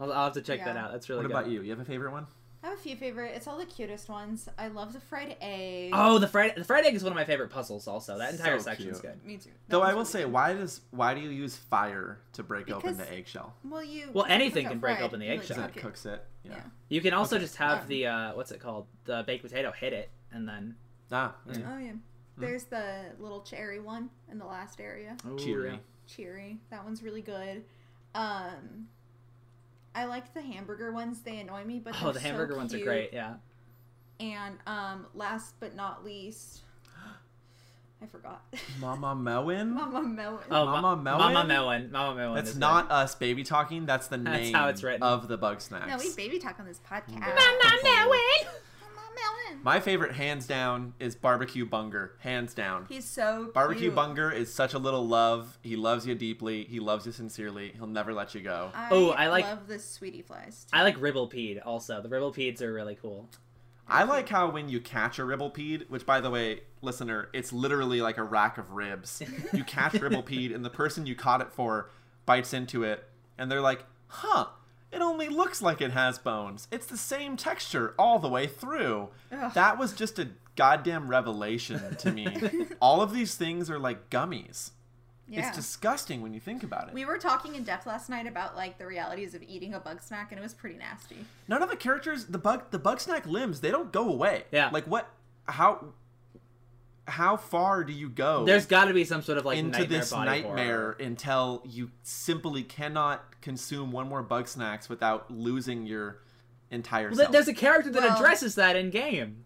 I'll, 0.00 0.12
I'll 0.12 0.24
have 0.24 0.32
to 0.34 0.42
check 0.42 0.64
that 0.64 0.76
out. 0.76 0.90
That's 0.92 1.08
really 1.08 1.22
what 1.22 1.28
good. 1.28 1.36
about 1.36 1.50
you? 1.50 1.62
You 1.62 1.70
have 1.70 1.80
a 1.80 1.84
favorite 1.84 2.12
one? 2.12 2.26
I 2.64 2.68
have 2.68 2.78
a 2.78 2.80
few 2.80 2.96
favorite. 2.96 3.32
It's 3.36 3.46
all 3.46 3.58
the 3.58 3.66
cutest 3.66 4.08
ones. 4.08 4.48
I 4.56 4.68
love 4.68 4.94
the 4.94 5.00
fried 5.00 5.36
egg. 5.42 5.90
Oh, 5.92 6.18
the 6.18 6.26
fried 6.26 6.54
the 6.56 6.64
fried 6.64 6.86
egg 6.86 6.94
is 6.94 7.02
one 7.04 7.12
of 7.12 7.16
my 7.16 7.24
favorite 7.26 7.50
puzzles. 7.50 7.86
Also, 7.86 8.16
that 8.16 8.32
entire 8.32 8.58
So 8.58 8.64
section's 8.64 9.00
cute. 9.00 9.12
good. 9.12 9.24
Me 9.26 9.36
too. 9.36 9.50
That 9.50 9.52
Though 9.68 9.82
I 9.82 9.88
will 9.88 9.96
really 9.96 10.04
say, 10.06 10.22
good. 10.22 10.32
why 10.32 10.54
does 10.54 10.80
why 10.90 11.12
do 11.12 11.20
you 11.20 11.28
use 11.28 11.56
fire 11.56 12.20
to 12.32 12.42
break 12.42 12.70
open 12.70 12.96
the 12.96 13.12
eggshell? 13.12 13.54
Well, 13.64 13.84
you. 13.84 14.08
Well, 14.14 14.24
anything 14.26 14.66
can 14.66 14.78
break 14.78 14.96
fried, 14.96 15.04
open 15.04 15.20
the 15.20 15.26
you, 15.26 15.32
like, 15.32 15.40
eggshell. 15.40 15.56
Because 15.58 15.70
it 15.76 15.78
it. 15.78 15.82
cooks 15.82 16.06
it. 16.06 16.24
Yeah. 16.42 16.52
Yeah. 16.54 16.62
You 16.88 17.00
can 17.02 17.12
also 17.12 17.36
Okay. 17.36 17.44
just 17.44 17.56
have 17.56 17.82
Um, 17.82 17.88
the 17.88 18.06
uh, 18.06 18.34
what's 18.34 18.50
it 18.50 18.60
called? 18.60 18.86
The 19.04 19.24
baked 19.26 19.42
potato 19.44 19.70
hit 19.70 19.92
it 19.92 20.10
and 20.32 20.48
then 20.48 20.74
Ah, 21.12 21.34
Yeah. 21.52 21.58
Oh 21.70 21.78
yeah. 21.78 21.92
There's 22.38 22.64
the 22.64 23.12
little 23.18 23.42
cherry 23.42 23.78
one 23.78 24.08
in 24.32 24.38
the 24.38 24.46
last 24.46 24.80
area. 24.80 25.18
Ooh, 25.28 25.38
cheery. 25.38 25.78
Cheery. 26.06 26.58
That 26.70 26.82
one's 26.82 27.02
really 27.02 27.22
good. 27.22 27.62
Um, 28.14 28.88
I 29.94 30.04
like 30.06 30.34
the 30.34 30.42
hamburger 30.42 30.92
ones. 30.92 31.20
They 31.20 31.38
annoy 31.40 31.64
me, 31.64 31.78
but 31.78 31.94
Oh, 32.00 32.04
they're 32.06 32.12
the 32.14 32.20
so 32.20 32.26
hamburger 32.28 32.56
ones 32.56 32.74
are 32.74 32.78
great. 32.78 33.10
Yeah. 33.12 33.34
And 34.20 34.58
um, 34.66 35.06
last 35.14 35.54
but 35.60 35.74
not 35.76 36.04
least, 36.04 36.60
I 38.02 38.06
forgot. 38.06 38.42
Mama 38.80 39.14
Melon. 39.14 39.70
Mama 39.74 40.02
Melon. 40.02 40.44
Oh, 40.50 40.66
Mama 40.66 40.96
Melon? 41.02 41.18
Mama 41.20 41.44
Melon. 41.46 41.92
Mama 41.92 42.14
Melon. 42.16 42.34
That's 42.36 42.50
is 42.50 42.56
not 42.56 42.90
us 42.90 43.14
baby 43.14 43.44
talking. 43.44 43.86
That's 43.86 44.08
the 44.08 44.16
That's 44.18 44.40
name 44.46 44.54
how 44.54 44.68
it's 44.68 44.82
written. 44.82 45.02
of 45.02 45.28
the 45.28 45.36
bug 45.38 45.60
snacks. 45.60 45.88
no, 45.88 45.96
we 45.98 46.12
baby 46.14 46.38
talk 46.38 46.58
on 46.60 46.66
this 46.66 46.80
podcast. 46.90 47.20
Mama 47.20 47.78
Melon. 47.82 48.54
Mama 49.14 49.38
Melon. 49.48 49.62
My 49.62 49.80
favorite, 49.80 50.12
hands 50.12 50.46
down, 50.46 50.94
is 50.98 51.14
barbecue 51.14 51.64
bunger. 51.64 52.16
Hands 52.20 52.52
down. 52.52 52.86
He's 52.88 53.04
so 53.04 53.50
Barbecue 53.54 53.82
cute. 53.84 53.94
Bunger 53.94 54.30
is 54.30 54.52
such 54.52 54.74
a 54.74 54.78
little 54.78 55.06
love. 55.06 55.58
He 55.62 55.76
loves 55.76 56.06
you 56.06 56.14
deeply. 56.14 56.64
He 56.64 56.80
loves 56.80 57.06
you 57.06 57.12
sincerely. 57.12 57.72
He'll 57.76 57.86
never 57.86 58.12
let 58.12 58.34
you 58.34 58.40
go. 58.40 58.70
I 58.74 58.88
Oh, 58.90 59.10
I 59.10 59.28
like- 59.28 59.44
love 59.44 59.66
the 59.68 59.78
sweetie 59.78 60.22
flies. 60.22 60.66
I 60.72 60.82
like 60.82 60.98
Ribblepeed 60.98 61.62
also. 61.64 62.00
The 62.02 62.08
Ribblepeeds 62.08 62.60
are 62.62 62.72
really 62.72 62.96
cool. 62.96 63.28
I 63.86 64.04
like 64.04 64.30
how 64.30 64.48
when 64.50 64.70
you 64.70 64.80
catch 64.80 65.18
a 65.18 65.22
ribblepede, 65.22 65.90
which 65.90 66.06
by 66.06 66.20
the 66.22 66.30
way, 66.30 66.60
listener, 66.80 67.28
it's 67.34 67.52
literally 67.52 68.00
like 68.00 68.16
a 68.16 68.22
rack 68.22 68.56
of 68.56 68.70
ribs. 68.70 69.22
You 69.52 69.62
catch 69.64 69.92
ribblepede, 69.94 70.54
and 70.54 70.64
the 70.64 70.70
person 70.70 71.04
you 71.04 71.14
caught 71.14 71.42
it 71.42 71.52
for 71.52 71.90
bites 72.24 72.54
into 72.54 72.82
it, 72.82 73.06
and 73.36 73.50
they're 73.52 73.60
like, 73.60 73.84
"Huh." 74.06 74.46
It 74.94 75.02
only 75.02 75.28
looks 75.28 75.60
like 75.60 75.80
it 75.80 75.90
has 75.90 76.18
bones. 76.18 76.68
It's 76.70 76.86
the 76.86 76.96
same 76.96 77.36
texture 77.36 77.94
all 77.98 78.18
the 78.20 78.28
way 78.28 78.46
through. 78.46 79.08
Ugh. 79.32 79.52
That 79.54 79.76
was 79.78 79.92
just 79.92 80.18
a 80.20 80.28
goddamn 80.54 81.08
revelation 81.08 81.96
to 81.96 82.12
me. 82.12 82.28
all 82.80 83.02
of 83.02 83.12
these 83.12 83.34
things 83.34 83.68
are 83.70 83.78
like 83.78 84.08
gummies. 84.08 84.70
Yeah. 85.26 85.48
It's 85.48 85.56
disgusting 85.56 86.20
when 86.20 86.34
you 86.34 86.40
think 86.40 86.62
about 86.62 86.88
it. 86.88 86.94
We 86.94 87.06
were 87.06 87.18
talking 87.18 87.54
in 87.54 87.64
depth 87.64 87.86
last 87.86 88.08
night 88.08 88.26
about 88.26 88.56
like 88.56 88.78
the 88.78 88.86
realities 88.86 89.34
of 89.34 89.42
eating 89.42 89.74
a 89.74 89.80
bug 89.80 90.02
snack, 90.02 90.30
and 90.30 90.38
it 90.38 90.42
was 90.42 90.54
pretty 90.54 90.76
nasty. 90.76 91.16
None 91.48 91.62
of 91.62 91.70
the 91.70 91.76
characters, 91.76 92.26
the 92.26 92.38
bug, 92.38 92.70
the 92.70 92.78
bug 92.78 93.00
snack 93.00 93.26
limbs, 93.26 93.60
they 93.60 93.70
don't 93.70 93.90
go 93.90 94.08
away. 94.08 94.44
Yeah. 94.52 94.68
Like 94.70 94.84
what? 94.84 95.10
How? 95.46 95.86
How 97.06 97.36
far 97.36 97.84
do 97.84 97.92
you 97.92 98.08
go 98.08 98.44
There's 98.46 98.64
got 98.66 98.86
to 98.86 98.94
be 98.94 99.04
some 99.04 99.20
sort 99.22 99.36
of 99.38 99.44
like 99.44 99.58
into 99.58 99.78
nightmare 99.80 99.98
this 100.00 100.10
body 100.10 100.30
nightmare 100.42 100.76
horror. 100.80 100.96
until 101.00 101.62
you 101.66 101.90
simply 102.02 102.62
cannot 102.62 103.40
consume 103.42 103.92
one 103.92 104.08
more 104.08 104.22
bug 104.22 104.48
snacks 104.48 104.88
without 104.88 105.30
losing 105.30 105.86
your 105.86 106.22
entire 106.70 107.08
Well, 107.08 107.16
self? 107.16 107.32
there's 107.32 107.48
a 107.48 107.54
character 107.54 107.90
that 107.90 108.02
Well- 108.02 108.16
addresses 108.16 108.54
that 108.54 108.74
in 108.76 108.88
game. 108.90 109.44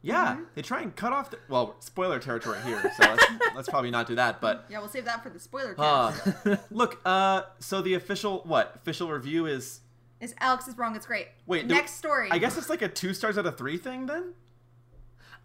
yeah, 0.00 0.34
Mm-hmm. 0.34 0.42
they 0.54 0.62
try 0.62 0.80
and 0.82 0.94
cut 0.94 1.12
off. 1.12 1.30
The, 1.30 1.38
well, 1.48 1.74
spoiler 1.80 2.18
territory 2.20 2.58
here, 2.64 2.80
so 2.96 3.02
let's, 3.08 3.26
let's 3.56 3.68
probably 3.68 3.90
not 3.90 4.06
do 4.06 4.14
that. 4.14 4.40
But 4.40 4.66
Yeah, 4.68 4.78
we'll 4.78 4.88
save 4.88 5.04
that 5.06 5.22
for 5.24 5.30
the 5.30 5.38
spoiler 5.40 5.74
uh, 5.78 6.12
look, 6.70 7.00
uh, 7.04 7.42
so 7.58 7.82
the 7.82 7.94
official 7.94 8.42
what 8.44 8.76
official 8.76 9.10
review 9.10 9.46
is? 9.46 9.80
Is 10.20 10.34
Alex 10.38 10.68
is 10.68 10.78
wrong? 10.78 10.94
It's 10.94 11.06
great. 11.06 11.26
Wait, 11.46 11.66
do- 11.66 11.74
next 11.74 11.94
story. 11.94 12.28
I 12.30 12.38
guess 12.38 12.56
it's 12.56 12.70
like 12.70 12.80
a 12.82 12.88
two 12.88 13.12
stars 13.12 13.36
out 13.38 13.44
of 13.46 13.58
three 13.58 13.76
thing 13.76 14.06
then. 14.06 14.34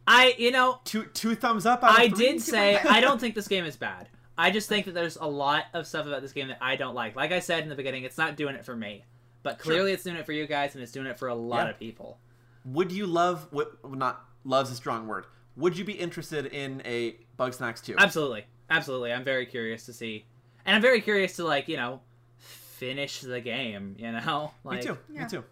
I, 0.07 0.33
you 0.37 0.51
know, 0.51 0.79
Two 0.85 1.05
two 1.05 1.35
thumbs 1.35 1.65
up. 1.65 1.83
Out 1.83 1.99
I 1.99 2.09
three? 2.09 2.17
did 2.33 2.41
say 2.53 2.77
I 2.77 3.01
don't 3.01 3.19
think 3.19 3.35
this 3.35 3.47
game 3.47 3.65
is 3.65 3.75
bad. 3.75 4.07
I 4.37 4.51
just 4.51 4.69
think 4.69 4.85
that 4.85 4.93
there's 4.93 5.17
a 5.17 5.25
lot 5.27 5.65
of 5.73 5.85
stuff 5.87 6.05
about 6.07 6.21
this 6.21 6.31
game 6.31 6.47
that 6.49 6.59
I 6.61 6.75
don't 6.75 6.93
like. 6.95 7.15
Like 7.15 7.31
I 7.31 7.39
said 7.39 7.63
in 7.63 7.69
the 7.69 7.75
beginning, 7.75 8.03
it's 8.03 8.17
not 8.17 8.37
doing 8.37 8.55
it 8.55 8.63
for 8.65 8.75
me. 8.75 9.03
But 9.43 9.59
clearly 9.59 9.91
it's 9.93 10.03
doing 10.03 10.15
it 10.15 10.25
for 10.25 10.31
you 10.33 10.45
guys 10.47 10.75
and 10.75 10.83
it's 10.83 10.91
doing 10.91 11.07
it 11.07 11.17
for 11.17 11.27
a 11.27 11.35
lot 11.35 11.65
Yeah. 11.65 11.71
of 11.71 11.79
people. 11.79 12.19
Would 12.65 12.91
you 12.91 13.05
love 13.07 13.47
what? 13.51 13.73
Not 13.89 14.23
love's 14.43 14.71
a 14.71 14.75
strong 14.75 15.07
word. 15.07 15.25
Would 15.55 15.77
you 15.77 15.83
be 15.85 15.93
interested 15.93 16.45
in 16.47 16.81
a 16.85 17.15
Bugsnax 17.39 17.83
2? 17.83 17.95
Absolutely. 17.97 18.45
Absolutely. 18.69 19.11
I'm 19.11 19.23
very 19.23 19.45
curious 19.45 19.85
to 19.87 19.93
see. 19.93 20.25
And 20.65 20.75
I'm 20.75 20.81
very 20.81 21.01
curious 21.01 21.35
to 21.37 21.43
like, 21.45 21.67
you 21.67 21.77
know, 21.77 22.01
finish 22.37 23.21
the 23.21 23.41
game, 23.41 23.95
you 23.97 24.11
know? 24.11 24.51
Like 24.63 24.79
Me 24.79 24.85
too. 24.85 24.97
Yeah. 25.11 25.23
Me 25.23 25.29
too. 25.29 25.43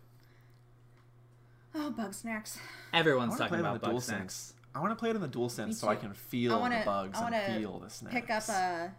Oh, 1.75 1.91
bug 1.91 2.13
snacks. 2.13 2.57
Everyone's 2.93 3.33
talking 3.33 3.47
play 3.49 3.57
it 3.59 3.65
on 3.65 3.71
about 3.71 3.73
the 3.81 3.87
bug 3.87 3.91
dual 3.91 4.01
snacks. 4.01 4.53
I 4.73 4.79
want 4.79 4.91
to 4.91 4.95
play 4.95 5.09
it 5.09 5.15
in 5.15 5.21
the 5.21 5.27
DualSense 5.29 5.75
so 5.75 5.87
I 5.87 5.95
can 5.95 6.13
feel 6.13 6.53
I 6.53 6.57
wanna- 6.57 6.79
the 6.79 6.85
bugs 6.85 7.17
I 7.19 7.23
wanna 7.23 7.37
and 7.37 7.61
feel 7.61 7.79
the 7.79 7.89
snacks. 7.89 8.13
Pick 8.13 8.29
up 8.29 8.47
a 8.49 8.91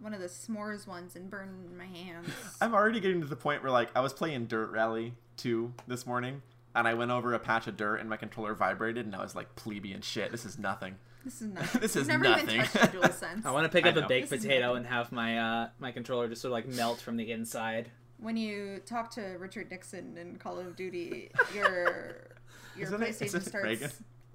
one 0.00 0.14
of 0.14 0.20
the 0.20 0.26
s'mores 0.26 0.86
ones 0.86 1.14
and 1.14 1.28
burn 1.30 1.76
my 1.76 1.84
hands. 1.86 2.28
I'm 2.60 2.74
already 2.74 3.00
getting 3.00 3.20
to 3.20 3.26
the 3.26 3.36
point 3.36 3.62
where 3.62 3.70
like 3.70 3.90
I 3.94 4.00
was 4.00 4.12
playing 4.12 4.46
Dirt 4.46 4.70
Rally 4.70 5.14
2 5.36 5.72
this 5.86 6.06
morning 6.06 6.42
and 6.74 6.88
I 6.88 6.94
went 6.94 7.10
over 7.10 7.34
a 7.34 7.38
patch 7.38 7.66
of 7.66 7.76
dirt 7.76 7.96
and 7.96 8.08
my 8.08 8.16
controller 8.16 8.54
vibrated 8.54 9.04
and 9.06 9.14
I 9.14 9.22
was 9.22 9.34
like 9.36 9.54
plebeian 9.56 10.00
shit. 10.00 10.30
This 10.32 10.44
is 10.46 10.58
nothing. 10.58 10.96
This 11.24 11.42
is 11.42 11.48
nothing. 11.52 11.80
This 11.80 11.96
I've 11.96 12.02
is 12.02 12.08
never 12.08 12.24
nothing. 12.24 12.48
even 12.56 12.66
touched 12.66 12.88
a 12.88 12.92
dual. 12.92 13.04
I 13.44 13.50
want 13.50 13.64
to 13.64 13.68
pick 13.68 13.84
up 13.86 13.96
a 13.96 14.06
baked 14.08 14.30
This 14.30 14.42
potato 14.42 14.74
and 14.74 14.86
have 14.86 15.12
my 15.12 15.38
uh 15.38 15.68
my 15.78 15.92
controller 15.92 16.28
just 16.28 16.40
sort 16.42 16.50
of 16.50 16.54
like 16.54 16.66
melt 16.68 17.00
from 17.00 17.16
the 17.16 17.30
inside. 17.30 17.90
When 18.20 18.36
you 18.36 18.80
talk 18.86 19.10
to 19.12 19.22
Richard 19.38 19.70
Nixon 19.70 20.16
in 20.18 20.36
Call 20.36 20.58
of 20.58 20.76
Duty, 20.76 21.30
your 21.54 22.28
your 22.76 22.86
Isn't 22.88 23.00
PlayStation 23.00 23.34
it 23.36 23.44
starts. 23.46 23.64
Reagan? 23.64 23.90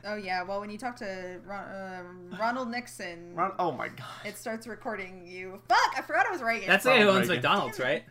Oh 0.08 0.16
yeah, 0.16 0.44
well 0.44 0.60
when 0.60 0.70
you 0.70 0.78
talk 0.78 0.96
to 0.98 1.40
Ron, 1.46 1.64
uh, 1.66 2.04
Ronald 2.40 2.70
Nixon, 2.70 3.34
Ron- 3.36 3.54
oh 3.60 3.72
my 3.72 3.88
god. 3.90 4.06
it 4.24 4.38
starts 4.38 4.68
recording 4.68 5.26
you. 5.28 5.62
Fuck! 5.68 5.98
I 5.98 6.02
forgot 6.02 6.26
it 6.28 6.32
was 6.32 6.42
Reagan. 6.42 6.68
That's 6.68 6.84
the 6.84 6.92
guy 6.92 7.02
who 7.02 7.08
owns 7.10 7.22
Reagan. 7.30 7.36
McDonald's, 7.36 7.80
right? 7.80 8.04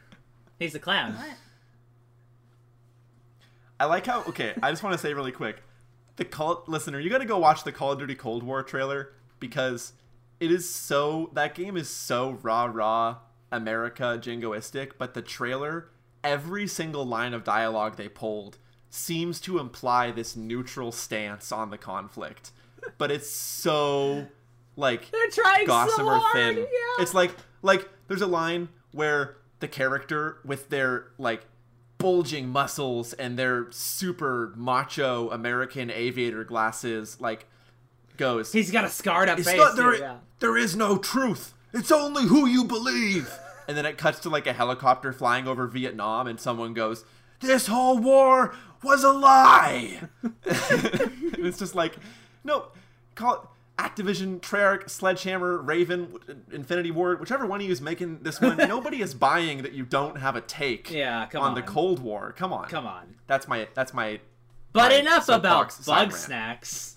He's 0.58 0.72
the 0.72 0.78
clown. 0.80 1.14
What? 1.14 1.26
I 3.78 3.86
like 3.86 4.06
how 4.06 4.22
okay, 4.24 4.54
I 4.62 4.70
just 4.70 4.82
want 4.82 4.94
to 4.94 4.98
say 4.98 5.12
really 5.14 5.32
quick. 5.32 5.62
the 6.16 6.24
call 6.24 6.62
listener, 6.66 7.00
you 7.00 7.10
got 7.10 7.18
to 7.18 7.24
go 7.26 7.38
watch 7.38 7.64
the 7.64 7.72
Call 7.72 7.92
of 7.92 7.98
Duty 7.98 8.14
Cold 8.14 8.42
War 8.42 8.62
trailer 8.62 9.12
because 9.40 9.92
it 10.40 10.50
is 10.50 10.68
so 10.72 11.30
that 11.34 11.54
game 11.54 11.76
is 11.76 11.88
so 11.90 12.38
rah 12.42 12.64
rah 12.72 13.16
America 13.54 14.18
jingoistic, 14.20 14.92
but 14.98 15.14
the 15.14 15.22
trailer, 15.22 15.88
every 16.22 16.66
single 16.66 17.04
line 17.06 17.32
of 17.34 17.44
dialogue 17.44 17.96
they 17.96 18.08
pulled 18.08 18.58
seems 18.90 19.40
to 19.40 19.58
imply 19.58 20.10
this 20.10 20.36
neutral 20.36 20.92
stance 20.92 21.50
on 21.52 21.70
the 21.70 21.78
conflict. 21.78 22.50
But 22.98 23.10
it's 23.10 23.30
so 23.30 24.26
like 24.76 25.10
They're 25.10 25.30
trying 25.30 25.66
so 25.66 25.66
gossamer 25.66 26.16
hard. 26.18 26.32
thin. 26.34 26.56
Yeah. 26.58 27.02
It's 27.02 27.14
like 27.14 27.34
like 27.62 27.88
there's 28.08 28.20
a 28.22 28.26
line 28.26 28.68
where 28.92 29.36
the 29.60 29.68
character 29.68 30.38
with 30.44 30.68
their 30.68 31.06
like 31.18 31.46
bulging 31.98 32.48
muscles 32.48 33.12
and 33.14 33.38
their 33.38 33.70
super 33.70 34.52
macho 34.56 35.30
American 35.30 35.90
aviator 35.90 36.44
glasses 36.44 37.18
like 37.20 37.46
goes 38.18 38.52
He's 38.52 38.70
got 38.70 38.84
a 38.84 38.90
scarred 38.90 39.28
up 39.28 39.38
"It's 39.38 39.48
face. 39.48 39.56
not- 39.58 39.76
there, 39.76 39.98
yeah. 39.98 40.16
there 40.40 40.56
is 40.56 40.76
no 40.76 40.98
truth. 40.98 41.54
It's 41.72 41.90
only 41.90 42.24
who 42.26 42.46
you 42.46 42.64
believe. 42.64 43.32
And 43.68 43.76
then 43.76 43.86
it 43.86 43.98
cuts 43.98 44.20
to 44.20 44.28
like 44.28 44.46
a 44.46 44.52
helicopter 44.52 45.12
flying 45.12 45.46
over 45.46 45.66
Vietnam 45.66 46.26
and 46.26 46.40
someone 46.40 46.74
goes, 46.74 47.04
"This 47.40 47.66
whole 47.66 47.98
war 47.98 48.54
was 48.82 49.04
a 49.04 49.12
lie." 49.12 50.08
and 50.22 50.34
it's 50.44 51.58
just 51.58 51.74
like, 51.74 51.96
no, 52.44 52.66
call 53.14 53.34
it 53.34 53.40
Activision, 53.78 54.40
Treyarch, 54.40 54.88
Sledgehammer, 54.88 55.58
Raven, 55.58 56.16
Infinity 56.52 56.92
Ward, 56.92 57.18
whichever 57.18 57.44
one 57.44 57.60
of 57.60 57.66
you 57.66 57.72
is 57.72 57.80
making 57.80 58.20
this 58.22 58.40
one. 58.40 58.56
nobody 58.68 59.00
is 59.02 59.14
buying 59.14 59.62
that 59.62 59.72
you 59.72 59.84
don't 59.84 60.18
have 60.18 60.36
a 60.36 60.40
take 60.40 60.90
Yeah, 60.90 61.26
come 61.26 61.42
on, 61.42 61.48
on 61.50 61.54
the. 61.54 61.62
Cold 61.62 61.98
War. 61.98 62.32
Come 62.36 62.52
on, 62.52 62.68
Come 62.68 62.86
on. 62.86 63.16
That's 63.26 63.48
my 63.48 63.66
that's 63.74 63.92
my 63.92 64.20
But 64.72 64.92
my 64.92 64.98
enough 64.98 65.28
about 65.28 65.74
bug 65.84 66.12
snacks. 66.12 66.93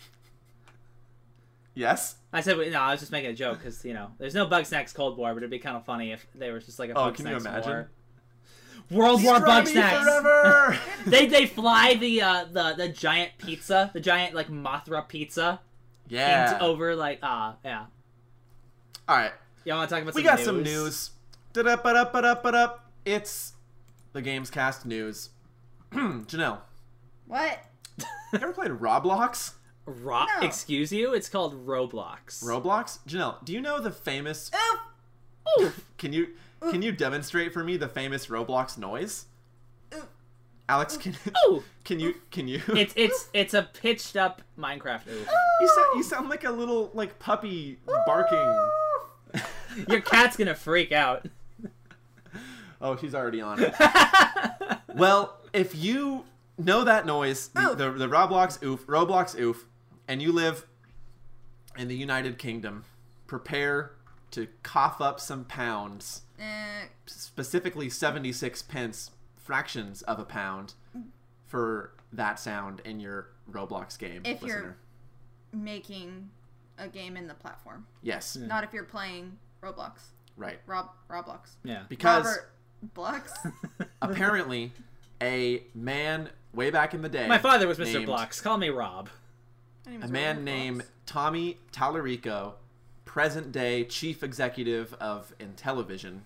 Yes. 1.77 2.15
I 2.33 2.41
said 2.41 2.57
no. 2.57 2.79
I 2.79 2.91
was 2.91 2.99
just 2.99 3.11
making 3.11 3.29
a 3.29 3.33
joke 3.35 3.59
because 3.59 3.85
you 3.85 3.93
know 3.93 4.11
there's 4.17 4.33
no 4.33 4.47
Bugsnax 4.47 4.93
Cold 4.95 5.15
War, 5.17 5.33
but 5.33 5.37
it'd 5.37 5.51
be 5.51 5.59
kind 5.59 5.77
of 5.77 5.85
funny 5.85 6.11
if 6.11 6.25
there 6.33 6.53
was 6.53 6.65
just 6.65 6.79
like 6.79 6.89
a 6.89 6.93
Oh, 6.93 7.05
bug 7.05 7.15
can 7.15 7.27
you 7.27 7.35
imagine? 7.37 7.71
war. 7.71 7.91
World 8.89 9.23
War 9.23 9.35
Destroy 9.35 9.47
bug 9.47 9.65
me 9.65 9.71
snacks. 9.73 10.03
forever. 10.03 10.79
they 11.05 11.27
they 11.27 11.45
fly 11.45 11.93
the 11.93 12.21
uh 12.21 12.45
the 12.51 12.73
the 12.75 12.89
giant 12.89 13.31
pizza, 13.37 13.91
the 13.93 13.99
giant 13.99 14.33
like 14.33 14.47
Mothra 14.49 15.07
pizza, 15.07 15.59
yeah. 16.07 16.53
into 16.53 16.63
over 16.63 16.95
like 16.95 17.19
ah 17.21 17.55
yeah. 17.63 17.85
All 19.07 19.15
right. 19.17 19.33
Y'all 19.63 19.77
want 19.77 19.89
to 19.89 19.95
talk 19.95 20.01
about 20.01 20.15
We 20.15 20.23
some 20.23 20.35
got 20.35 20.39
some 20.43 20.63
news. 20.63 21.11
Da-da-ba-da-ba-da-ba-da. 21.53 22.75
It's 23.05 23.53
the 24.13 24.21
Gamescast 24.21 24.85
news. 24.85 25.29
Janelle, 25.93 26.59
What? 27.27 27.59
you 27.99 28.05
ever 28.33 28.51
played 28.53 28.71
Roblox? 28.71 29.53
Ro- 29.87 30.25
No. 30.25 30.45
Excuse 30.45 30.91
you? 30.91 31.13
It's 31.13 31.29
called 31.29 31.65
Roblox. 31.65 32.43
Roblox? 32.43 32.99
Janelle, 33.07 33.43
do 33.45 33.53
you 33.53 33.61
know 33.61 33.79
the 33.79 33.89
famous 33.91 34.51
Oof! 34.53 35.63
Oof. 35.65 35.85
Can 35.97 36.13
you 36.13 36.29
can 36.71 36.81
you 36.81 36.91
demonstrate 36.91 37.53
for 37.53 37.63
me 37.63 37.77
the 37.77 37.87
famous 37.87 38.27
Roblox 38.27 38.77
noise? 38.77 39.25
Oof. 39.95 40.07
Alex, 40.67 40.97
can 40.97 41.15
Ooh. 41.47 41.63
can 41.85 41.99
you 41.99 42.15
can 42.31 42.47
you 42.47 42.61
It's 42.69 42.93
it's 42.97 43.29
it's 43.33 43.53
a 43.53 43.63
pitched 43.63 44.17
up 44.17 44.41
Minecraft. 44.59 45.07
Oof. 45.07 45.27
you 45.61 45.67
sound 45.67 45.87
you 45.95 46.03
sound 46.03 46.29
like 46.29 46.43
a 46.43 46.51
little 46.51 46.91
like 46.93 47.17
puppy 47.19 47.77
barking. 48.05 48.69
Your 49.87 50.01
cat's 50.01 50.35
gonna 50.35 50.55
freak 50.55 50.91
out. 50.91 51.27
Oh, 52.81 52.95
she's 52.97 53.15
already 53.15 53.39
on 53.41 53.59
it. 53.61 53.73
Well, 54.95 55.37
if 55.53 55.75
you 55.75 56.25
know 56.57 56.83
that 56.83 57.05
noise, 57.05 57.49
the, 57.49 57.75
the, 57.75 57.91
the 57.91 58.07
Roblox 58.07 58.61
oof, 58.63 58.85
Roblox 58.87 59.39
oof, 59.39 59.65
and 60.07 60.21
you 60.21 60.31
live 60.31 60.65
in 61.77 61.87
the 61.87 61.95
United 61.95 62.37
Kingdom, 62.37 62.83
prepare 63.27 63.91
to 64.31 64.47
cough 64.63 64.99
up 65.01 65.19
some 65.19 65.45
pounds, 65.45 66.21
Eh, 66.39 66.85
specifically 67.05 67.89
76 67.89 68.61
pence, 68.61 69.11
fractions 69.35 70.01
of 70.03 70.19
a 70.19 70.25
pound, 70.25 70.73
for 71.45 71.93
that 72.11 72.39
sound 72.39 72.81
in 72.85 72.99
your 72.99 73.29
Roblox 73.49 73.97
game. 73.97 74.21
If 74.25 74.41
you're- 74.43 74.73
making 75.53 76.29
a 76.77 76.87
game 76.87 77.15
in 77.17 77.27
the 77.27 77.33
platform, 77.33 77.87
Yes, 78.03 78.35
not 78.35 78.63
if 78.63 78.73
you're 78.73 78.83
playing 78.83 79.37
Roblox. 79.63 79.99
right. 80.35 80.59
Rob 80.67 80.89
Roblox. 81.09 81.55
Yeah. 81.63 81.83
Because 81.89 82.25
Robert 82.25 82.51
Blocks. 82.93 83.33
apparently, 84.01 84.73
a 85.21 85.63
man 85.73 86.29
way 86.53 86.69
back 86.69 86.93
in 86.93 87.01
the 87.01 87.09
day. 87.09 87.27
My 87.27 87.37
father 87.39 87.67
was 87.67 87.77
Mr. 87.79 88.05
Blocks. 88.05 88.41
Call 88.41 88.57
me 88.57 88.69
Rob. 88.69 89.09
A 90.01 90.07
man 90.07 90.43
named. 90.43 90.83
Tommy 91.05 91.57
Tallarico, 91.71 92.53
present 93.05 93.51
day 93.51 93.85
chief 93.85 94.21
executive 94.23 94.93
of 94.95 95.33
Intellivision, 95.39 96.19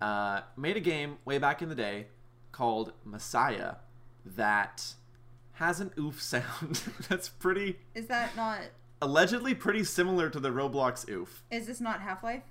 uh, 0.00 0.42
made 0.56 0.76
a 0.76 0.80
game 0.80 1.16
way 1.24 1.38
back 1.38 1.62
in 1.62 1.68
the 1.68 1.74
day 1.74 2.06
called 2.52 2.92
Messiah 3.04 3.74
that 4.24 4.94
has 5.54 5.80
an 5.80 5.90
oof 5.98 6.22
sound 6.22 6.80
that's 7.08 7.28
pretty 7.28 7.78
Is 7.94 8.06
that 8.06 8.36
not? 8.36 8.60
allegedly 9.02 9.54
pretty 9.54 9.82
similar 9.82 10.30
to 10.30 10.38
the 10.38 10.50
Roblox 10.50 11.08
oof. 11.08 11.42
Is 11.50 11.66
this 11.66 11.80
not 11.80 12.00
Half 12.00 12.22
Life? 12.22 12.42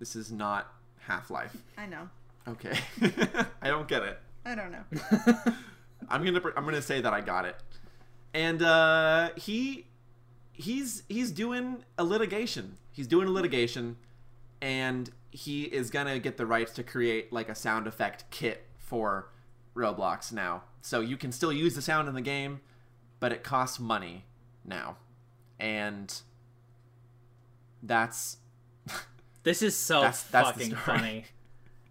This 0.00 0.16
is 0.16 0.32
not 0.32 0.72
Half-Life. 0.98 1.56
I 1.78 1.86
know. 1.86 2.08
Okay. 2.48 2.76
I 3.62 3.68
don't 3.68 3.86
get 3.86 4.02
it. 4.02 4.18
I 4.44 4.54
don't 4.56 4.72
know. 4.72 4.84
I'm 6.08 6.24
gonna 6.24 6.40
I'm 6.56 6.64
gonna 6.64 6.82
say 6.82 7.00
that 7.00 7.12
I 7.14 7.20
got 7.20 7.44
it, 7.44 7.56
and 8.34 8.60
uh, 8.60 9.30
he 9.36 9.86
he's 10.52 11.04
he's 11.08 11.30
doing 11.30 11.84
a 11.96 12.04
litigation. 12.04 12.76
He's 12.92 13.06
doing 13.06 13.28
a 13.28 13.30
litigation, 13.30 13.96
and 14.60 15.10
he 15.30 15.64
is 15.64 15.90
gonna 15.90 16.18
get 16.18 16.36
the 16.36 16.46
rights 16.46 16.72
to 16.74 16.82
create 16.82 17.32
like 17.32 17.48
a 17.48 17.54
sound 17.54 17.86
effect 17.86 18.24
kit 18.30 18.66
for 18.76 19.30
Roblox 19.74 20.32
now. 20.32 20.64
So 20.82 21.00
you 21.00 21.16
can 21.16 21.32
still 21.32 21.52
use 21.52 21.74
the 21.74 21.82
sound 21.82 22.08
in 22.08 22.14
the 22.14 22.20
game, 22.20 22.60
but 23.20 23.32
it 23.32 23.42
costs 23.42 23.80
money 23.80 24.24
now, 24.64 24.96
and 25.58 26.12
that's 27.82 28.38
This 29.44 29.62
is 29.62 29.76
so 29.76 30.00
That's- 30.00 30.24
that's 30.24 30.50
fucking 30.50 30.74
funny. 30.74 31.26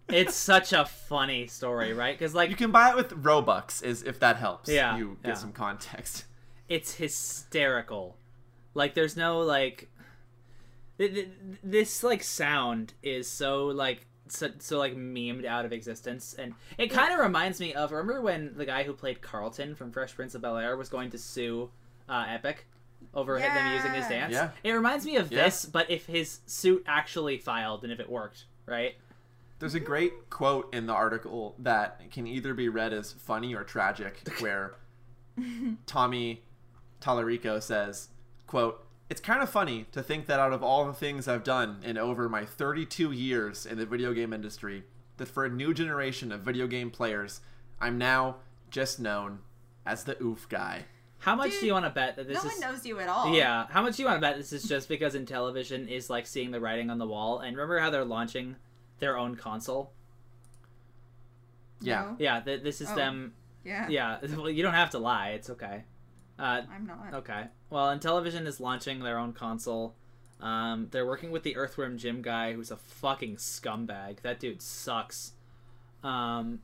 It's 0.08 0.34
such 0.34 0.74
a 0.74 0.84
funny 0.84 1.46
story, 1.46 1.94
right? 1.94 2.16
Because 2.18 2.34
like 2.34 2.50
you 2.50 2.56
can 2.56 2.70
buy 2.70 2.90
it 2.90 2.96
with 2.96 3.10
Robux, 3.22 3.82
is 3.82 4.02
if 4.02 4.20
that 4.20 4.36
helps. 4.36 4.68
Yeah, 4.68 4.98
you 4.98 5.16
get 5.22 5.30
yeah. 5.30 5.34
some 5.34 5.52
context. 5.52 6.24
It's 6.68 6.94
hysterical. 6.94 8.16
Like 8.74 8.94
there's 8.94 9.16
no 9.16 9.40
like 9.40 9.88
th- 10.98 11.14
th- 11.14 11.28
this 11.62 12.02
like 12.02 12.22
sound 12.22 12.94
is 13.02 13.28
so 13.28 13.66
like 13.66 14.06
so, 14.28 14.48
so 14.58 14.78
like 14.78 14.96
memed 14.96 15.44
out 15.44 15.64
of 15.64 15.72
existence 15.72 16.34
and 16.38 16.54
it 16.78 16.88
kind 16.90 17.12
of 17.12 17.20
reminds 17.20 17.60
me 17.60 17.74
of 17.74 17.92
remember 17.92 18.22
when 18.22 18.54
the 18.56 18.64
guy 18.64 18.82
who 18.84 18.92
played 18.94 19.20
Carlton 19.20 19.74
from 19.74 19.92
Fresh 19.92 20.14
Prince 20.14 20.34
of 20.34 20.42
Bel 20.42 20.56
Air 20.56 20.76
was 20.76 20.88
going 20.88 21.10
to 21.10 21.18
sue 21.18 21.70
uh, 22.08 22.24
Epic 22.28 22.66
over 23.12 23.38
him 23.38 23.54
them 23.54 23.74
using 23.76 23.92
his 23.92 24.06
dance. 24.08 24.32
Yeah. 24.32 24.50
It 24.64 24.72
reminds 24.72 25.04
me 25.04 25.16
of 25.16 25.30
Yeah. 25.30 25.44
this, 25.44 25.66
but 25.66 25.90
if 25.90 26.06
his 26.06 26.40
suit 26.46 26.82
actually 26.86 27.36
filed 27.38 27.84
and 27.84 27.92
if 27.92 28.00
it 28.00 28.08
worked, 28.08 28.46
right? 28.66 28.94
There's 29.58 29.74
a 29.74 29.80
great 29.80 30.30
quote 30.30 30.74
in 30.74 30.86
the 30.86 30.94
article 30.94 31.54
that 31.60 32.10
can 32.10 32.26
either 32.26 32.54
be 32.54 32.68
read 32.70 32.92
as 32.92 33.12
funny 33.12 33.54
or 33.54 33.62
tragic, 33.62 34.26
where 34.40 34.74
Tommy 35.86 36.42
Tallarico 37.04 37.62
says, 37.62 38.08
quote, 38.46 38.86
It's 39.10 39.20
kind 39.20 39.42
of 39.42 39.50
funny 39.50 39.86
to 39.92 40.02
think 40.02 40.26
that 40.26 40.40
out 40.40 40.52
of 40.52 40.62
all 40.62 40.86
the 40.86 40.94
things 40.94 41.28
I've 41.28 41.44
done 41.44 41.80
in 41.84 41.98
over 41.98 42.28
my 42.28 42.44
32 42.46 43.12
years 43.12 43.66
in 43.66 43.76
the 43.78 43.84
video 43.86 44.14
game 44.14 44.32
industry, 44.32 44.84
that 45.18 45.28
for 45.28 45.44
a 45.44 45.50
new 45.50 45.74
generation 45.74 46.32
of 46.32 46.40
video 46.40 46.66
game 46.66 46.90
players, 46.90 47.40
I'm 47.80 47.98
now 47.98 48.36
just 48.70 48.98
known 48.98 49.40
as 49.84 50.04
the 50.04 50.20
oof 50.22 50.48
guy. 50.48 50.86
How 51.18 51.34
much 51.34 51.52
do 51.60 51.66
you 51.66 51.72
want 51.72 51.84
to 51.86 51.90
bet 51.90 52.16
that 52.16 52.26
this 52.28 52.42
no 52.42 52.50
is 52.50 52.60
one 52.60 52.72
knows 52.72 52.84
you 52.84 52.98
at 52.98 53.08
all. 53.08 53.34
Yeah, 53.34 53.66
how 53.70 53.80
much 53.82 53.96
do 53.96 54.02
you 54.02 54.08
want 54.08 54.18
to 54.18 54.20
bet 54.20 54.36
this 54.36 54.52
is 54.52 54.64
just 54.64 54.88
because 54.88 55.14
Intellivision 55.14 55.88
is 55.88 56.10
like 56.10 56.26
seeing 56.26 56.50
the 56.50 56.60
writing 56.60 56.90
on 56.90 56.98
the 56.98 57.06
wall? 57.06 57.38
And 57.38 57.56
remember 57.56 57.78
how 57.78 57.88
they're 57.90 58.04
launching 58.04 58.56
their 58.98 59.16
own 59.16 59.34
console? 59.36 59.92
Yeah. 61.80 62.02
No? 62.02 62.16
Yeah, 62.18 62.40
th- 62.40 62.62
this 62.62 62.80
is 62.80 62.90
Oh. 62.90 62.94
them. 62.94 63.34
Yeah. 63.64 63.88
Yeah, 63.88 64.18
well, 64.36 64.50
you 64.50 64.62
don't 64.62 64.74
have 64.74 64.90
to 64.90 64.98
lie. 64.98 65.30
It's 65.30 65.48
okay. 65.50 65.84
Uh, 66.38 66.62
I'm 66.72 66.86
not. 66.86 67.14
okay. 67.14 67.44
Well, 67.70 67.96
Intellivision 67.96 68.46
is 68.46 68.60
launching 68.60 69.00
their 69.00 69.18
own 69.18 69.32
console. 69.32 69.94
Um, 70.40 70.88
they're 70.90 71.06
working 71.06 71.30
with 71.30 71.42
the 71.42 71.56
Earthworm 71.56 71.96
Jim 71.96 72.20
guy, 72.20 72.52
who's 72.52 72.70
a 72.70 72.76
fucking 72.76 73.36
scumbag. 73.36 74.20
That 74.22 74.40
dude 74.40 74.60
sucks. 74.60 75.32
Um, 76.02 76.60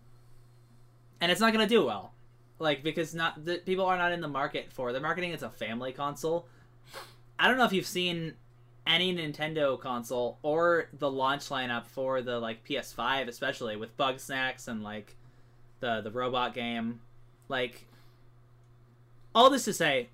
and 1.20 1.30
it's 1.30 1.40
not 1.40 1.52
gonna 1.52 1.66
do 1.68 1.84
well, 1.84 2.12
like 2.58 2.82
because 2.82 3.14
not 3.14 3.44
the 3.44 3.58
people 3.58 3.86
are 3.86 3.96
not 3.96 4.12
in 4.12 4.20
the 4.20 4.28
market 4.28 4.72
for. 4.72 4.92
They're 4.92 5.00
marketing 5.00 5.32
it's 5.32 5.42
a 5.42 5.50
family 5.50 5.92
console. 5.92 6.46
I 7.38 7.48
don't 7.48 7.56
know 7.56 7.64
if 7.64 7.72
you've 7.72 7.86
seen 7.86 8.34
any 8.86 9.14
Nintendo 9.14 9.80
console 9.80 10.38
or 10.42 10.88
the 10.92 11.10
launch 11.10 11.48
lineup 11.48 11.86
for 11.86 12.22
the 12.22 12.38
like 12.38 12.64
PS5, 12.64 13.28
especially 13.28 13.76
with 13.76 13.96
Bugsnax 13.96 14.68
and 14.68 14.82
like 14.82 15.16
the 15.80 16.00
the 16.02 16.10
robot 16.10 16.54
game. 16.54 17.00
Like 17.48 17.86
all 19.34 19.50
this 19.50 19.64
to 19.64 19.72
say, 19.72 20.08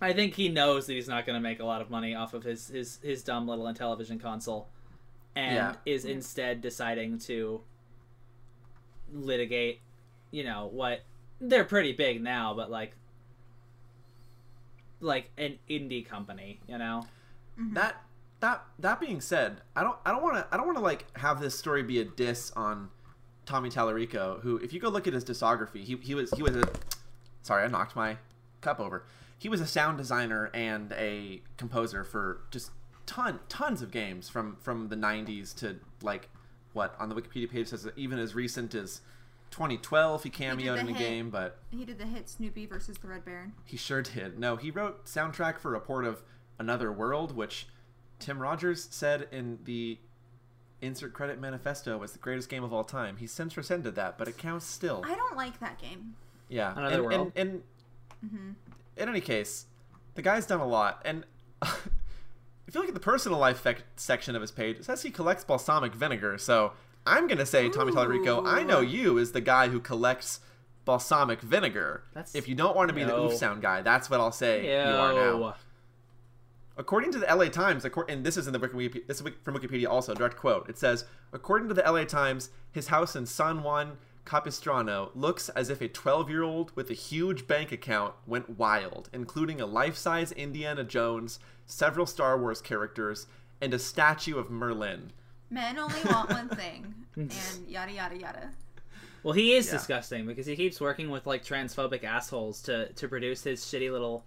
I 0.00 0.12
think 0.12 0.34
he 0.34 0.48
knows 0.48 0.86
that 0.86 0.92
he's 0.94 1.08
not 1.08 1.24
going 1.26 1.36
to 1.36 1.40
make 1.40 1.60
a 1.60 1.64
lot 1.64 1.80
of 1.80 1.90
money 1.90 2.14
off 2.14 2.34
of 2.34 2.42
his 2.42 2.68
his 2.68 2.98
his 3.02 3.22
dumb 3.22 3.48
little 3.48 3.64
Intellivision 3.64 4.20
console, 4.20 4.68
and 5.34 5.54
Yeah. 5.56 5.74
is 5.86 6.04
instead 6.04 6.60
deciding 6.60 7.18
to 7.20 7.62
litigate. 9.12 9.80
You 10.30 10.44
know 10.44 10.68
what? 10.72 11.02
They're 11.40 11.64
pretty 11.64 11.92
big 11.92 12.22
now, 12.22 12.54
but 12.54 12.70
like, 12.70 12.94
like 15.00 15.30
an 15.38 15.58
indie 15.68 16.06
company. 16.06 16.60
You 16.68 16.78
know. 16.78 17.06
Mm-hmm. 17.58 17.74
That 17.74 18.02
that 18.40 18.64
that 18.78 19.00
being 19.00 19.20
said, 19.20 19.60
I 19.74 19.82
don't 19.82 19.96
I 20.04 20.10
don't 20.10 20.22
want 20.22 20.36
to 20.36 20.46
I 20.52 20.56
don't 20.56 20.66
want 20.66 20.78
to 20.78 20.84
like 20.84 21.06
have 21.18 21.40
this 21.40 21.58
story 21.58 21.82
be 21.82 22.00
a 22.00 22.04
diss 22.04 22.52
on 22.54 22.90
Tommy 23.46 23.70
Tallarico, 23.70 24.40
who 24.42 24.58
if 24.58 24.72
you 24.72 24.80
go 24.80 24.88
look 24.90 25.06
at 25.06 25.14
his 25.14 25.24
discography, 25.24 25.84
he 25.84 25.96
he 26.02 26.14
was 26.14 26.30
he 26.32 26.42
was 26.42 26.56
a 26.56 26.68
sorry, 27.46 27.64
I 27.64 27.68
knocked 27.68 27.94
my 27.96 28.18
cup 28.60 28.80
over. 28.80 29.04
He 29.38 29.48
was 29.48 29.60
a 29.60 29.66
sound 29.66 29.98
designer 29.98 30.50
and 30.52 30.92
a 30.92 31.42
composer 31.56 32.02
for 32.04 32.40
just 32.50 32.70
ton 33.06 33.38
tons 33.48 33.82
of 33.82 33.90
games 33.92 34.28
from 34.28 34.56
from 34.60 34.88
the 34.88 34.96
90s 34.96 35.54
to 35.56 35.76
like 36.02 36.28
what 36.72 36.94
on 36.98 37.08
the 37.08 37.14
Wikipedia 37.14 37.48
page 37.50 37.68
says 37.68 37.86
even 37.96 38.18
as 38.18 38.34
recent 38.34 38.74
as 38.74 39.00
2012 39.52 40.24
he 40.24 40.30
cameoed 40.30 40.56
the 40.74 40.80
in 40.80 40.88
a 40.88 40.92
hit. 40.92 40.98
game, 40.98 41.30
but 41.30 41.58
He 41.70 41.84
did 41.84 41.98
the 41.98 42.06
hit 42.06 42.28
Snoopy 42.28 42.66
versus 42.66 42.98
the 42.98 43.08
Red 43.08 43.24
Baron. 43.24 43.52
he 43.64 43.76
sure 43.76 44.02
did. 44.02 44.38
No, 44.38 44.56
he 44.56 44.70
wrote 44.70 45.04
soundtrack 45.06 45.58
for 45.58 45.70
Report 45.70 46.04
of 46.04 46.22
Another 46.58 46.90
World, 46.90 47.36
which 47.36 47.68
Tim 48.18 48.40
Rogers 48.40 48.88
said 48.90 49.28
in 49.30 49.58
the 49.64 49.98
insert 50.82 51.12
credit 51.12 51.38
manifesto 51.40 51.96
was 51.98 52.12
the 52.12 52.18
greatest 52.18 52.48
game 52.48 52.64
of 52.64 52.72
all 52.72 52.84
time. 52.84 53.18
He 53.18 53.26
since 53.26 53.56
rescinded 53.56 53.94
that, 53.94 54.18
but 54.18 54.26
it 54.28 54.36
counts 54.36 54.66
still. 54.66 55.02
I 55.06 55.14
don't 55.14 55.36
like 55.36 55.60
that 55.60 55.78
game. 55.78 56.14
Yeah. 56.48 56.72
Another 56.76 56.96
and, 56.96 57.04
World. 57.04 57.32
And, 57.36 57.50
and 57.50 58.30
hmm 58.30 58.52
in 58.96 59.08
any 59.08 59.20
case, 59.20 59.66
the 60.14 60.22
guy's 60.22 60.46
done 60.46 60.60
a 60.60 60.66
lot. 60.66 61.02
And 61.04 61.24
if 61.62 62.74
you 62.74 62.80
look 62.80 62.88
at 62.88 62.94
the 62.94 63.00
personal 63.00 63.38
life 63.38 63.62
fec- 63.62 63.82
section 63.96 64.34
of 64.34 64.40
his 64.40 64.50
page, 64.50 64.78
it 64.78 64.84
says 64.84 65.02
he 65.02 65.10
collects 65.10 65.44
balsamic 65.44 65.94
vinegar. 65.94 66.38
So 66.38 66.72
I'm 67.06 67.26
going 67.26 67.38
to 67.38 67.46
say, 67.46 67.68
Tommy 67.68 67.92
Tallarico, 67.92 68.46
I 68.46 68.62
know 68.62 68.80
you 68.80 69.18
as 69.18 69.32
the 69.32 69.40
guy 69.40 69.68
who 69.68 69.80
collects 69.80 70.40
balsamic 70.84 71.40
vinegar. 71.40 72.04
That's- 72.14 72.34
if 72.34 72.48
you 72.48 72.54
don't 72.54 72.74
want 72.74 72.88
to 72.88 72.94
be 72.94 73.04
the 73.04 73.16
oof 73.16 73.34
sound 73.34 73.62
guy, 73.62 73.82
that's 73.82 74.08
what 74.08 74.20
I'll 74.20 74.32
say 74.32 74.62
Ew. 74.62 74.70
you 74.70 74.96
are 74.96 75.12
now. 75.12 75.54
According 76.78 77.12
to 77.12 77.18
the 77.18 77.34
LA 77.34 77.46
Times, 77.46 77.86
and 78.08 78.24
this 78.24 78.36
is 78.36 78.46
in 78.46 78.52
the 78.52 78.58
Wiki, 78.58 79.00
this 79.06 79.20
is 79.20 79.26
from 79.42 79.56
Wikipedia 79.56 79.88
also, 79.88 80.14
direct 80.14 80.36
quote. 80.36 80.68
It 80.68 80.76
says, 80.78 81.06
according 81.32 81.68
to 81.68 81.74
the 81.74 81.82
LA 81.82 82.04
Times, 82.04 82.50
his 82.70 82.88
house 82.88 83.16
in 83.16 83.24
San 83.24 83.62
Juan 83.62 83.96
Capistrano 84.26 85.10
looks 85.14 85.48
as 85.50 85.70
if 85.70 85.80
a 85.80 85.88
12-year-old 85.88 86.72
with 86.76 86.90
a 86.90 86.94
huge 86.94 87.46
bank 87.46 87.72
account 87.72 88.14
went 88.26 88.58
wild, 88.58 89.08
including 89.12 89.60
a 89.60 89.66
life-size 89.66 90.32
Indiana 90.32 90.84
Jones, 90.84 91.38
several 91.64 92.04
Star 92.06 92.38
Wars 92.38 92.60
characters, 92.60 93.26
and 93.60 93.72
a 93.72 93.78
statue 93.78 94.36
of 94.36 94.50
Merlin. 94.50 95.12
Men 95.48 95.78
only 95.78 96.00
want 96.04 96.28
one 96.30 96.48
thing, 96.50 96.94
and 97.16 97.32
yada 97.68 97.92
yada 97.92 98.18
yada. 98.18 98.50
Well, 99.22 99.32
he 99.32 99.54
is 99.54 99.66
Yeah. 99.66 99.72
disgusting 99.72 100.26
because 100.26 100.46
he 100.46 100.56
keeps 100.56 100.80
working 100.80 101.08
with 101.08 101.26
like 101.26 101.44
transphobic 101.44 102.04
assholes 102.04 102.60
to 102.62 102.92
to 102.92 103.08
produce 103.08 103.44
his 103.44 103.64
shitty 103.64 103.90
little 103.90 104.26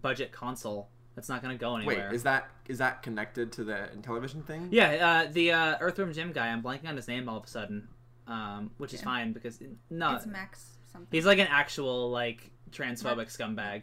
budget 0.00 0.30
console 0.32 0.88
that's 1.16 1.28
not 1.28 1.42
going 1.42 1.56
to 1.56 1.60
go 1.60 1.74
anywhere. 1.76 1.94
Wait, 1.96 2.00
anywhere. 2.00 2.14
is 2.14 2.22
that 2.22 2.48
is 2.68 2.78
that 2.78 3.02
connected 3.02 3.50
to 3.52 3.64
the 3.64 3.88
television 4.02 4.42
thing? 4.42 4.68
Yeah, 4.70 5.24
uh, 5.26 5.32
the 5.32 5.50
uh, 5.52 5.76
Earthworm 5.80 6.12
Jim 6.12 6.30
guy. 6.32 6.48
I'm 6.48 6.62
blanking 6.62 6.86
on 6.88 6.96
his 6.96 7.08
name 7.08 7.28
all 7.28 7.38
of 7.38 7.44
a 7.44 7.48
sudden, 7.48 7.88
um, 8.26 8.70
which 8.78 8.92
is 8.94 9.00
fine 9.02 9.32
because 9.32 9.60
no, 9.90 10.14
It's 10.16 10.26
Max 10.26 10.76
something. 10.92 11.08
he's 11.10 11.26
like 11.26 11.38
an 11.38 11.48
actual 11.50 12.10
like 12.10 12.50
transphobic 12.70 13.26
scumbag, 13.34 13.82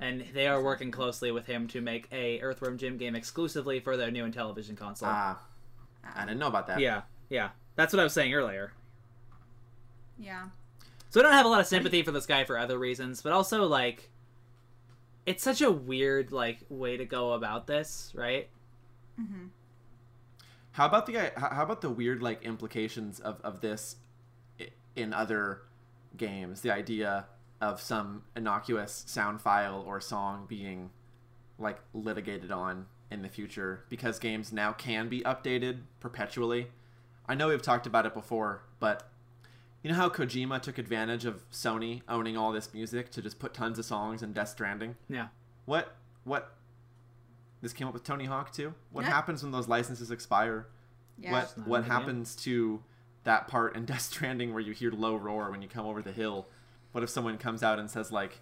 and 0.00 0.24
they 0.34 0.46
are 0.46 0.62
working 0.62 0.90
closely 0.90 1.30
with 1.30 1.46
him 1.46 1.68
to 1.68 1.80
make 1.80 2.08
a 2.12 2.40
Earthworm 2.40 2.78
Jim 2.78 2.96
game 2.96 3.14
exclusively 3.14 3.80
for 3.80 3.96
their 3.96 4.10
new 4.10 4.24
Intellivision 4.24 4.76
console. 4.76 5.08
Ah, 5.10 5.40
I 6.14 6.24
didn't 6.24 6.38
know 6.38 6.46
about 6.48 6.66
that. 6.68 6.80
yeah, 6.80 7.02
yeah, 7.28 7.50
that's 7.76 7.92
what 7.92 8.00
I 8.00 8.04
was 8.04 8.12
saying 8.12 8.32
earlier. 8.34 8.72
yeah. 10.18 10.44
So 11.10 11.20
I 11.20 11.22
don't 11.22 11.32
have 11.32 11.46
a 11.46 11.48
lot 11.48 11.60
of 11.60 11.66
sympathy 11.66 12.02
for 12.02 12.10
this 12.10 12.26
guy 12.26 12.42
for 12.44 12.58
other 12.58 12.76
reasons, 12.76 13.22
but 13.22 13.30
also 13.32 13.64
like 13.66 14.10
it's 15.26 15.44
such 15.44 15.60
a 15.62 15.70
weird 15.70 16.32
like 16.32 16.58
way 16.68 16.96
to 16.96 17.04
go 17.04 17.32
about 17.34 17.66
this, 17.68 18.12
right? 18.16 18.48
hmm 19.16 19.46
How 20.74 20.86
about 20.86 21.06
the 21.06 21.18
uh, 21.18 21.30
how 21.36 21.50
how 21.50 21.62
about 21.62 21.82
the 21.82 21.90
weird 21.90 22.20
like 22.20 22.42
implications 22.42 23.20
of 23.20 23.40
of 23.42 23.60
this 23.60 23.96
in 24.96 25.12
other 25.12 25.62
games? 26.16 26.62
The 26.62 26.72
idea 26.72 27.26
of 27.60 27.80
some 27.80 28.24
innocuous 28.34 29.04
sound 29.06 29.40
file 29.40 29.84
or 29.86 30.00
song 30.00 30.46
being 30.48 30.90
like 31.60 31.78
litigated 31.92 32.50
on 32.50 32.86
in 33.08 33.22
the 33.22 33.28
future 33.28 33.84
because 33.88 34.18
games 34.18 34.52
now 34.52 34.72
can 34.72 35.08
be 35.08 35.20
updated 35.20 35.82
perpetually. 36.00 36.66
I 37.28 37.36
know 37.36 37.48
we've 37.48 37.62
talked 37.62 37.86
about 37.86 38.04
it 38.04 38.12
before, 38.12 38.64
but 38.80 39.08
you 39.84 39.90
know 39.90 39.96
how 39.96 40.08
Kojima 40.08 40.60
took 40.60 40.78
advantage 40.78 41.24
of 41.24 41.48
Sony 41.50 42.02
owning 42.08 42.36
all 42.36 42.50
this 42.50 42.74
music 42.74 43.12
to 43.12 43.22
just 43.22 43.38
put 43.38 43.54
tons 43.54 43.78
of 43.78 43.84
songs 43.84 44.24
in 44.24 44.32
Death 44.32 44.48
Stranding? 44.48 44.96
Yeah. 45.08 45.28
What 45.66 45.94
what 46.24 46.52
this 47.64 47.72
came 47.72 47.88
up 47.88 47.94
with 47.94 48.04
Tony 48.04 48.26
Hawk 48.26 48.52
too? 48.52 48.74
What 48.92 49.04
Yeah. 49.04 49.10
happens 49.10 49.42
when 49.42 49.50
those 49.50 49.66
licenses 49.68 50.10
expire? 50.12 50.68
Yeah. 51.18 51.32
what 51.32 51.58
what 51.66 51.76
in 51.78 51.82
the 51.84 51.88
game. 51.88 52.00
happens 52.00 52.36
to 52.36 52.82
that 53.24 53.48
part 53.48 53.74
in 53.74 53.84
Death 53.86 54.02
Stranding 54.02 54.52
where 54.52 54.62
you 54.62 54.72
hear 54.72 54.90
low 54.92 55.16
roar 55.16 55.50
when 55.50 55.62
you 55.62 55.68
come 55.68 55.86
over 55.86 56.02
the 56.02 56.12
hill? 56.12 56.46
What 56.92 57.02
if 57.02 57.10
someone 57.10 57.38
comes 57.38 57.62
out 57.62 57.78
and 57.80 57.90
says 57.90 58.12
like, 58.12 58.40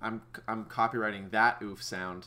"I'm 0.00 0.22
I'm 0.46 0.66
copywriting 0.66 1.30
that 1.32 1.60
oof 1.62 1.82
sound"? 1.82 2.26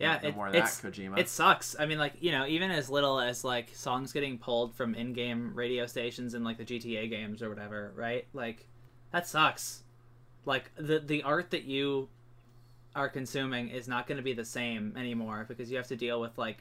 Yeah, 0.00 0.18
no 0.22 0.28
it, 0.30 0.34
more 0.34 0.46
of 0.48 0.52
that, 0.54 0.64
it's, 0.64 0.80
Kojima. 0.80 1.18
it 1.18 1.28
sucks. 1.28 1.76
I 1.78 1.86
mean, 1.86 1.98
like 1.98 2.14
you 2.20 2.32
know, 2.32 2.46
even 2.46 2.70
as 2.70 2.90
little 2.90 3.20
as 3.20 3.44
like 3.44 3.70
songs 3.74 4.12
getting 4.12 4.38
pulled 4.38 4.74
from 4.74 4.94
in-game 4.94 5.52
radio 5.54 5.86
stations 5.86 6.34
in 6.34 6.42
like 6.42 6.58
the 6.58 6.64
GTA 6.64 7.08
games 7.08 7.42
or 7.42 7.48
whatever, 7.48 7.92
right? 7.94 8.26
Like 8.32 8.66
that 9.12 9.28
sucks. 9.28 9.82
Like 10.44 10.70
the 10.76 10.98
the 10.98 11.22
art 11.22 11.50
that 11.52 11.64
you 11.64 12.08
are 12.94 13.08
consuming 13.08 13.68
is 13.68 13.88
not 13.88 14.06
going 14.06 14.16
to 14.16 14.22
be 14.22 14.32
the 14.32 14.44
same 14.44 14.94
anymore 14.96 15.44
because 15.48 15.70
you 15.70 15.76
have 15.76 15.88
to 15.88 15.96
deal 15.96 16.20
with 16.20 16.36
like 16.38 16.58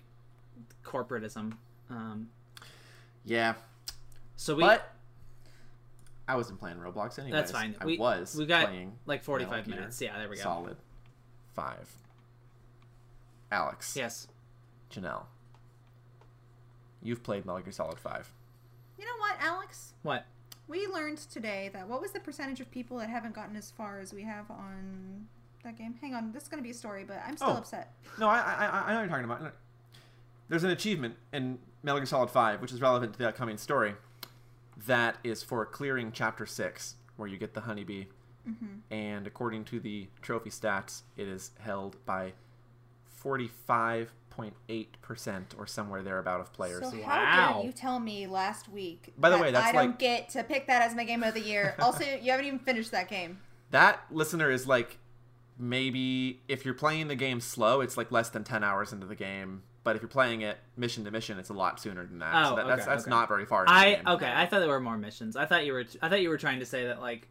corporatism. 0.84 1.53
Um, 1.89 2.29
yeah, 3.25 3.53
so 4.36 4.55
we 4.55 4.63
but 4.63 4.91
I 6.27 6.36
wasn't 6.36 6.59
playing 6.59 6.77
Roblox 6.77 7.19
anyways. 7.19 7.34
That's 7.34 7.51
fine. 7.51 7.75
I 7.79 7.86
We- 7.86 7.97
was 7.97 8.36
we 8.36 8.45
got, 8.45 8.67
playing 8.67 8.93
like 9.05 9.23
45 9.23 9.49
Metal 9.51 9.65
Gear 9.65 9.75
minutes. 9.75 10.01
Yeah, 10.01 10.17
there 10.17 10.29
we 10.29 10.36
go. 10.38 10.41
Solid 10.43 10.77
Five. 11.53 11.89
Alex, 13.51 13.95
Yes. 13.95 14.27
Janelle, 14.91 15.25
you've 17.01 17.21
played 17.23 17.45
Metal 17.45 17.61
Gear 17.61 17.71
Solid 17.71 17.99
Five. 17.99 18.31
You 18.97 19.05
know 19.05 19.17
what, 19.19 19.36
Alex? 19.39 19.93
What? 20.01 20.25
We 20.67 20.88
learned 20.88 21.17
today 21.19 21.69
that 21.73 21.88
what 21.88 22.01
was 22.01 22.11
the 22.11 22.19
percentage 22.19 22.59
of 22.61 22.71
people 22.71 22.97
that 22.97 23.09
haven't 23.09 23.36
gotten 23.36 23.55
as 23.55 23.69
far 23.69 23.99
as 23.99 24.13
we 24.13 24.23
have 24.23 24.49
on 24.49 25.27
that 25.64 25.78
game? 25.78 25.95
Hang 26.01 26.14
on, 26.14 26.32
this 26.32 26.43
is 26.43 26.49
going 26.49 26.59
to 26.61 26.64
be 26.64 26.72
a 26.72 26.74
story, 26.74 27.03
but 27.05 27.22
I'm 27.26 27.38
still 27.38 27.49
Oh. 27.49 27.57
upset. 27.57 27.93
No, 28.20 28.28
I, 28.30 28.39
I, 28.39 28.66
I 28.66 28.68
I 28.68 28.88
know 28.89 28.95
what 28.95 28.99
you're 29.01 29.07
talking 29.09 29.26
about. 29.26 29.53
There's 30.49 30.64
an 30.64 30.70
achievement 30.72 31.16
in 31.32 31.59
Metal 31.84 31.99
Gear 31.99 32.05
Solid 32.05 32.30
5, 32.30 32.61
which 32.61 32.72
is 32.72 32.82
relevant 32.82 33.14
to 33.14 33.20
the 33.20 33.28
upcoming 33.30 33.57
story, 33.57 33.95
that 34.86 35.18
is 35.24 35.41
for 35.43 35.66
clearing 35.66 36.11
Chapter 36.11 36.45
6, 36.45 36.95
where 37.18 37.28
you 37.28 37.38
get 37.38 37.53
the 37.53 37.61
honeybee. 37.61 38.05
hmm 38.45 38.51
And 38.91 39.26
according 39.26 39.64
to 39.66 39.80
the 39.80 40.07
trophy 40.22 40.49
stats, 40.49 41.01
it 41.18 41.28
is 41.28 41.51
held 41.59 41.95
by 42.05 42.34
45.8% 43.24 45.43
or 45.57 45.68
somewhere 45.68 46.01
thereabout 46.03 46.41
of 46.41 46.53
players. 46.53 46.89
So 46.89 46.97
Wow. 46.97 47.03
how 47.05 47.53
dare 47.53 47.64
you 47.66 47.72
tell 47.72 47.99
me 47.99 48.28
last 48.28 48.70
week? 48.70 49.14
By 49.18 49.30
the 49.30 49.38
that 49.38 49.41
way, 49.41 49.51
that's 49.51 49.68
I 49.68 49.72
don't 49.72 49.97
get 49.99 50.30
to 50.30 50.43
pick 50.43 50.68
that 50.68 50.82
as 50.82 50.95
my 50.95 51.03
game 51.03 51.24
of 51.24 51.34
the 51.34 51.41
year. 51.41 51.76
also, 51.80 52.03
you 52.03 52.32
haven't 52.32 52.45
even 52.45 52.59
finished 52.59 52.91
that 52.91 53.09
game. 53.09 53.39
that 53.72 54.01
listener 54.11 54.51
is 54.51 54.68
like 54.68 54.97
maybe 55.58 56.41
if 56.47 56.66
you're 56.66 56.74
playing 56.74 57.08
the 57.08 57.16
game 57.16 57.39
slow, 57.39 57.82
it's 57.82 57.97
like 57.97 58.12
less 58.12 58.30
than 58.30 58.43
10 58.43 58.64
hours 58.64 58.93
into 58.93 59.06
the 59.06 59.16
game. 59.16 59.64
But 59.84 59.95
if 59.97 60.01
you're 60.01 60.10
playing 60.10 60.41
it 60.41 60.58
mission 60.78 61.04
to 61.04 61.12
mission, 61.12 61.38
it's 61.38 61.49
a 61.49 61.54
lot 61.54 61.80
sooner 61.80 62.06
than 62.06 62.20
that. 62.20 62.34
Oh, 62.34 62.49
so 62.49 62.56
that, 62.56 62.62
okay, 62.62 62.70
that's 62.70 62.86
that's 62.86 63.04
okay. 63.04 63.10
not 63.10 63.28
very 63.28 63.45
far. 63.45 63.66
I 63.68 64.01
okay. 64.08 64.32
I 64.34 64.45
thought 64.45 64.60
there 64.60 64.70
were 64.70 64.80
more 64.80 64.97
missions. 64.97 65.36
I 65.36 65.45
thought 65.45 65.66
you 65.66 65.74
were. 65.74 65.84
I 66.01 66.08
thought 66.08 66.22
you 66.22 66.30
were 66.30 66.38
trying 66.38 66.60
to 66.60 66.66
say 66.66 66.88
that 66.88 67.01
like 67.01 67.28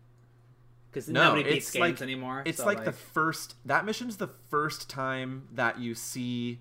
because 0.90 1.08
no, 1.08 1.24
nobody 1.24 1.44
beats 1.44 1.70
games 1.70 1.80
like, 1.80 2.02
anymore. 2.02 2.42
It's 2.44 2.58
so 2.58 2.66
like, 2.66 2.78
like, 2.78 2.84
the 2.84 2.92
first 2.92 3.54
that 3.64 3.86
mission's 3.86 4.18
the 4.18 4.28
first 4.50 4.90
time 4.90 5.48
that 5.52 5.80
you 5.80 5.94
see 5.94 6.60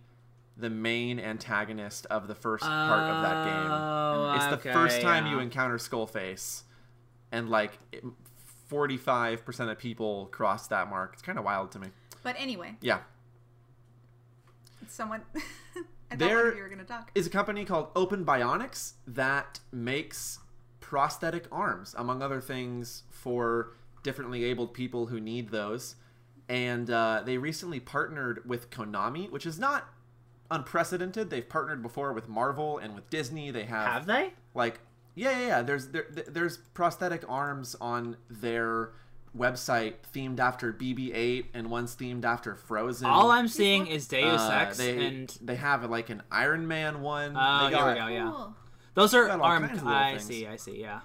the 0.56 0.70
main 0.70 1.20
antagonist 1.20 2.06
of 2.06 2.28
the 2.28 2.36
first 2.36 2.64
oh, 2.64 2.68
part 2.68 3.12
of 3.12 3.24
that 3.24 3.46
game. 3.46 3.72
Oh, 3.72 4.34
it's 4.36 4.64
the 4.64 4.72
first 4.72 5.02
time 5.02 5.26
yeah. 5.26 5.34
you 5.34 5.40
encounter 5.40 5.78
Skullface, 5.78 6.64
and 7.34 7.50
like 7.50 7.78
it, 7.92 8.04
45% 8.72 9.72
of 9.72 9.78
people 9.78 10.28
cross 10.28 10.68
that 10.68 10.90
mark. 10.90 11.12
It's 11.14 11.22
kind 11.22 11.38
of 11.38 11.44
wild 11.44 11.72
to 11.74 11.80
me. 11.80 11.90
But 12.24 12.36
anyway. 12.40 12.76
Yeah. 12.82 13.00
Someone. 14.88 15.22
I 16.12 16.16
there 16.16 16.54
you 16.56 16.62
were 16.62 16.68
going 16.68 16.80
to 16.80 16.86
talk. 16.86 17.12
Is 17.16 17.28
a 17.28 17.30
company 17.30 17.64
called 17.66 17.88
Open 17.96 18.26
Bionics 18.26 18.94
that 19.08 19.60
makes 19.72 20.40
prosthetic 20.80 21.46
arms, 21.52 21.96
among 21.98 22.22
other 22.22 22.42
things, 22.42 23.04
for 23.10 23.74
differently 24.04 24.44
abled 24.44 24.74
people 24.74 25.08
who 25.08 25.20
need 25.20 25.50
those. 25.50 25.96
And 26.50 26.90
uh, 26.90 27.24
they 27.26 27.38
recently 27.38 27.80
partnered 27.80 28.48
with 28.48 28.70
Konami, 28.70 29.32
which 29.32 29.46
is 29.46 29.58
not 29.58 29.88
unprecedented. 30.50 31.30
They've 31.30 31.48
partnered 31.48 31.82
before 31.82 32.12
with 32.12 32.28
Marvel 32.28 32.78
and 32.78 32.94
with 32.94 33.10
Disney. 33.10 33.52
They 33.52 33.64
have. 33.64 33.88
Have 33.88 34.06
they? 34.06 34.34
Like 34.54 34.80
yeah, 35.16 35.32
yeah, 35.40 35.48
yeah. 35.48 35.62
There's 35.62 35.88
there, 35.90 36.06
there's 36.28 36.58
prosthetic 36.58 37.24
arms 37.30 37.76
on 37.82 38.18
their 38.30 38.92
website 39.38 39.94
themed 40.14 40.40
after 40.40 40.74
BB-8, 40.74 41.46
and 41.54 41.70
one's 41.70 41.96
themed 41.96 42.26
after 42.26 42.56
Frozen. 42.56 43.08
All 43.08 43.32
I'm 43.32 43.48
seeing 43.48 43.88
is 43.88 44.08
Deus 44.08 44.42
Uh, 44.42 44.50
Ex, 44.62 44.78
they, 44.78 45.06
and 45.06 45.38
they 45.42 45.56
have 45.56 45.90
like 45.90 46.10
an 46.10 46.22
Iron 46.32 46.68
Man 46.68 47.02
one. 47.02 47.36
Oh, 47.38 47.70
They 47.70 47.76
here 47.78 47.88
we 47.88 47.94
go. 48.00 48.08
yeah. 48.08 48.32
Cool. 48.34 48.56
those 48.94 49.14
are 49.14 49.28
got 49.28 49.40
armed. 49.40 49.68
kinds 49.68 49.80
of 49.80 49.86
little 49.88 50.00
I 50.02 50.12
things. 50.12 50.26
see. 50.26 50.48
I 50.48 50.56
see. 50.58 50.82
Yeah. 50.82 51.00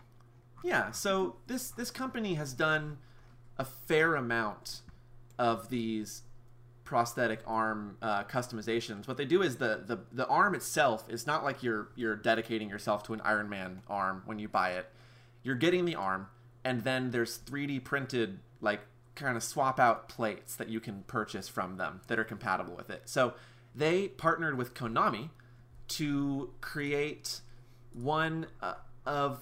Yeah, 0.64 0.90
so 0.90 1.36
this 1.46 1.70
this 1.70 1.90
company 1.92 2.34
has 2.34 2.52
done 2.52 2.98
a 3.58 3.64
fair 3.64 4.16
amount 4.16 4.80
of 5.38 5.68
these 5.68 6.22
prosthetic 6.86 7.40
arm 7.46 7.98
uh, 8.00 8.24
customizations. 8.24 9.06
What 9.06 9.18
they 9.18 9.26
do 9.26 9.42
is 9.42 9.56
the, 9.56 9.82
the 9.84 9.98
the 10.12 10.26
arm 10.28 10.54
itself 10.54 11.04
is 11.10 11.26
not 11.26 11.44
like 11.44 11.62
you're 11.62 11.88
you're 11.96 12.16
dedicating 12.16 12.70
yourself 12.70 13.02
to 13.04 13.12
an 13.12 13.20
Iron 13.22 13.50
Man 13.50 13.82
arm 13.88 14.22
when 14.24 14.38
you 14.38 14.48
buy 14.48 14.70
it. 14.70 14.86
You're 15.42 15.56
getting 15.56 15.84
the 15.84 15.96
arm, 15.96 16.28
and 16.64 16.84
then 16.84 17.10
there's 17.10 17.38
3D 17.38 17.84
printed 17.84 18.38
like 18.62 18.80
kind 19.14 19.36
of 19.36 19.42
swap 19.42 19.78
out 19.78 20.08
plates 20.08 20.56
that 20.56 20.68
you 20.68 20.80
can 20.80 21.02
purchase 21.06 21.48
from 21.48 21.76
them 21.76 22.00
that 22.06 22.18
are 22.18 22.24
compatible 22.24 22.74
with 22.74 22.88
it. 22.88 23.02
So 23.04 23.34
they 23.74 24.08
partnered 24.08 24.56
with 24.56 24.72
Konami 24.74 25.30
to 25.88 26.50
create 26.60 27.40
one 27.92 28.46
uh, 28.62 28.74
of 29.04 29.40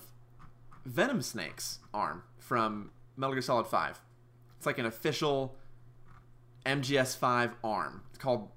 Venom 0.84 1.22
Snake's 1.22 1.78
arm 1.92 2.22
from 2.38 2.90
Metal 3.16 3.34
Gear 3.34 3.42
Solid 3.42 3.66
5. 3.66 4.00
It's 4.56 4.66
like 4.66 4.78
an 4.78 4.86
official 4.86 5.56
MGS5 6.66 7.52
arm. 7.62 8.02
It's 8.10 8.18
called 8.18 8.48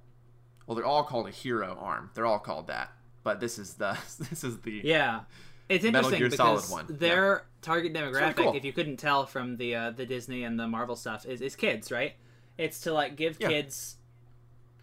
well, 0.66 0.76
they're 0.76 0.86
all 0.86 1.04
called 1.04 1.28
a 1.28 1.32
hero 1.32 1.78
arm. 1.80 2.10
They're 2.14 2.26
all 2.26 2.40
called 2.40 2.68
that. 2.68 2.92
But 3.24 3.40
this 3.40 3.58
is 3.58 3.76
the 3.76 3.98
this 4.30 4.44
is 4.44 4.60
the 4.60 4.82
Yeah. 4.84 5.22
It's 5.70 5.84
Metal 5.84 6.00
interesting 6.14 6.20
Gear 6.30 6.30
Solid 6.32 6.56
because 6.58 6.72
one, 6.72 6.86
their 6.90 7.46
target 7.62 7.94
demographic, 7.94 8.36
cool. 8.38 8.56
if 8.56 8.64
you 8.64 8.72
couldn't 8.72 8.98
tell 8.98 9.26
from 9.26 9.58
the 9.58 9.76
uh, 9.76 9.92
the 9.92 10.06
Disney 10.06 10.44
and 10.44 10.58
the 10.58 10.68
Marvel 10.68 10.96
stuff, 10.96 11.26
is, 11.26 11.42
is 11.42 11.58
kids, 11.58 11.92
right? 11.92 12.14
It's 12.58 12.80
to 12.82 12.94
like 12.94 13.18
give 13.18 13.38
Yeah. 13.40 13.50
kids, 13.50 13.98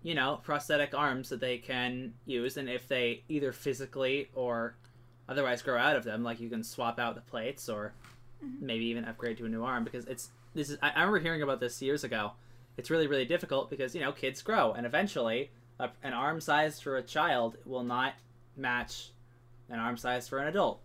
you 0.03 0.15
know, 0.15 0.41
prosthetic 0.43 0.93
arms 0.95 1.31
that 1.31 1.41
they 1.41 1.57
can 1.57 2.13
use, 2.27 2.59
and 2.59 2.69
if 2.69 2.87
they 2.87 3.23
either 3.31 3.51
physically 3.53 4.29
or 4.35 4.77
otherwise 5.27 5.63
grow 5.63 5.79
out 5.79 5.97
of 5.97 6.05
them, 6.05 6.23
like 6.23 6.39
you 6.39 6.51
can 6.51 6.63
swap 6.63 6.99
out 6.99 7.15
the 7.15 7.23
plates 7.23 7.71
or 7.71 7.95
maybe 8.61 8.85
even 8.85 9.07
upgrade 9.07 9.39
to 9.39 9.47
a 9.47 9.49
new 9.49 9.65
arm 9.65 9.85
because 9.85 10.05
it's 10.05 10.29
this 10.55 10.69
is 10.69 10.77
I, 10.83 10.91
I 10.91 11.01
remember 11.01 11.21
hearing 11.21 11.41
about 11.41 11.61
this 11.61 11.81
years 11.81 12.05
ago. 12.05 12.33
It's 12.77 12.91
really 12.91 13.07
really 13.07 13.25
difficult 13.25 13.71
because 13.71 13.95
you 13.95 14.01
know 14.01 14.13
kids 14.13 14.43
grow 14.43 14.73
and 14.73 14.85
eventually 14.87 15.51
a, 15.79 15.91
an 16.03 16.13
arm 16.13 16.41
size 16.41 16.81
for 16.81 16.97
a 16.97 17.03
child 17.03 17.57
will 17.65 17.85
not 17.85 18.15
match 18.57 19.11
an 19.69 19.79
arm 19.79 19.97
size 19.97 20.29
for 20.29 20.39
an 20.39 20.49
adult. 20.49 20.81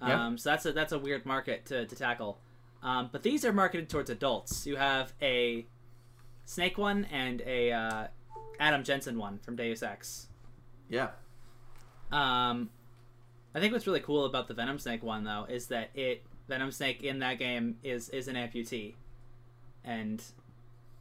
Yeah. 0.00 0.26
Um, 0.26 0.38
so 0.38 0.50
that's 0.50 0.66
a 0.66 0.72
that's 0.72 0.92
a 0.92 0.98
weird 0.98 1.26
market 1.26 1.66
to, 1.66 1.86
to 1.86 1.96
tackle. 1.96 2.38
Um, 2.82 3.08
but 3.10 3.22
these 3.22 3.44
are 3.44 3.52
marketed 3.52 3.88
towards 3.88 4.10
adults. 4.10 4.66
You 4.66 4.76
have 4.76 5.12
a 5.20 5.66
Snake 6.44 6.78
one 6.78 7.06
and 7.06 7.42
a 7.44 7.72
uh, 7.72 8.06
Adam 8.60 8.84
Jensen 8.84 9.18
one 9.18 9.38
from 9.38 9.56
Deus 9.56 9.82
Ex. 9.82 10.28
yeah. 10.88 11.08
Um, 12.10 12.70
I 13.54 13.60
think 13.60 13.72
what's 13.72 13.86
really 13.86 14.00
cool 14.00 14.24
about 14.24 14.48
the 14.48 14.54
Venom 14.54 14.78
Snake 14.78 15.02
one 15.02 15.24
though 15.24 15.46
is 15.48 15.66
that 15.66 15.90
it 15.94 16.22
Venom 16.48 16.70
Snake 16.70 17.02
in 17.02 17.18
that 17.18 17.38
game 17.38 17.76
is 17.82 18.08
is 18.10 18.28
an 18.28 18.36
amputee, 18.36 18.94
and 19.84 20.22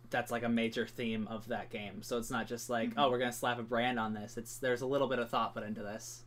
that's 0.10 0.32
like 0.32 0.43
a 0.43 0.49
major 0.49 0.88
theme 0.88 1.28
of 1.28 1.47
that 1.47 1.70
game. 1.70 2.01
So 2.01 2.18
it's 2.18 2.32
not 2.32 2.47
just 2.47 2.70
like 2.70 2.91
oh 2.97 3.10
we're 3.10 3.20
gonna 3.20 3.32
slap 3.32 3.60
a 3.60 3.64
brand 3.64 3.99
on 3.99 4.14
this. 4.14 4.38
It's 4.38 4.58
there's 4.58 4.82
a 4.82 4.86
little 4.88 5.08
bit 5.08 5.20
of 5.20 5.30
thought 5.30 5.53
put 5.53 5.64
into 5.64 5.82
this. 5.84 6.24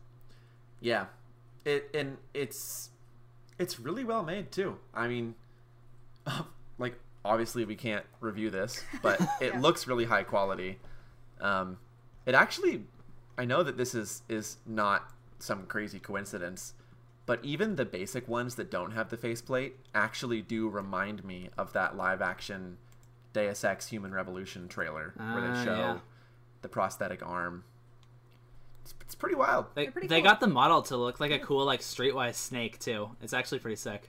Yeah. 0.80 1.06
It 1.64 1.90
and 1.94 2.16
it's 2.34 2.90
it's 3.58 3.78
really 3.80 4.04
well 4.04 4.22
made 4.22 4.50
too. 4.52 4.78
I 4.94 5.08
mean 5.08 5.34
like 6.78 6.94
obviously 7.24 7.64
we 7.64 7.76
can't 7.76 8.04
review 8.20 8.50
this, 8.50 8.82
but 9.02 9.20
it 9.40 9.54
Yeah. 9.54 9.60
looks 9.60 9.86
really 9.86 10.04
high 10.04 10.22
quality. 10.24 10.78
Um 11.40 11.78
it 12.26 12.34
actually 12.34 12.84
I 13.38 13.44
know 13.44 13.62
that 13.62 13.76
this 13.76 13.94
is 13.94 14.22
is 14.28 14.58
not 14.66 15.10
some 15.38 15.64
crazy 15.66 15.98
coincidence, 15.98 16.74
but 17.24 17.42
even 17.42 17.76
the 17.76 17.86
basic 17.86 18.28
ones 18.28 18.56
that 18.56 18.70
don't 18.70 18.90
have 18.92 19.08
the 19.08 19.16
faceplate 19.16 19.76
actually 19.94 20.42
do 20.42 20.68
remind 20.68 21.24
me 21.24 21.48
of 21.56 21.72
that 21.72 21.96
live 21.96 22.20
action 22.20 22.76
Deus 23.32 23.64
Ex 23.64 23.88
Human 23.88 24.12
Revolution 24.12 24.68
trailer 24.68 25.12
where 25.16 25.26
Ah, 25.28 25.54
they 25.58 25.64
show 25.64 25.74
yeah. 25.76 25.98
the 26.62 26.68
prosthetic 26.68 27.24
arm. 27.26 27.64
It's, 28.82 28.94
it's 29.02 29.14
pretty 29.14 29.34
wild. 29.36 29.66
They, 29.74 29.88
pretty 29.88 30.08
they 30.08 30.20
cool. 30.20 30.30
got 30.30 30.40
the 30.40 30.46
model 30.48 30.82
to 30.82 30.96
look 30.96 31.20
like 31.20 31.30
a 31.30 31.38
cool 31.38 31.64
like 31.64 31.80
streetwise 31.80 32.34
snake 32.34 32.78
too. 32.78 33.10
It's 33.22 33.32
actually 33.32 33.58
pretty 33.58 33.76
sick. 33.76 34.08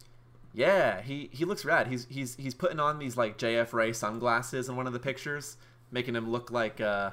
Yeah, 0.54 1.02
he 1.02 1.30
he 1.32 1.46
looks 1.46 1.64
rad. 1.64 1.88
He's 1.88 2.06
he's 2.10 2.36
he's 2.36 2.54
putting 2.54 2.80
on 2.80 3.00
these 3.00 3.16
like 3.18 3.38
JF 3.38 3.72
Ray 3.74 3.94
sunglasses 3.94 4.68
in 4.70 4.76
one 4.76 4.88
of 4.88 4.94
the 4.94 5.00
pictures, 5.00 5.56
making 5.92 6.16
him 6.16 6.30
look 6.30 6.52
like 6.52 6.82
uh, 6.82 7.12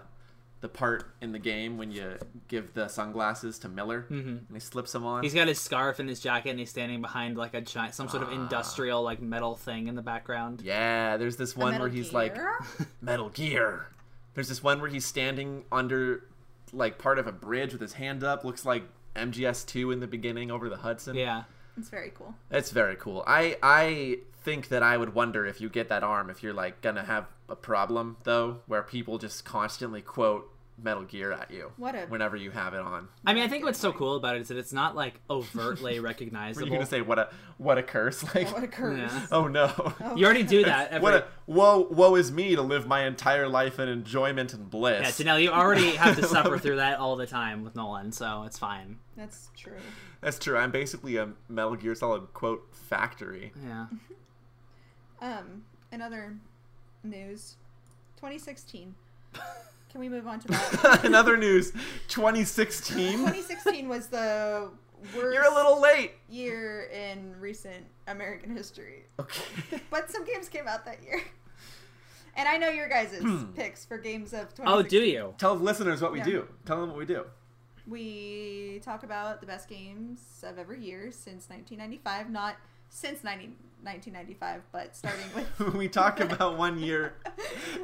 the 0.61 0.69
part 0.69 1.05
in 1.21 1.31
the 1.33 1.39
game 1.39 1.79
when 1.79 1.93
you 1.93 2.19
give 2.49 2.75
the 2.75 2.89
sunglasses 2.89 3.59
to 3.61 3.69
Miller 3.69 4.07
Mhm. 4.11 4.39
and 4.39 4.47
he 4.53 4.59
slips 4.59 4.91
them 4.93 5.05
on. 5.05 5.23
He's 5.23 5.35
got 5.35 5.47
his 5.47 5.61
scarf 5.61 5.99
and 6.01 6.09
his 6.09 6.19
jacket, 6.21 6.51
and 6.51 6.59
he's 6.59 6.71
standing 6.71 7.01
behind 7.01 7.37
like 7.37 7.55
a 7.55 7.61
giant, 7.61 7.95
some 7.95 8.09
sort 8.09 8.25
of 8.25 8.31
Ah. 8.31 8.33
industrial 8.33 9.03
like 9.03 9.23
metal 9.23 9.55
thing 9.55 9.87
in 9.87 9.95
the 9.95 10.03
background. 10.03 10.63
yeah, 10.63 11.17
there's 11.17 11.37
this 11.37 11.57
one 11.57 11.79
where 11.79 11.89
he's 11.89 12.13
like 12.13 12.37
Metal 13.01 13.29
Gear. 13.29 13.87
There's 14.35 14.49
this 14.49 14.63
one 14.63 14.81
where 14.81 14.91
he's 14.91 15.05
standing 15.05 15.65
under 15.71 16.25
like 16.73 16.99
part 16.99 17.19
of 17.19 17.27
a 17.27 17.33
bridge 17.33 17.73
with 17.73 17.81
his 17.81 17.95
hand 17.95 18.23
up. 18.25 18.45
Looks 18.45 18.65
like 18.67 18.85
MGS2 19.17 19.93
in 19.93 20.01
the 20.01 20.07
beginning 20.07 20.51
over 20.51 20.69
the 20.69 20.77
Hudson. 20.79 21.15
Yeah, 21.17 21.45
It's 21.79 21.89
very 21.89 22.11
cool. 22.15 22.35
It's 22.51 22.71
very 22.71 22.97
cool. 22.97 23.25
I 23.27 23.57
I 23.63 24.19
think 24.43 24.69
that 24.69 24.83
I 24.83 24.97
would 24.97 25.15
wonder 25.15 25.47
if 25.47 25.61
you 25.61 25.69
get 25.69 25.89
that 25.89 26.03
arm 26.03 26.31
if 26.31 26.43
you're 26.43 26.55
like 26.55 26.81
gonna 26.81 27.05
have 27.05 27.27
a 27.49 27.57
problem 27.57 28.17
though, 28.25 28.59
where 28.67 28.83
people 28.83 29.19
just 29.19 29.45
constantly 29.45 30.03
quote 30.03 30.51
Metal 30.83 31.03
Gear 31.03 31.33
at 31.33 31.51
you 31.51 31.73
What 31.77 31.95
a 31.95 32.03
whenever 32.03 32.37
you 32.37 32.51
have 32.51 32.75
it 32.75 32.81
on. 32.81 33.09
I 33.27 33.35
mean, 33.35 33.43
I 33.43 33.49
think 33.49 33.65
what's 33.65 33.79
so 33.79 33.93
cool 33.93 34.17
about 34.17 34.37
it 34.37 34.43
is 34.43 34.49
that 34.49 34.57
it's 34.57 34.73
not 34.73 34.95
like 34.95 35.21
overtly 35.31 35.99
Were 35.99 36.07
recognizable. 36.07 36.67
you 36.67 36.73
gonna 36.73 36.87
say 36.87 37.01
what 37.01 37.19
a 37.19 37.31
what 37.57 37.79
a 37.79 37.83
curse? 37.83 38.25
Like 38.35 38.53
what 38.53 38.63
a 38.63 38.69
curse. 38.69 39.11
Yeah. 39.13 39.27
oh 39.33 39.49
no. 39.49 39.73
Oh. 39.77 40.15
You 40.17 40.25
already 40.25 40.43
do 40.43 40.65
that. 40.65 40.91
Every... 40.91 41.03
What 41.03 41.15
a 41.15 41.25
woe 41.47 41.89
woe 41.91 42.15
is 42.15 42.31
me 42.31 42.55
to 42.55 42.63
live 42.63 42.87
my 42.87 43.07
entire 43.07 43.49
life 43.49 43.79
in 43.79 43.89
enjoyment 43.89 44.53
and 44.53 44.71
bliss. 44.71 45.19
Yeah, 45.19 45.27
Janelle, 45.27 45.43
you 45.43 45.51
already 45.51 45.97
have 45.97 46.17
to 46.17 46.25
suffer 46.25 46.59
through 46.59 46.77
that 46.77 46.99
all 46.99 47.17
the 47.17 47.27
time 47.27 47.65
with 47.65 47.75
Nolan, 47.75 48.13
so 48.13 48.45
it's 48.45 48.59
fine. 48.59 48.99
That's 49.17 49.51
true. 49.57 49.73
That's 50.21 50.39
true. 50.39 50.57
I'm 50.57 50.71
basically 50.71 51.17
a 51.17 51.31
Metal 51.49 51.75
Gear 51.77 51.95
Solid 51.95 52.33
quote 52.35 52.69
factory. 52.73 53.53
Yeah. 53.67 53.87
Um, 55.21 55.65
in 55.91 56.01
other 56.01 56.37
news, 57.03 57.57
2016. 58.17 58.95
Can 59.91 60.01
we 60.01 60.09
move 60.09 60.27
on 60.27 60.41
to 60.41 60.49
that? 60.83 61.03
In 61.05 61.15
other 61.15 61.37
news, 61.37 61.73
2016. 62.09 63.13
2016 63.19 63.89
was 63.89 64.09
the 64.09 64.71
worst 65.15 65.35
You're 65.35 65.45
a 65.51 65.55
little 65.55 65.81
late. 65.81 66.13
year 66.29 66.91
in 66.93 67.35
recent 67.41 67.85
American 68.07 68.55
history. 68.55 69.05
Okay. 69.19 69.81
But 69.91 70.11
some 70.11 70.25
games 70.25 70.49
came 70.49 70.67
out 70.69 70.85
that 70.85 71.03
year. 71.03 71.23
And 72.37 72.47
I 72.49 72.57
know 72.57 72.69
your 72.69 72.89
guys' 72.89 73.19
Hmm. 73.19 73.47
picks 73.55 73.85
for 73.85 73.99
games 73.99 74.33
of 74.33 74.55
2016. 74.55 74.67
Oh, 74.69 74.83
do 74.83 74.99
you? 74.99 75.35
Tell 75.39 75.55
listeners 75.57 76.01
what 76.03 76.13
we 76.13 76.19
Yeah. 76.19 76.25
do. 76.25 76.49
Tell 76.67 76.81
them 76.81 76.91
what 76.91 76.99
we 76.99 77.07
do. 77.07 77.25
We 77.87 78.81
talk 78.85 79.03
about 79.03 79.41
the 79.41 79.47
best 79.47 79.69
games 79.69 80.21
of 80.47 80.59
every 80.59 80.81
year 80.85 81.11
since 81.11 81.49
1995. 81.49 82.31
Not 82.31 82.57
since 82.89 83.23
90, 83.25 83.47
1995, 83.83 84.63
but 84.73 84.97
starting 84.97 85.25
with. 85.35 85.75
we 85.75 85.89
talk 85.89 86.21
about 86.29 86.57
one 86.59 86.79
year 86.79 87.15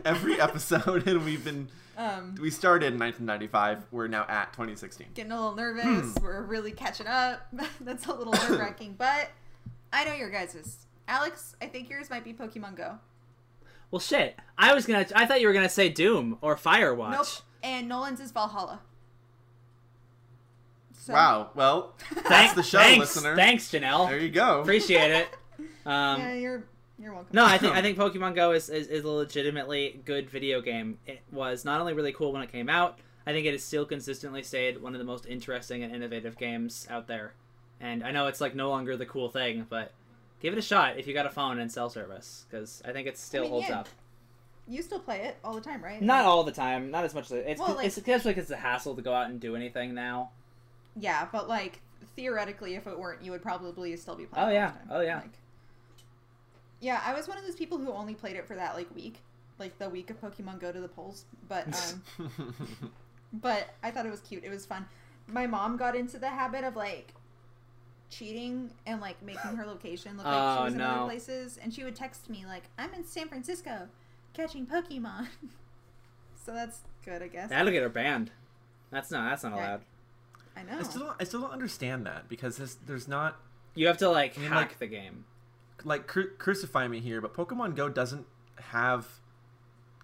every 0.04 0.40
episode, 0.40 1.06
and 1.06 1.24
we've 1.24 1.44
been 1.44 1.68
Um, 1.96 2.34
we 2.40 2.50
started 2.50 2.92
in 2.92 2.98
1995. 2.98 3.86
We're 3.92 4.08
now 4.08 4.26
at 4.28 4.52
2016. 4.52 5.08
getting 5.14 5.32
a 5.32 5.36
little 5.36 5.52
Hmm. 5.52 5.56
nervous. 5.58 6.14
We're 6.20 6.42
really 6.42 6.72
catching 6.72 7.06
up. 7.06 7.46
That's 7.80 8.06
a 8.06 8.12
little 8.12 8.32
nerve 8.32 8.58
wracking, 8.58 8.94
but 8.98 9.30
I 9.92 10.04
know 10.04 10.14
your 10.14 10.30
guys's. 10.30 10.86
Alex, 11.06 11.54
I 11.62 11.66
think 11.66 11.88
yours 11.90 12.10
might 12.10 12.24
be 12.24 12.32
Pokemon 12.32 12.76
Go. 12.76 12.98
Well, 13.90 14.00
shit. 14.00 14.36
I 14.58 14.74
was 14.74 14.86
gonna. 14.86 15.06
I 15.14 15.26
thought 15.26 15.40
you 15.40 15.46
were 15.46 15.52
gonna 15.52 15.68
say 15.68 15.88
Doom 15.88 16.38
or 16.40 16.56
Firewatch. 16.56 17.12
Nope. 17.12 17.26
And 17.62 17.88
Nolan's 17.88 18.18
is 18.20 18.32
Valhalla. 18.32 18.80
So, 21.04 21.12
Wow. 21.12 21.50
Well, 21.54 21.92
that's 22.14 22.28
Thank- 22.28 22.54
the 22.54 22.62
show, 22.62 22.78
thanks, 22.78 23.14
listener. 23.14 23.36
Thanks, 23.36 23.70
Janelle. 23.70 24.08
There 24.08 24.18
you 24.18 24.30
go. 24.30 24.60
Appreciate 24.62 25.10
it. 25.10 25.28
Um, 25.86 26.18
yeah, 26.18 26.32
you're 26.32 26.64
you're 26.98 27.12
welcome. 27.12 27.28
No, 27.34 27.44
I 27.44 27.58
think 27.58 27.74
I 27.76 27.82
think 27.82 27.98
Pokemon 27.98 28.34
Go 28.34 28.52
is, 28.52 28.70
is, 28.70 28.86
is 28.86 29.04
a 29.04 29.08
legitimately 29.08 30.00
good 30.06 30.30
video 30.30 30.62
game. 30.62 30.96
It 31.06 31.20
was 31.30 31.62
not 31.66 31.78
only 31.78 31.92
really 31.92 32.12
cool 32.12 32.32
when 32.32 32.40
it 32.40 32.50
came 32.50 32.70
out, 32.70 32.98
I 33.26 33.32
think 33.32 33.46
it 33.46 33.52
has 33.52 33.62
still 33.62 33.84
consistently 33.84 34.42
stayed 34.42 34.80
one 34.80 34.94
of 34.94 34.98
the 34.98 35.04
most 35.04 35.26
interesting 35.26 35.82
and 35.82 35.94
innovative 35.94 36.38
games 36.38 36.86
out 36.90 37.06
there. 37.06 37.34
And 37.82 38.02
I 38.02 38.12
know 38.12 38.28
it's 38.28 38.40
like 38.40 38.54
no 38.54 38.70
longer 38.70 38.96
the 38.96 39.04
cool 39.04 39.28
thing, 39.28 39.66
but 39.68 39.92
give 40.40 40.54
it 40.54 40.58
a 40.58 40.62
shot 40.62 40.98
if 40.98 41.06
you 41.06 41.12
got 41.12 41.26
a 41.26 41.30
phone 41.30 41.58
and 41.58 41.70
cell 41.70 41.90
service 41.90 42.46
because 42.50 42.82
I 42.86 42.92
think 42.92 43.06
it 43.06 43.18
still 43.18 43.42
mean, 43.42 43.50
holds 43.50 43.68
yeah. 43.68 43.80
up. 43.80 43.88
You 44.66 44.80
still 44.80 45.00
play 45.00 45.20
it 45.20 45.36
all 45.44 45.52
the 45.54 45.60
time, 45.60 45.84
right? 45.84 46.00
Not 46.00 46.24
all 46.24 46.44
the 46.44 46.52
time, 46.52 46.90
not 46.90 47.04
as 47.04 47.14
much 47.14 47.26
as 47.26 47.32
it's, 47.32 47.60
Well, 47.60 47.74
like- 47.74 47.86
it's 47.88 47.98
especially 47.98 48.32
because 48.32 48.50
it's 48.50 48.58
a 48.58 48.62
hassle 48.62 48.96
to 48.96 49.02
go 49.02 49.12
out 49.12 49.28
and 49.28 49.38
do 49.38 49.54
anything 49.54 49.92
now. 49.94 50.30
Yeah, 50.96 51.26
but 51.32 51.48
like 51.48 51.80
theoretically, 52.16 52.74
if 52.74 52.86
it 52.86 52.98
weren't, 52.98 53.22
you 53.22 53.30
would 53.32 53.42
probably 53.42 53.96
still 53.96 54.14
be 54.14 54.26
playing. 54.26 54.48
Oh, 54.48 54.52
yeah. 54.52 54.70
the 54.70 54.78
time. 54.78 54.88
Oh, 54.90 55.00
yeah. 55.00 55.16
Like, 55.16 55.32
yeah, 56.80 57.00
I 57.04 57.14
was 57.14 57.28
one 57.28 57.38
of 57.38 57.44
those 57.44 57.56
people 57.56 57.78
who 57.78 57.90
only 57.92 58.14
played 58.14 58.36
it 58.36 58.46
for 58.46 58.54
that 58.56 58.74
like 58.74 58.94
week, 58.94 59.20
like 59.58 59.78
the 59.78 59.88
week 59.88 60.10
of 60.10 60.20
Pokemon 60.20 60.60
Go 60.60 60.70
to 60.70 60.80
the 60.80 60.88
polls. 60.88 61.24
But 61.48 61.66
um, 62.18 62.62
but 63.32 63.70
I 63.82 63.90
thought 63.90 64.06
it 64.06 64.10
was 64.10 64.20
cute. 64.20 64.44
It 64.44 64.50
was 64.50 64.66
fun. 64.66 64.86
My 65.26 65.46
mom 65.46 65.76
got 65.76 65.96
into 65.96 66.18
the 66.18 66.28
habit 66.28 66.62
of 66.64 66.76
like 66.76 67.14
cheating 68.10 68.70
and 68.86 69.00
like 69.00 69.20
making 69.22 69.56
her 69.56 69.64
location 69.66 70.16
look 70.16 70.26
like 70.26 70.34
she 70.34 70.60
Oh, 70.60 70.64
was 70.64 70.72
in 70.74 70.78
no. 70.78 70.84
other 70.86 71.04
places, 71.06 71.58
and 71.62 71.72
she 71.72 71.84
would 71.84 71.96
text 71.96 72.28
me 72.28 72.44
like, 72.46 72.64
"I'm 72.78 72.92
in 72.94 73.04
San 73.04 73.28
Francisco, 73.28 73.88
catching 74.34 74.66
Pokemon." 74.66 75.28
so 76.44 76.52
that's 76.52 76.80
good, 77.04 77.22
I 77.22 77.28
guess. 77.28 77.48
That'll 77.48 77.72
get 77.72 77.82
her 77.82 77.88
banned. 77.88 78.30
That's 78.90 79.10
not. 79.10 79.30
That's 79.30 79.42
not 79.42 79.52
Yeah. 79.56 79.58
allowed. 79.68 79.80
I 80.56 80.62
know. 80.62 80.78
I 80.78 80.82
still 80.82 81.00
don't, 81.02 81.16
I 81.20 81.24
still 81.24 81.40
don't 81.40 81.52
understand 81.52 82.06
that 82.06 82.28
because 82.28 82.56
there's, 82.56 82.76
there's 82.86 83.08
not 83.08 83.40
You 83.74 83.86
have 83.88 83.98
to 83.98 84.08
like 84.08 84.36
I 84.38 84.40
mean, 84.42 84.50
hack 84.50 84.56
like- 84.70 84.78
the 84.78 84.86
game. 84.86 85.24
like 85.84 86.06
cru- 86.06 86.30
crucify 86.38 86.86
me 86.88 87.00
here, 87.00 87.20
but 87.20 87.34
Pokemon 87.34 87.74
Go 87.76 87.88
doesn't 87.88 88.26
have 88.60 89.06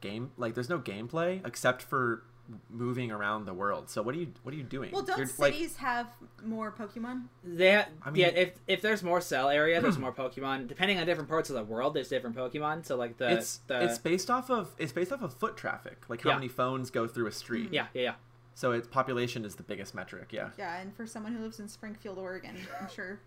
game 0.00 0.30
like 0.36 0.54
there's 0.54 0.68
no 0.68 0.78
gameplay 0.78 1.44
except 1.46 1.82
for 1.82 2.22
moving 2.68 3.12
around 3.12 3.44
the 3.44 3.54
world. 3.54 3.88
So 3.88 4.02
what 4.02 4.12
are 4.14 4.18
you 4.18 4.32
what 4.42 4.52
are 4.52 4.56
you 4.56 4.64
doing? 4.64 4.90
Well, 4.90 5.02
don't 5.02 5.18
You're, 5.18 5.26
like, 5.38 5.52
cities 5.54 5.76
have 5.76 6.08
more 6.44 6.72
Pokemon? 6.72 7.26
They, 7.44 7.74
ha- 7.74 7.86
I 8.02 8.10
mean- 8.10 8.22
yeah. 8.22 8.28
If 8.28 8.52
if 8.66 8.82
there's 8.82 9.02
more 9.04 9.20
cell 9.20 9.48
area, 9.50 9.80
there's 9.80 9.98
more 10.06 10.12
Pokemon. 10.12 10.66
Depending 10.66 10.98
on 10.98 11.06
different 11.06 11.28
parts 11.28 11.48
of 11.50 11.54
the 11.54 11.62
world, 11.62 11.94
there's 11.94 12.08
different 12.08 12.34
Pokemon. 12.34 12.84
So 12.86 12.96
like 12.96 13.18
the 13.18 13.30
it's 13.34 13.58
the 13.68 13.84
it's 13.84 13.98
based 13.98 14.30
off 14.30 14.50
of 14.50 14.70
it's 14.78 14.90
based 14.92 15.12
off 15.12 15.22
of 15.22 15.32
foot 15.34 15.56
traffic, 15.56 15.98
like 16.08 16.22
how 16.22 16.30
Yeah. 16.30 16.34
many 16.36 16.48
phones 16.48 16.90
go 16.90 17.06
through 17.06 17.28
a 17.28 17.32
street. 17.32 17.68
yeah 17.72 17.86
yeah 17.94 18.02
yeah. 18.02 18.14
So 18.54 18.72
its 18.72 18.86
population 18.88 19.44
is 19.44 19.54
the 19.54 19.62
biggest 19.62 19.94
metric. 19.94 20.28
Yeah. 20.32 20.50
Yeah, 20.58 20.78
and 20.80 20.94
for 20.94 21.06
someone 21.06 21.32
who 21.34 21.42
lives 21.42 21.60
in 21.60 21.68
Springfield, 21.68 22.18
Oregon, 22.18 22.56
I'm 22.80 22.88
sure 22.88 23.20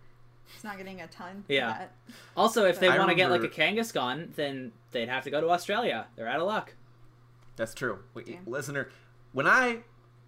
it's 0.54 0.62
not 0.62 0.76
getting 0.78 1.00
a 1.00 1.06
ton. 1.08 1.44
Yeah. 1.48 1.68
that. 1.68 1.92
Also, 2.36 2.66
if 2.66 2.78
they 2.78 2.88
I 2.88 2.98
want 2.98 3.08
to 3.10 3.14
get 3.16 3.30
like 3.30 3.40
a 3.40 3.48
remember- 3.48 3.82
Kangaskhan, 3.82 4.34
then 4.36 4.72
they'd 4.92 5.08
have 5.08 5.24
to 5.24 5.30
go 5.30 5.40
to 5.40 5.50
Australia. 5.50 6.06
They're 6.16 6.28
out 6.28 6.40
of 6.40 6.46
luck. 6.46 6.74
That's 7.56 7.74
true. 7.74 8.00
Wait, 8.14 8.28
Yeah. 8.28 8.36
Listener, 8.46 8.90
when 9.32 9.46
I 9.46 9.80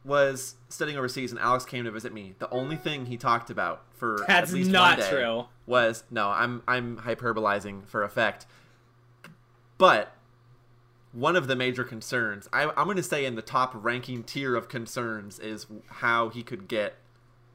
was 0.05 0.55
studying 0.68 0.97
overseas 0.97 1.30
and 1.32 1.40
Alex 1.40 1.64
came 1.64 1.84
to 1.84 1.90
visit 1.90 2.12
me, 2.12 2.34
the 2.38 2.49
only 2.51 2.76
thing 2.76 3.07
he 3.07 3.16
talked 3.16 3.51
about 3.51 3.84
for 3.94 4.24
That's 4.26 4.51
at 4.51 4.55
least 4.55 4.70
not 4.70 4.99
one 4.99 5.07
day 5.07 5.11
true. 5.11 5.44
was 5.66 6.05
no, 6.11 6.28
I'm 6.30 6.62
I'm 6.68 6.97
hyperbolizing 6.99 7.86
for 7.88 8.03
effect. 8.05 8.47
But 9.78 10.12
one 11.17 11.35
of 11.35 11.47
the 11.47 11.57
major 11.57 11.83
concerns, 11.83 12.47
I, 12.53 12.64
I'm 12.64 12.85
going 12.85 12.99
to 12.99 13.03
say 13.03 13.25
in 13.25 13.37
the 13.37 13.43
top 13.43 13.73
ranking 13.75 14.23
tier 14.23 14.55
of 14.55 14.69
concerns, 14.69 15.39
is 15.39 15.67
how 15.87 16.29
he 16.29 16.43
could 16.43 16.69
get 16.69 16.97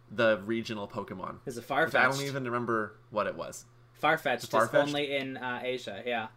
the 0.09 0.41
regional 0.45 0.87
Pokemon. 0.87 1.37
Is 1.45 1.57
a 1.57 1.61
Which 1.61 1.95
I 1.95 2.09
don't 2.09 2.21
even 2.21 2.43
remember 2.43 2.95
what 3.11 3.27
it 3.27 3.35
was. 3.35 3.65
Farfetch'd 4.01 4.49
Farfetch'd? 4.49 4.75
only 4.75 5.15
in 5.15 5.37
uh, 5.37 5.61
Asia. 5.63 6.01
Yeah. 6.03 6.27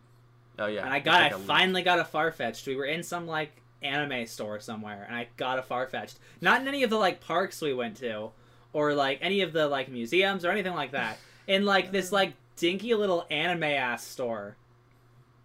Oh 0.59 0.67
yeah, 0.67 0.85
And 0.85 0.93
I 0.93 1.01
got, 1.01 1.23
like 1.23 1.35
I 1.35 1.39
finally 1.39 1.83
got 1.83 1.99
a 1.99 2.05
Farfetch'd. 2.05 2.67
We 2.67 2.77
were 2.77 2.85
in 2.85 3.03
some 3.03 3.27
like 3.27 3.63
anime 3.83 4.27
store 4.27 4.61
somewhere, 4.61 5.05
and 5.09 5.17
I 5.17 5.29
got 5.39 5.59
a 5.59 5.63
Farfetch'd. 5.63 6.19
Not 6.43 6.61
in 6.61 6.69
any 6.69 6.83
of 6.83 6.91
the 6.91 6.99
like 6.99 7.21
parks 7.23 7.63
we 7.63 7.73
went 7.73 7.97
to, 7.97 8.31
or 8.75 8.93
like 8.93 9.19
any 9.23 9.41
of 9.41 9.55
the 9.55 9.67
like 9.67 9.89
museums 9.89 10.45
or 10.45 10.51
anything 10.51 10.75
like 10.75 10.93
that. 10.93 11.19
In 11.47 11.65
like 11.65 11.91
this 11.91 12.13
like 12.13 12.35
dinky 12.57 12.95
little 12.95 13.27
anime 13.31 13.65
ass 13.65 14.07
store, 14.07 14.57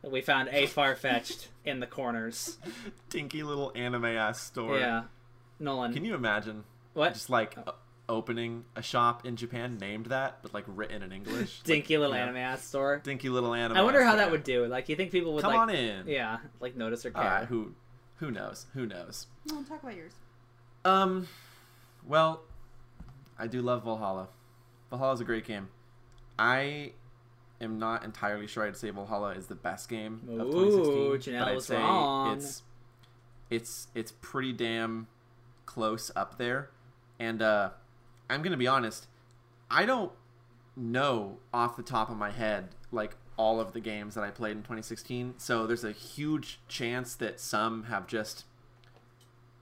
we 0.03 0.21
found 0.21 0.49
a 0.49 0.65
Farfetch'd 0.67 1.47
in 1.65 1.79
the 1.79 1.87
corners. 1.87 2.57
dinky 3.09 3.43
little 3.43 3.71
anime 3.75 4.05
ass 4.05 4.41
store. 4.41 4.79
Yeah, 4.79 5.03
Nolan. 5.59 5.93
Can 5.93 6.05
you 6.05 6.15
imagine 6.15 6.63
what? 6.93 7.13
just 7.13 7.29
like 7.29 7.57
o- 7.57 7.73
opening 8.07 8.65
a 8.75 8.81
shop 8.81 9.25
in 9.25 9.35
Japan 9.35 9.77
named 9.77 10.07
that, 10.07 10.39
but 10.41 10.53
like 10.53 10.63
written 10.67 11.03
in 11.03 11.11
English? 11.11 11.61
Dinky 11.63 11.95
Like, 11.97 12.01
little 12.01 12.15
you 12.15 12.21
know, 12.21 12.29
anime 12.29 12.37
ass 12.37 12.63
store. 12.65 13.01
Dinky 13.03 13.29
little 13.29 13.53
anime. 13.53 13.77
I 13.77 13.81
wonder 13.83 14.03
how 14.03 14.11
store. 14.11 14.17
that 14.25 14.31
would 14.31 14.43
do. 14.43 14.65
Like, 14.65 14.89
you 14.89 14.95
think 14.95 15.11
people 15.11 15.33
would 15.33 15.41
Come 15.41 15.51
like, 15.53 15.59
on 15.61 15.69
in. 15.69 16.07
yeah, 16.07 16.37
like 16.59 16.75
notice 16.75 17.05
or 17.05 17.11
care? 17.11 17.23
All 17.23 17.29
right, 17.29 17.45
who, 17.45 17.73
who 18.17 18.31
knows? 18.31 18.65
Who 18.73 18.85
knows? 18.85 19.27
Well, 19.51 19.63
talk 19.63 19.83
about 19.83 19.95
yours. 19.95 20.13
Um, 20.85 21.27
well, 22.07 22.41
I 23.37 23.47
do 23.47 23.61
love 23.61 23.83
Valhalla. 23.83 24.29
Valhalla's 24.89 25.21
a 25.21 25.25
great 25.25 25.45
game. 25.45 25.67
I 26.39 26.93
am 27.61 27.77
not 27.79 28.03
entirely 28.03 28.47
sure 28.47 28.65
I'd 28.65 28.77
say 28.77 28.89
Valhalla 28.89 29.31
is 29.31 29.47
the 29.47 29.55
best 29.55 29.89
game 29.89 30.21
of 30.39 30.51
2016, 30.51 31.33
Janelle 31.33 31.39
but 31.39 31.47
I'd 31.49 31.61
say 31.61 31.75
wrong. 31.77 32.37
it's 32.37 32.63
it's 33.49 33.87
it's 33.95 34.13
pretty 34.21 34.53
damn 34.53 35.07
close 35.65 36.11
up 36.15 36.37
there. 36.37 36.69
And 37.19 37.41
uh, 37.41 37.71
I'm 38.29 38.41
gonna 38.41 38.57
be 38.57 38.67
honest, 38.67 39.07
I 39.69 39.85
don't 39.85 40.11
know 40.75 41.37
off 41.53 41.75
the 41.75 41.83
top 41.83 42.09
of 42.09 42.17
my 42.17 42.31
head 42.31 42.69
like 42.91 43.15
all 43.37 43.59
of 43.59 43.73
the 43.73 43.79
games 43.79 44.15
that 44.15 44.23
I 44.23 44.29
played 44.31 44.51
in 44.51 44.63
2016. 44.63 45.35
So 45.37 45.65
there's 45.67 45.83
a 45.83 45.91
huge 45.91 46.59
chance 46.67 47.15
that 47.15 47.39
some 47.39 47.83
have 47.83 48.07
just 48.07 48.45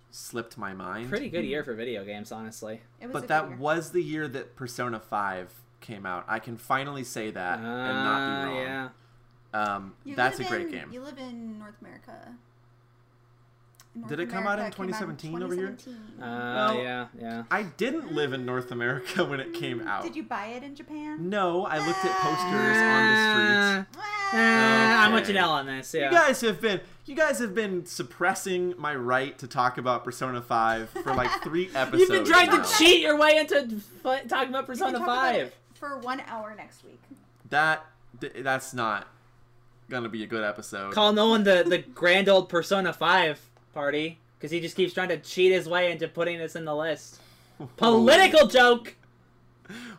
slipped 0.10 0.58
my 0.58 0.74
mind. 0.74 1.10
Pretty 1.10 1.30
good 1.30 1.46
year 1.46 1.64
for 1.64 1.74
video 1.76 2.04
games, 2.04 2.32
honestly. 2.32 2.82
It 3.00 3.08
was 3.08 3.14
But 3.14 3.28
that 3.28 3.50
year. 3.50 3.58
was 3.58 3.92
the 3.92 4.02
year 4.02 4.28
that 4.30 4.56
Persona 4.56 5.00
5 5.00 5.62
came 5.82 6.06
out. 6.06 6.26
I 6.28 6.40
can 6.40 6.58
finally 6.58 7.04
say 7.04 7.32
that 7.32 7.60
and 7.60 7.68
not 7.68 8.20
Ah, 8.20 8.42
be 8.44 8.50
wrong. 8.50 8.56
Yeah. 8.66 8.90
Um, 9.54 9.94
that's 10.06 10.40
a 10.40 10.44
great 10.44 10.68
in- 10.68 10.72
game. 10.72 10.90
You 10.92 11.02
live 11.02 11.18
in 11.18 11.58
North 11.60 11.76
America. 11.82 12.34
In 13.96 14.08
Did 14.08 14.20
it 14.20 14.30
come 14.30 14.46
out 14.46 14.60
in 14.60 14.66
America, 14.66 14.84
it 14.84 14.86
came 14.86 14.94
out 14.94 15.10
in 15.10 15.18
2017 15.18 15.44
over 15.44 15.56
here? 15.56 15.68
2017. 15.72 16.22
Uh, 16.24 16.74
Well- 16.76 16.84
yeah, 16.84 17.08
yeah. 17.20 17.44
I 17.50 17.64
didn't 17.64 18.12
live 18.14 18.32
in 18.34 18.46
North 18.46 18.72
America 18.72 19.26
when 19.26 19.40
it 19.40 19.54
came 19.56 19.88
out. 19.88 20.04
Did 20.04 20.16
you 20.16 20.22
buy 20.24 20.48
it 20.48 20.62
in 20.62 20.76
Japan? 20.76 21.30
No, 21.30 21.66
I 21.66 21.78
looked 21.80 22.06
at 22.06 22.12
posters 22.20 22.78
on 22.78 23.08
the 23.08 23.86
street. 23.86 24.04
Uh, 24.34 24.38
I'm 24.38 25.14
with 25.14 25.24
Okay. 25.24 25.34
Janelle 25.34 25.50
on 25.50 25.66
this. 25.66 25.94
Yeah. 25.96 26.12
You 26.12 26.18
guys 26.18 26.42
have 26.42 26.62
been 26.62 26.82
you 27.06 27.16
guys 27.16 27.40
have 27.40 27.56
been 27.56 27.86
suppressing 27.86 28.74
my 28.78 28.94
right 28.94 29.38
to 29.40 29.48
talk 29.48 29.78
about 29.78 30.04
Persona 30.04 30.42
5 30.42 30.90
for 30.90 31.14
like 31.16 31.32
3 31.42 31.70
episodes. 31.74 32.00
You've 32.02 32.10
been 32.10 32.26
trying 32.26 32.48
now. 32.50 32.62
to 32.62 32.78
cheat 32.78 33.02
your 33.02 33.18
way 33.18 33.38
into 33.38 33.56
f- 34.04 34.28
talking 34.28 34.50
about 34.50 34.68
We 34.68 34.76
can 34.76 34.84
Persona 34.92 34.92
talk 34.98 35.04
about 35.04 35.16
5. 35.22 35.36
it 35.38 35.56
for 35.78 35.98
one 36.00 36.22
hour 36.28 36.54
next 36.56 36.84
week. 36.84 37.02
That 37.50 37.86
that's 38.20 38.74
not 38.74 39.08
going 39.90 40.04
to 40.04 40.10
be 40.10 40.24
a 40.24 40.28
good 40.28 40.44
episode. 40.44 40.94
Call 40.94 41.14
Nolan 41.14 41.44
the, 41.44 41.64
the 41.66 41.78
grand 41.78 42.30
old 42.30 42.50
Persona 42.50 42.92
5 42.92 43.40
party 43.74 44.20
because 44.38 44.52
he 44.52 44.60
just 44.60 44.76
keeps 44.76 44.94
trying 44.94 45.10
to 45.10 45.18
cheat 45.18 45.52
his 45.52 45.68
way 45.68 45.92
into 45.92 46.08
putting 46.08 46.38
this 46.40 46.56
in 46.56 46.66
the 46.66 46.76
list. 46.76 47.20
Political 47.78 48.42
oh. 48.44 48.48
joke! 48.48 48.96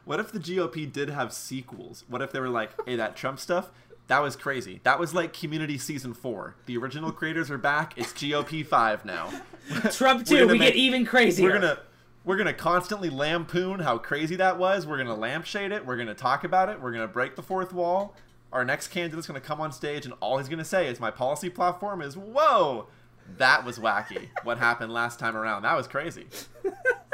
What 0.05 0.21
if 0.21 0.33
the 0.33 0.39
GOP 0.39 0.91
did 0.91 1.11
have 1.11 1.33
sequels? 1.33 2.05
What 2.09 2.23
if 2.23 2.33
they 2.33 2.41
were 2.41 2.49
like, 2.49 2.71
"Hey, 2.87 2.97
that 2.97 3.17
Trump 3.17 3.39
stuff, 3.39 3.71
that 4.07 4.21
was 4.21 4.37
crazy. 4.37 4.81
That 4.85 4.99
was 4.99 5.15
like 5.15 5.33
Community 5.33 5.77
season 5.77 6.15
4. 6.15 6.55
The 6.67 6.77
original 6.79 7.13
creators 7.13 7.51
are 7.51 7.59
back. 7.59 7.95
It's 7.97 8.13
GOP 8.13 8.67
5 8.67 9.05
now." 9.05 9.31
Trump 9.91 10.27
We're 10.31 10.41
2, 10.41 10.49
we 10.49 10.59
make- 10.59 10.73
get 10.73 10.77
even 10.77 11.05
crazier. 11.05 11.45
We're 11.45 11.61
going 11.61 11.77
to 11.77 11.83
we're 12.29 12.37
going 12.37 12.47
to 12.47 12.53
constantly 12.53 13.09
lampoon 13.09 13.81
how 13.81 13.97
crazy 13.97 14.37
that 14.37 14.59
was. 14.59 14.87
We're 14.87 14.99
going 14.99 15.07
to 15.09 15.15
lampshade 15.15 15.73
it. 15.73 15.87
We're 15.87 15.97
going 15.97 16.09
to 16.09 16.15
talk 16.15 16.45
about 16.45 16.69
it. 16.69 16.79
We're 16.79 16.93
going 16.93 17.09
to 17.09 17.11
break 17.11 17.37
the 17.37 17.43
fourth 17.43 17.73
wall. 17.73 18.15
Our 18.53 18.67
next 18.67 18.89
candidate's 18.89 19.27
going 19.27 19.41
to 19.41 19.47
come 19.47 19.63
on 19.63 19.73
stage 19.73 20.05
and 20.05 20.13
all 20.21 20.37
he's 20.37 20.47
going 20.47 20.59
to 20.59 20.65
say 20.65 20.89
is 20.89 21.01
my 21.01 21.11
policy 21.11 21.49
platform 21.49 22.03
is, 22.03 22.19
"Whoa, 22.19 22.89
that 23.39 23.65
was 23.65 23.79
wacky. 23.79 24.29
What 24.45 24.59
happened 24.59 24.93
last 24.93 25.19
time 25.19 25.39
around? 25.39 25.63
That 25.63 25.75
was 25.75 25.89
crazy." 25.89 26.27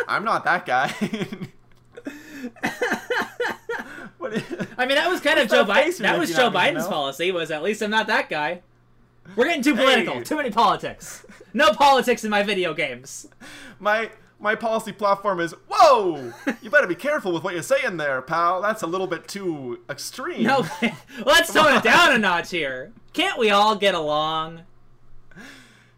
I'm 0.09 0.25
not 0.25 0.43
that 0.47 0.67
guy. 0.67 0.93
I 4.77 4.87
mean, 4.87 4.97
that 4.97 5.09
was 5.09 5.21
kind 5.21 5.39
of 5.39 5.49
Joe 5.49 5.65
Biden. 5.65 5.97
That 5.99 6.19
was 6.19 6.35
Joe 6.35 6.51
Biden's 6.51 6.89
policy. 6.89 7.31
Was 7.31 7.53
at 7.53 7.63
least 7.63 7.83
I'm 7.83 7.91
not 7.91 8.09
that 8.09 8.29
guy. 8.29 8.63
We're 9.37 9.45
getting 9.47 9.63
too 9.63 9.77
Hey. 9.77 9.85
political. 9.85 10.23
Too 10.23 10.37
many 10.37 10.51
politics. 10.51 11.25
No 11.53 11.71
politics 11.73 12.25
in 12.25 12.31
my 12.31 12.43
video 12.43 12.75
games. 12.75 13.29
my 13.79 14.11
my 14.45 14.55
policy 14.55 14.93
platform 14.93 15.41
is 15.41 15.55
whoa 15.69 16.31
you 16.61 16.69
better 16.69 16.87
be 16.87 16.95
careful 16.95 17.33
with 17.33 17.43
what 17.43 17.55
you're 17.55 17.63
saying 17.63 17.97
there 17.97 18.21
pal 18.21 18.61
that's 18.61 18.83
a 18.83 18.87
little 18.87 19.07
bit 19.07 19.27
too 19.27 19.81
extreme 19.89 20.43
No, 20.45 20.67
let's 21.25 21.51
tone 21.53 21.75
it 21.75 21.83
down 21.83 22.13
a 22.15 22.19
notch 22.19 22.51
here. 22.51 22.93
Can't 23.15 23.39
we 23.39 23.49
all 23.51 23.75
get 23.75 23.95
along? 23.95 24.61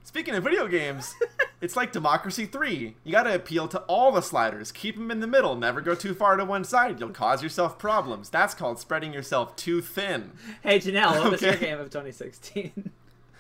speaking 0.05 0.35
of 0.35 0.45
video 0.45 0.69
games 0.69 1.13
it's 1.61 1.77
like 1.77 1.91
democracy 1.93 2.47
3 2.47 2.95
you 3.03 3.13
gotta 3.13 3.35
appeal 3.35 3.67
to 3.67 3.81
all 3.81 4.13
the 4.13 4.23
sliders 4.23 4.71
keep 4.71 4.95
them 4.95 5.11
in 5.11 5.19
the 5.21 5.27
middle 5.27 5.57
never 5.57 5.81
go 5.81 5.95
too 5.97 6.15
far 6.15 6.37
to 6.37 6.45
one 6.45 6.63
side 6.65 7.01
you'll 7.01 7.11
cause 7.11 7.43
yourself 7.43 7.79
problems 7.79 8.31
that's 8.31 8.55
called 8.55 8.79
spreading 8.79 9.13
yourself 9.13 9.55
too 9.57 9.83
thin 9.83 10.31
Hey 10.63 10.79
Janelle, 10.79 11.21
what 11.21 11.33
was 11.33 11.43
your 11.43 11.57
game 11.57 11.81
of 11.81 11.91
2016? 11.91 12.91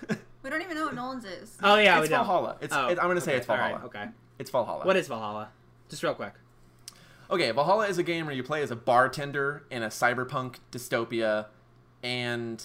We 0.42 0.50
don't 0.50 0.62
even 0.62 0.76
know 0.76 0.84
what 0.84 0.94
Nolan's 0.94 1.24
is. 1.24 1.58
Oh 1.60 1.74
yeah, 1.74 1.98
it's 1.98 2.08
we 2.08 2.14
don't. 2.14 2.56
it's 2.60 2.72
Oh, 2.72 2.86
it, 2.86 3.00
i'm 3.00 3.08
gonna 3.08 3.20
say 3.20 3.34
it's 3.34 3.46
valhalla 3.46 3.72
alright, 3.72 3.84
okay. 3.86 4.04
It's 4.38 4.50
valhalla 4.50 4.84
What 4.84 4.96
is 4.96 5.08
Valhalla? 5.08 5.50
Just 5.88 6.02
real 6.02 6.14
quick. 6.14 6.32
Okay, 7.28 7.50
Valhalla 7.50 7.88
is 7.88 7.98
a 7.98 8.04
game 8.04 8.26
where 8.26 8.34
you 8.34 8.44
play 8.44 8.62
as 8.62 8.70
a 8.70 8.76
bartender 8.76 9.64
in 9.70 9.82
a 9.82 9.88
cyberpunk 9.88 10.56
dystopia, 10.70 11.46
and 12.02 12.62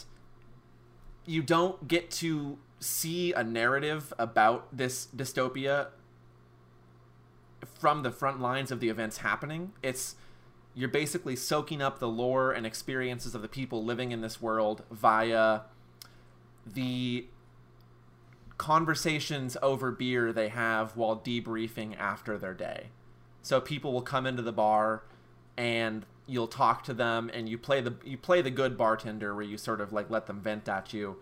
you 1.26 1.42
don't 1.42 1.88
get 1.88 2.12
to 2.12 2.60
see 2.80 3.34
a 3.34 3.44
narrative 3.44 4.14
about 4.20 4.76
this 4.76 5.08
dystopia 5.16 5.88
from 7.80 8.04
the 8.04 8.12
front 8.12 8.40
lines 8.40 8.72
of 8.72 8.80
the 8.80 8.90
events 8.90 9.18
happening. 9.18 9.72
It's 9.82 10.16
you're 10.74 10.90
basically 10.90 11.36
soaking 11.36 11.82
up 11.82 12.00
the 12.00 12.08
lore 12.08 12.52
and 12.52 12.66
experiences 12.66 13.36
of 13.36 13.42
the 13.42 13.48
people 13.48 13.84
living 13.84 14.12
in 14.12 14.22
this 14.22 14.42
world 14.42 14.84
via 14.90 15.62
the 16.66 17.26
conversations 18.62 19.58
over 19.64 19.90
beer 19.90 20.32
they 20.32 20.50
have 20.50 20.96
while 20.96 21.18
debriefing 21.18 21.98
after 21.98 22.38
their 22.38 22.54
day. 22.54 22.90
So 23.42 23.60
people 23.60 23.92
will 23.92 24.04
come 24.04 24.28
into 24.28 24.44
the 24.44 24.52
bar 24.52 25.02
and 25.58 26.06
you'll 26.28 26.46
talk 26.46 26.84
to 26.84 26.94
them 26.94 27.32
and 27.34 27.50
you 27.50 27.58
play 27.58 27.82
the 27.82 27.96
you 28.06 28.20
play 28.20 28.40
the 28.40 28.52
good 28.52 28.78
bartender 28.78 29.34
where 29.34 29.44
you 29.44 29.58
sort 29.58 29.82
of 29.82 29.92
like 29.92 30.12
let 30.12 30.28
them 30.28 30.40
vent 30.40 30.70
at 30.70 30.94
you 30.94 31.18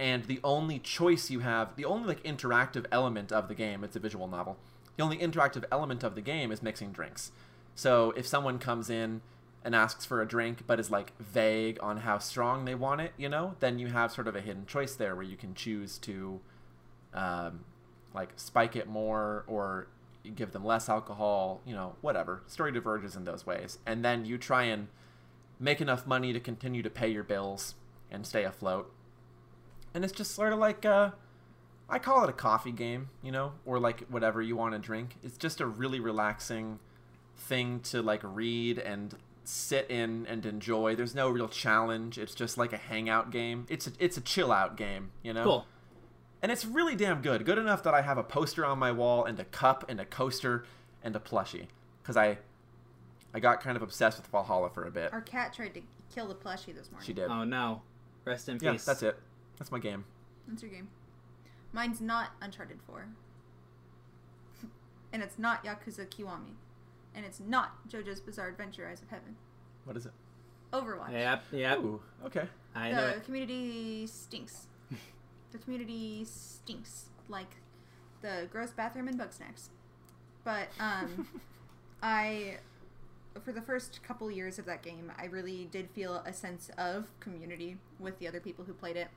and 0.00 0.24
the 0.24 0.40
only 0.42 0.80
choice 0.80 1.30
you 1.30 1.38
have 1.38 1.76
the 1.76 1.84
only 1.84 2.08
like 2.08 2.24
interactive 2.24 2.86
element 2.90 3.30
of 3.30 3.46
the 3.46 3.54
game 3.54 3.84
it's 3.84 3.94
a 3.94 4.00
visual 4.00 4.26
novel 4.26 4.58
the 4.96 5.04
only 5.04 5.16
interactive 5.16 5.62
element 5.70 6.02
of 6.02 6.16
the 6.16 6.20
game 6.20 6.50
is 6.50 6.60
mixing 6.60 6.90
drinks 6.90 7.30
so 7.76 8.12
if 8.16 8.26
someone 8.26 8.58
comes 8.58 8.90
in 8.90 9.20
and 9.64 9.74
asks 9.74 10.04
for 10.04 10.20
a 10.20 10.26
drink 10.26 10.64
but 10.66 10.80
is 10.80 10.90
like 10.90 11.12
vague 11.20 11.78
on 11.80 11.98
how 11.98 12.18
strong 12.18 12.64
they 12.64 12.74
want 12.74 13.00
it 13.00 13.12
you 13.16 13.28
know 13.28 13.54
then 13.60 13.78
you 13.78 13.86
have 13.86 14.10
sort 14.10 14.26
of 14.26 14.34
a 14.34 14.40
hidden 14.40 14.66
choice 14.66 14.96
there 14.96 15.14
where 15.14 15.24
you 15.24 15.36
can 15.36 15.54
choose 15.54 15.96
to 15.96 16.40
um, 17.14 17.64
like 18.14 18.30
spike 18.36 18.76
it 18.76 18.88
more 18.88 19.44
or 19.46 19.88
give 20.34 20.52
them 20.52 20.64
less 20.64 20.88
alcohol, 20.88 21.60
you 21.64 21.74
know, 21.74 21.96
whatever. 22.00 22.42
Story 22.46 22.72
diverges 22.72 23.16
in 23.16 23.24
those 23.24 23.46
ways. 23.46 23.78
And 23.86 24.04
then 24.04 24.24
you 24.24 24.38
try 24.38 24.64
and 24.64 24.88
make 25.58 25.80
enough 25.80 26.06
money 26.06 26.32
to 26.32 26.40
continue 26.40 26.82
to 26.82 26.90
pay 26.90 27.08
your 27.08 27.24
bills 27.24 27.74
and 28.10 28.26
stay 28.26 28.44
afloat. 28.44 28.92
And 29.94 30.04
it's 30.04 30.12
just 30.12 30.34
sort 30.34 30.52
of 30.52 30.58
like 30.58 30.84
uh 30.84 31.10
I 31.88 31.98
call 31.98 32.22
it 32.22 32.30
a 32.30 32.34
coffee 32.34 32.70
game, 32.70 33.08
you 33.22 33.32
know, 33.32 33.52
or 33.64 33.80
like 33.80 34.02
whatever 34.08 34.40
you 34.40 34.54
want 34.54 34.74
to 34.74 34.78
drink. 34.78 35.16
It's 35.24 35.36
just 35.36 35.60
a 35.60 35.66
really 35.66 35.98
relaxing 35.98 36.78
thing 37.36 37.80
to 37.80 38.00
like 38.00 38.20
read 38.22 38.78
and 38.78 39.16
sit 39.42 39.90
in 39.90 40.26
and 40.26 40.46
enjoy. 40.46 40.94
There's 40.94 41.16
no 41.16 41.28
real 41.28 41.48
challenge. 41.48 42.16
It's 42.16 42.34
just 42.34 42.56
like 42.56 42.72
a 42.72 42.76
hangout 42.76 43.32
game. 43.32 43.66
It's 43.68 43.88
a, 43.88 43.92
it's 43.98 44.16
a 44.16 44.20
chill 44.20 44.52
out 44.52 44.76
game, 44.76 45.10
you 45.22 45.32
know. 45.32 45.42
Cool 45.42 45.66
and 46.42 46.50
it's 46.50 46.64
really 46.64 46.96
damn 46.96 47.22
good. 47.22 47.44
Good 47.44 47.58
enough 47.58 47.82
that 47.82 47.94
I 47.94 48.02
have 48.02 48.18
a 48.18 48.22
poster 48.22 48.64
on 48.64 48.78
my 48.78 48.92
wall 48.92 49.24
and 49.24 49.38
a 49.38 49.44
cup 49.44 49.84
and 49.88 50.00
a 50.00 50.04
coaster 50.04 50.64
and 51.02 51.14
a 51.14 51.20
plushie 51.20 51.66
because 52.02 52.16
I 52.16 52.38
I 53.32 53.40
got 53.40 53.60
kind 53.60 53.76
of 53.76 53.82
obsessed 53.82 54.18
with 54.18 54.26
Valhalla 54.28 54.70
for 54.70 54.84
a 54.84 54.90
bit. 54.90 55.12
Our 55.12 55.20
cat 55.20 55.52
tried 55.52 55.74
to 55.74 55.82
kill 56.12 56.28
the 56.28 56.34
plushie 56.34 56.74
this 56.74 56.90
morning. 56.90 57.06
She 57.06 57.12
did. 57.12 57.30
Oh 57.30 57.44
no. 57.44 57.82
Rest 58.24 58.48
in 58.48 58.56
peace. 58.56 58.62
yeah, 58.64 58.72
peace. 58.72 58.84
that's 58.84 59.02
it. 59.02 59.18
That's 59.58 59.70
my 59.70 59.78
game. 59.78 60.04
That's 60.48 60.62
your 60.62 60.70
game. 60.70 60.88
Mine's 61.72 62.00
not 62.00 62.30
Uncharted 62.40 62.80
4. 62.86 63.06
and 65.12 65.22
it's 65.22 65.38
not 65.38 65.64
Yakuza 65.64 66.06
Kiwami. 66.06 66.54
And 67.14 67.24
it's 67.24 67.40
not 67.40 67.88
JoJo's 67.88 68.20
Bizarre 68.20 68.48
Adventure 68.48 68.88
Eyes 68.88 69.02
of 69.02 69.08
Heaven. 69.08 69.36
What 69.84 69.96
is 69.96 70.06
it? 70.06 70.12
Overwatch. 70.72 71.12
Yep, 71.12 71.44
yep. 71.52 71.78
Ooh, 71.78 72.00
okay. 72.26 72.44
I 72.74 72.92
know 72.92 73.06
the 73.08 73.16
it. 73.16 73.24
community 73.24 74.06
stinks. 74.06 74.66
The 75.52 75.58
community 75.58 76.24
stinks 76.24 77.06
like 77.28 77.56
the 78.22 78.48
gross 78.50 78.70
bathroom 78.70 79.08
and 79.08 79.16
bug 79.18 79.32
snacks. 79.32 79.70
But 80.44 80.68
um, 80.78 81.28
I, 82.02 82.56
for 83.44 83.52
the 83.52 83.60
first 83.60 84.02
couple 84.02 84.30
years 84.30 84.58
of 84.58 84.66
that 84.66 84.82
game, 84.82 85.12
I 85.18 85.26
really 85.26 85.68
did 85.70 85.90
feel 85.90 86.22
a 86.26 86.32
sense 86.32 86.70
of 86.78 87.06
community 87.20 87.76
with 87.98 88.18
the 88.18 88.28
other 88.28 88.40
people 88.40 88.64
who 88.64 88.72
played 88.72 88.96
it. 88.96 89.08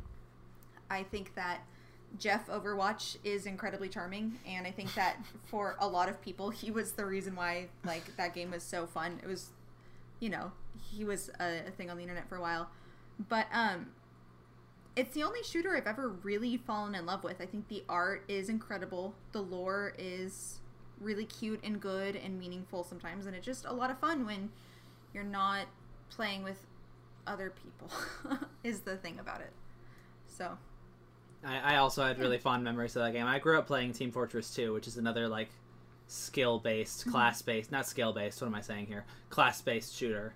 I 0.89 1.03
think 1.03 1.35
that 1.35 1.61
Jeff 2.19 2.47
Overwatch 2.47 3.17
is 3.23 3.45
incredibly 3.45 3.89
charming, 3.89 4.37
and 4.47 4.67
I 4.67 4.71
think 4.71 4.93
that 4.95 5.17
for 5.45 5.75
a 5.79 5.87
lot 5.87 6.09
of 6.09 6.21
people, 6.21 6.49
he 6.49 6.71
was 6.71 6.93
the 6.93 7.05
reason 7.05 7.35
why 7.35 7.67
like 7.85 8.15
that 8.17 8.33
game 8.33 8.51
was 8.51 8.63
so 8.63 8.85
fun. 8.85 9.19
It 9.23 9.27
was, 9.27 9.49
you 10.19 10.29
know, 10.29 10.51
he 10.91 11.03
was 11.03 11.29
a, 11.39 11.67
a 11.67 11.71
thing 11.71 11.89
on 11.89 11.97
the 11.97 12.03
internet 12.03 12.29
for 12.29 12.35
a 12.35 12.41
while, 12.41 12.69
but 13.29 13.47
um, 13.51 13.87
it's 14.95 15.13
the 15.13 15.23
only 15.23 15.43
shooter 15.43 15.75
I've 15.75 15.87
ever 15.87 16.09
really 16.23 16.57
fallen 16.57 16.95
in 16.95 17.05
love 17.05 17.23
with. 17.23 17.41
I 17.41 17.45
think 17.45 17.67
the 17.67 17.83
art 17.89 18.23
is 18.27 18.49
incredible. 18.49 19.15
The 19.31 19.41
lore 19.41 19.93
is 19.97 20.59
really 20.99 21.25
cute 21.25 21.59
and 21.63 21.79
good 21.79 22.15
and 22.15 22.39
meaningful 22.39 22.83
sometimes, 22.83 23.25
and 23.25 23.35
it's 23.35 23.45
just 23.45 23.65
a 23.65 23.73
lot 23.73 23.89
of 23.89 23.97
fun 23.99 24.25
when 24.25 24.49
you're 25.13 25.23
not 25.23 25.65
playing 26.09 26.43
with 26.43 26.59
other 27.25 27.51
people. 27.51 27.89
is 28.63 28.81
the 28.81 28.97
thing 28.97 29.19
about 29.19 29.41
it. 29.41 29.51
So 30.27 30.57
I, 31.43 31.75
I 31.75 31.77
also 31.77 32.03
had 32.03 32.19
really 32.19 32.37
hmm. 32.37 32.43
fond 32.43 32.63
memories 32.63 32.95
of 32.95 33.03
that 33.03 33.13
game. 33.13 33.25
I 33.25 33.39
grew 33.39 33.57
up 33.57 33.67
playing 33.67 33.93
Team 33.93 34.11
Fortress 34.11 34.53
2, 34.53 34.73
which 34.73 34.87
is 34.87 34.97
another 34.97 35.27
like 35.27 35.49
skill 36.07 36.59
based, 36.59 37.01
mm-hmm. 37.01 37.11
class 37.11 37.41
based, 37.41 37.71
not 37.71 37.87
skill 37.87 38.13
based. 38.13 38.41
What 38.41 38.47
am 38.47 38.55
I 38.55 38.61
saying 38.61 38.87
here? 38.87 39.05
Class 39.29 39.61
based 39.61 39.95
shooter. 39.95 40.33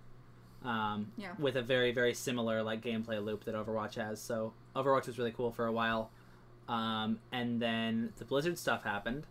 Um, 0.68 1.12
Yeah. 1.18 1.32
With 1.40 1.56
a 1.56 1.62
very 1.62 1.92
very 1.94 2.14
similar 2.14 2.62
like 2.62 2.82
gameplay 2.82 3.24
loop 3.24 3.46
that 3.46 3.56
Overwatch 3.56 3.96
has. 3.96 4.22
So 4.22 4.54
Overwatch 4.76 5.08
was 5.08 5.18
really 5.18 5.32
cool 5.32 5.52
for 5.52 5.66
a 5.66 5.72
while, 5.72 6.12
um, 6.68 7.20
and 7.32 7.62
then 7.62 8.12
the 8.18 8.26
Blizzard 8.26 8.58
stuff 8.60 8.84
happened, 8.84 9.26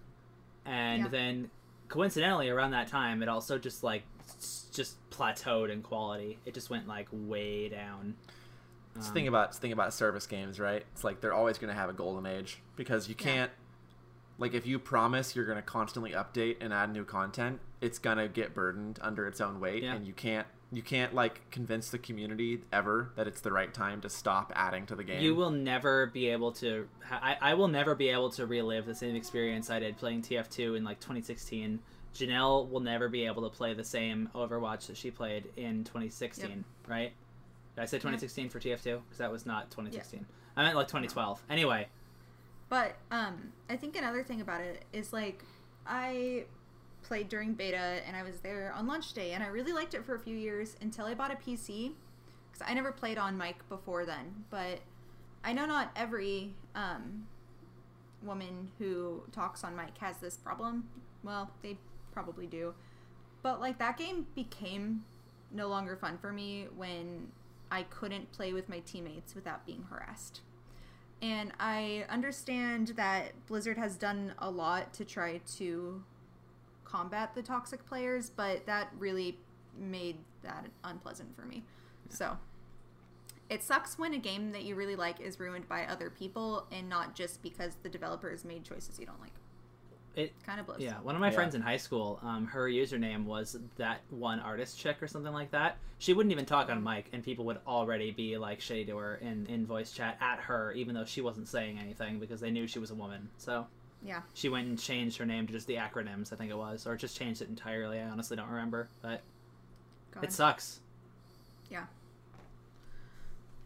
and 0.65 1.03
Yeah. 1.05 1.09
then 1.09 1.51
coincidentally 1.89 2.49
around 2.49 2.73
that 2.73 2.89
time 2.89 3.23
it 3.23 3.29
also 3.29 3.59
just 3.59 3.85
like 3.85 4.03
just 4.73 4.97
plateaued 5.11 5.71
in 5.71 5.83
quality. 5.83 6.39
It 6.47 6.55
just 6.55 6.71
went 6.71 6.89
like 6.89 7.09
way 7.13 7.69
down. 7.69 8.17
It's 8.97 9.05
the 9.07 9.11
Um, 9.11 9.15
thing 9.15 9.29
about 9.29 9.49
it's 9.51 9.59
the 9.59 9.63
thing 9.63 9.73
about 9.73 9.93
service 9.93 10.27
games, 10.27 10.59
right? 10.59 10.85
It's 10.93 11.05
like 11.05 11.21
they're 11.21 11.35
always 11.35 11.59
going 11.59 11.69
to 11.73 11.79
have 11.79 11.91
a 11.91 11.93
golden 11.93 12.25
age 12.27 12.63
because 12.77 13.09
you 13.11 13.15
can't 13.15 13.53
like 14.39 14.53
if 14.55 14.67
you 14.67 14.79
promise 14.79 15.37
you're 15.37 15.45
going 15.47 15.57
to 15.57 15.63
constantly 15.63 16.13
update 16.13 16.57
and 16.61 16.73
add 16.73 16.93
new 16.93 17.05
content, 17.05 17.61
it's 17.81 17.99
going 17.99 18.19
to 18.19 18.27
get 18.29 18.55
burdened 18.55 18.99
under 19.03 19.27
its 19.27 19.41
own 19.41 19.61
weight 19.61 19.83
Yeah. 19.83 19.95
and 19.95 20.07
you 20.07 20.13
can't 20.15 20.47
you 20.73 20.83
can't 20.83 21.15
like 21.15 21.49
convince 21.51 21.91
the 21.91 21.99
community 21.99 22.63
ever 22.73 23.13
that 23.17 23.29
it's 23.29 23.41
the 23.41 23.53
right 23.53 23.73
time 23.73 24.01
to 24.01 24.11
stop 24.11 24.53
adding 24.57 24.87
to 24.87 24.97
the 24.97 25.05
game. 25.05 25.23
You 25.23 25.35
will 25.35 25.51
never 25.51 26.07
be 26.07 26.29
able 26.29 26.53
to. 26.53 26.89
I, 27.11 27.37
I 27.41 27.55
will 27.55 27.69
never 27.69 27.95
be 27.95 28.09
able 28.09 28.31
to 28.31 28.47
relive 28.47 28.87
the 28.87 28.95
same 28.95 29.15
experience 29.15 29.71
I 29.71 29.79
did 29.79 29.97
playing 29.97 30.23
TF2 30.23 30.77
in 30.77 30.85
like 30.85 30.99
2016. 31.01 31.79
Janelle 32.15 32.69
will 32.71 32.81
never 32.81 33.09
be 33.09 33.27
able 33.27 33.49
to 33.49 33.55
play 33.55 33.75
the 33.75 33.85
same 33.85 34.31
Overwatch 34.35 34.87
that 34.87 34.97
she 34.97 35.11
played 35.11 35.45
in 35.57 35.85
2016, 35.85 36.65
right? 36.89 37.13
Did 37.75 37.83
I 37.83 37.85
say 37.85 37.99
2016 37.99 38.49
for 38.49 38.59
TF2? 38.59 38.83
Because 38.83 39.19
that 39.19 39.31
was 39.31 39.45
not 39.45 39.71
2016. 39.71 40.25
I 40.57 40.63
meant 40.63 40.77
like 40.77 40.89
2012. 40.89 41.43
Anyway, 41.51 41.89
But 42.71 42.97
um, 43.11 43.53
I 43.69 43.77
think 43.77 43.97
another 43.97 44.23
thing 44.23 44.41
about 44.41 44.63
it 44.63 44.85
is 44.93 45.13
like 45.13 45.45
I 45.87 46.45
played 47.07 47.29
during 47.29 47.55
beta 47.55 48.01
and 48.07 48.17
I 48.17 48.23
was 48.23 48.41
there 48.41 48.73
on 48.77 48.87
launch 48.87 49.13
day 49.13 49.33
and 49.33 49.43
I 49.43 49.47
really 49.47 49.73
liked 49.73 49.95
it 49.95 50.05
for 50.05 50.17
a 50.17 50.19
few 50.19 50.37
years 50.37 50.77
until 50.81 51.07
I 51.07 51.15
bought 51.15 51.31
a 51.31 51.37
PC 51.37 51.93
because 52.51 52.67
I 52.69 52.75
never 52.75 52.91
played 52.91 53.17
on 53.17 53.39
mic 53.39 53.69
before 53.69 54.05
then. 54.05 54.45
But 54.51 54.81
I 55.45 55.53
know 55.53 55.67
not 55.67 55.93
every 55.95 56.55
um, 56.75 57.27
woman 58.23 58.71
who 58.79 59.23
talks 59.33 59.63
on 59.63 59.77
mic 59.77 59.97
has 59.99 60.19
this 60.19 60.37
problem. 60.37 60.89
Well, 61.23 61.51
they 61.63 61.79
probably 62.13 62.47
do. 62.47 62.75
But 63.43 63.61
like 63.61 63.79
that 63.79 63.97
game 63.97 64.27
became 64.35 65.05
no 65.53 65.69
longer 65.69 65.97
fun 65.97 66.19
for 66.19 66.33
me 66.33 66.67
when 66.75 67.29
I 67.71 67.85
couldn't 67.85 68.33
play 68.33 68.53
with 68.53 68.69
my 68.69 68.81
teammates 68.81 69.35
without 69.35 69.65
being 69.65 69.85
harassed. 69.91 70.41
And 71.23 71.53
I 71.61 72.05
understand 72.09 72.89
that 72.97 73.47
Blizzard 73.47 73.79
has 73.79 73.97
done 73.97 74.35
a 74.39 74.51
lot 74.51 74.93
to 74.95 75.05
try 75.05 75.41
to 75.57 76.03
combat 76.97 77.35
the 77.35 77.43
toxic 77.43 77.85
players, 77.87 78.31
but 78.31 78.65
that 78.67 78.89
really 78.99 79.39
made 79.79 80.17
that 80.43 80.67
unpleasant 80.85 81.35
for 81.37 81.43
me. 81.43 81.63
So 82.09 82.37
it 83.51 83.63
sucks 83.63 83.99
when 83.99 84.15
a 84.15 84.19
game 84.19 84.53
that 84.53 84.65
you 84.65 84.75
really 84.75 84.97
like 84.97 85.21
is 85.21 85.39
ruined 85.39 85.69
by 85.69 85.85
other 85.85 86.11
people 86.11 86.67
and 86.73 86.89
not 86.89 87.15
just 87.15 87.43
because 87.43 87.77
the 87.83 87.89
developers 87.89 88.45
made 88.45 88.65
choices 88.65 88.99
you 88.99 89.07
don't 89.07 89.21
like. 89.21 89.33
it. 90.15 90.33
Kind 90.47 90.59
of 90.59 90.65
blows. 90.65 90.81
Yeah, 90.81 90.95
one 91.03 91.15
of 91.15 91.21
my 91.21 91.27
Yeah. 91.29 91.35
friends 91.35 91.55
in 91.55 91.61
high 91.61 91.77
school, 91.77 92.19
um, 92.23 92.47
her 92.47 92.71
username 92.71 93.25
was 93.27 93.59
that 93.77 94.01
one 94.09 94.41
artist 94.41 94.79
chick 94.79 95.03
or 95.03 95.07
something 95.07 95.35
like 95.35 95.51
that. 95.51 95.77
She 95.99 96.15
wouldn't 96.15 96.33
even 96.33 96.47
talk 96.47 96.71
on 96.71 96.83
mic, 96.83 97.11
and 97.13 97.23
people 97.23 97.45
would 97.45 97.59
already 97.67 98.13
be 98.13 98.39
like 98.39 98.61
shitty 98.61 98.87
to 98.87 98.97
her 98.97 99.17
in, 99.17 99.45
in 99.45 99.67
voice 99.67 99.93
chat 99.93 100.17
at 100.23 100.39
her, 100.39 100.73
even 100.73 100.95
though 100.95 101.05
she 101.05 101.21
wasn't 101.21 101.49
saying 101.49 101.79
anything 101.79 102.19
because 102.19 102.41
they 102.41 102.51
knew 102.51 102.67
she 102.67 102.79
was 102.79 102.91
a 102.91 102.95
woman. 102.95 103.29
So 103.37 103.67
Yeah. 104.07 104.21
she 104.35 104.49
went 104.49 104.69
and 104.69 104.79
changed 104.79 105.19
her 105.19 105.27
name 105.27 105.47
to 105.49 105.53
just 105.53 105.67
the 105.67 105.75
acronyms, 105.77 106.33
I 106.33 106.37
think 106.37 106.51
it 106.51 106.57
was, 106.57 106.87
or 106.87 106.97
just 106.97 107.17
changed 107.17 107.43
it 107.43 107.49
entirely. 107.49 107.99
I 108.01 108.09
honestly 108.09 108.37
don't 108.37 108.49
remember, 108.49 108.89
but 109.03 109.21
God. 110.13 110.23
it 110.25 110.33
sucks. 110.33 110.81
Yeah. 111.71 111.87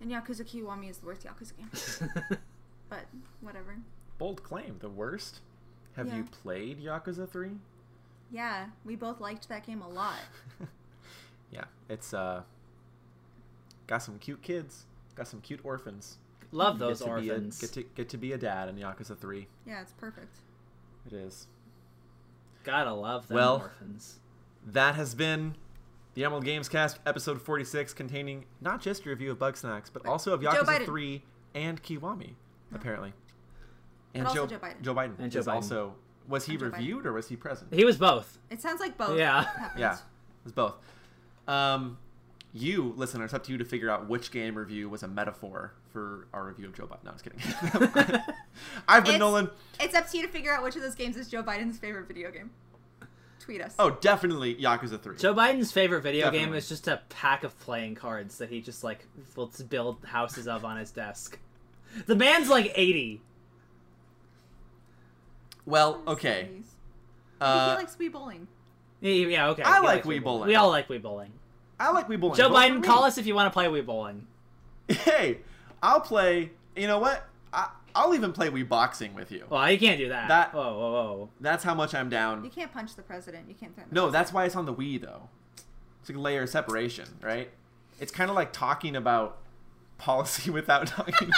And 0.01 0.11
Yakuza 0.11 0.43
Kiwami 0.45 0.88
is 0.91 0.99
the 0.99 1.07
worst 1.07 1.24
Yakuza 1.26 1.53
game. 1.57 2.38
But 2.88 3.05
whatever. 3.41 3.76
Bold 4.18 4.43
claim, 4.43 4.76
the 4.80 4.88
worst. 4.88 5.41
Have 5.95 6.09
Yeah. 6.09 6.16
you 6.16 6.24
played 6.24 6.82
Yakuza 6.82 7.28
3? 7.28 7.51
Yeah, 8.32 8.66
we 8.84 8.97
both 8.97 9.20
liked 9.20 9.49
that 9.49 9.64
game 9.64 9.80
a 9.82 9.88
lot. 9.88 10.18
yeah, 11.53 11.64
it's 11.88 12.12
uh 12.14 12.43
got 13.86 13.99
some 14.03 14.18
cute 14.18 14.43
kids, 14.43 14.86
got 15.14 15.28
some 15.28 15.41
cute 15.41 15.61
orphans. 15.64 16.16
Love 16.53 16.78
Get 16.78 16.86
those 16.86 16.98
to 17.01 17.05
be 17.05 17.28
a- 17.28 17.32
orphans. 17.34 17.61
get 17.61 17.72
to 17.74 17.82
get 17.82 18.09
to 18.09 18.16
be 18.18 18.32
a 18.32 18.38
dad 18.38 18.68
in 18.68 18.76
Yakuza 18.76 19.16
Three. 19.16 19.46
Yeah, 19.66 19.80
it's 19.82 19.92
perfect. 19.92 20.36
It 21.07 21.12
is. 21.12 21.46
Gotta 22.64 22.92
love 22.92 23.28
them 23.28 23.36
Well, 23.36 23.57
orphans. 23.62 24.18
That 24.66 24.94
has 24.96 25.14
been 25.14 25.55
the 26.14 26.24
Emerald 26.24 26.44
Games 26.44 26.68
Cast, 26.68 26.98
episode 27.07 27.40
46, 27.40 27.94
containing 27.94 28.44
not 28.61 28.80
just 28.82 29.07
a 29.07 29.09
review 29.09 29.30
of 29.30 29.38
Bugsnax, 29.38 29.90
but 29.92 30.05
also 30.07 30.34
of 30.34 30.40
Yakuza 30.40 30.84
3 30.84 31.22
and 31.55 31.82
Kiwami, 31.82 32.34
apparently. 32.74 33.14
And 34.12 34.26
also 34.26 34.46
Joe 34.46 34.59
Biden. 34.59 34.82
Joe 34.82 34.94
Biden. 34.94 35.18
And 35.18 35.30
Joe 35.32 35.38
is 35.40 35.46
Biden. 35.46 35.53
also. 35.55 35.94
Was 36.28 36.44
he 36.46 36.53
And 36.55 36.61
Joe 36.61 36.66
Biden. 36.66 36.72
reviewed 36.74 37.07
or 37.07 37.12
was 37.12 37.28
he 37.28 37.36
present? 37.36 37.72
He 37.72 37.84
was 37.84 37.96
both. 37.96 38.38
It 38.51 38.61
sounds 38.61 38.80
like 38.80 38.98
both. 38.98 39.16
Yeah. 39.16 39.46
Yeah, 39.78 39.94
it 39.94 40.01
was 40.44 40.53
both. 40.53 40.74
Um, 41.48 41.96
you, 42.53 42.92
listener, 42.96 43.24
it's 43.24 43.34
up 43.34 43.44
to 43.44 43.53
you 43.53 43.59
to 43.59 43.64
figure 43.64 43.90
out 43.90 44.09
which 44.09 44.30
game 44.32 44.57
review 44.57 44.88
was 44.88 45.03
a 45.03 45.09
metaphor 45.09 45.72
for 45.92 46.26
our 46.32 46.44
review 46.46 46.66
of 46.66 46.74
Joe 46.74 46.86
Biden. 46.86 47.05
No, 47.05 47.11
I'm 47.12 47.18
just 47.18 47.24
kidding. 47.24 48.22
I've 48.88 49.05
been 49.05 49.14
It's- 49.16 49.18
Nolan. 49.20 49.51
It's 49.78 49.94
up 49.94 50.09
to 50.11 50.16
you 50.16 50.26
to 50.26 50.32
figure 50.32 50.53
out 50.53 50.62
which 50.64 50.74
of 50.76 50.82
those 50.82 50.94
games 50.94 51.16
is 51.16 51.28
Joe 51.28 51.42
Biden's 51.42 51.78
favorite 51.78 52.09
video 52.09 52.30
game. 52.30 52.51
Tweet 53.38 53.62
us. 53.62 53.74
Oh, 53.78 53.90
definitely 53.90 54.55
Yakuza 54.57 55.01
3. 55.01 55.16
Joe 55.16 55.34
Biden's 55.34 55.72
favorite 55.72 56.03
video 56.03 56.30
game 56.30 56.53
is 56.55 56.68
just 56.68 56.88
a 56.88 57.01
pack 57.09 57.42
of 57.44 57.59
playing 57.61 57.94
cards 57.94 58.38
that 58.38 58.48
he 58.51 58.61
just 58.61 58.84
like 58.84 59.07
will 59.36 59.51
build 59.68 60.05
houses 60.05 60.46
of 60.46 60.64
on 60.64 60.76
his 60.76 60.90
desk. 60.90 61.38
The 62.07 62.14
man's 62.14 62.48
like 62.48 62.72
80. 62.74 63.20
well, 65.66 66.03
okay. 66.07 66.48
Uh, 67.40 67.70
he 67.70 67.76
likes 67.76 67.96
Wii 67.96 68.12
bowling. 68.12 68.46
Yeah, 69.01 69.12
Yeah, 69.26 69.48
okay. 69.51 69.62
I 69.62 69.76
he 69.80 69.86
like 69.86 70.05
likes 70.05 70.07
Wii 70.07 70.22
bowling. 70.22 70.48
We 70.48 70.55
all 70.57 70.68
like 70.68 70.88
Wii 70.88 71.01
bowling. 71.01 71.32
I 71.81 71.91
like 71.93 72.07
Wii 72.09 72.20
Bowling. 72.20 72.37
Joe 72.37 72.49
Vote 72.51 72.57
Biden, 72.57 72.85
call 72.85 73.05
us 73.05 73.18
if 73.18 73.26
you 73.26 73.35
want 73.35 73.47
to 73.47 73.51
play 73.53 73.66
Wii 73.66 73.85
bowling. 73.87 74.26
Hey, 74.89 75.39
I'll 75.83 76.01
play. 76.01 76.51
You 76.76 76.87
know 76.87 76.99
what? 76.99 77.26
I, 77.53 77.70
I'll 77.95 78.14
even 78.14 78.33
play 78.33 78.49
Wii 78.51 78.68
Boxing 78.68 79.14
with 79.14 79.33
you. 79.33 79.45
Well, 79.49 79.70
you 79.70 79.78
can't 79.78 79.99
do 79.99 80.09
that. 80.11 80.28
That- 80.28 80.55
Whoa, 80.55 80.62
whoa, 80.78 80.91
whoa. 80.93 81.28
That's 81.41 81.64
how 81.64 81.74
much 81.74 81.95
I'm 81.95 82.09
down. 82.11 82.45
You 82.45 82.51
can't 82.51 82.72
punch 82.72 82.95
the 82.97 83.03
president. 83.03 83.49
You 83.49 83.55
can't 83.55 83.74
threaten. 83.74 83.93
No, 83.95 84.03
president. 84.03 84.12
that's 84.12 84.33
why 84.33 84.45
it's 84.45 84.57
on 84.57 84.66
the 84.66 84.74
Wii 84.74 85.01
though. 85.01 85.28
It's 86.01 86.09
like 86.11 86.18
a 86.18 86.20
layer 86.20 86.43
of 86.43 86.49
separation, 86.51 87.07
right? 87.22 87.51
It's 87.99 88.12
kind 88.12 88.31
of 88.31 88.37
like 88.37 88.53
talking 88.53 88.95
about 88.95 89.39
policy 89.99 90.51
without 90.53 90.87
talking. 90.87 91.31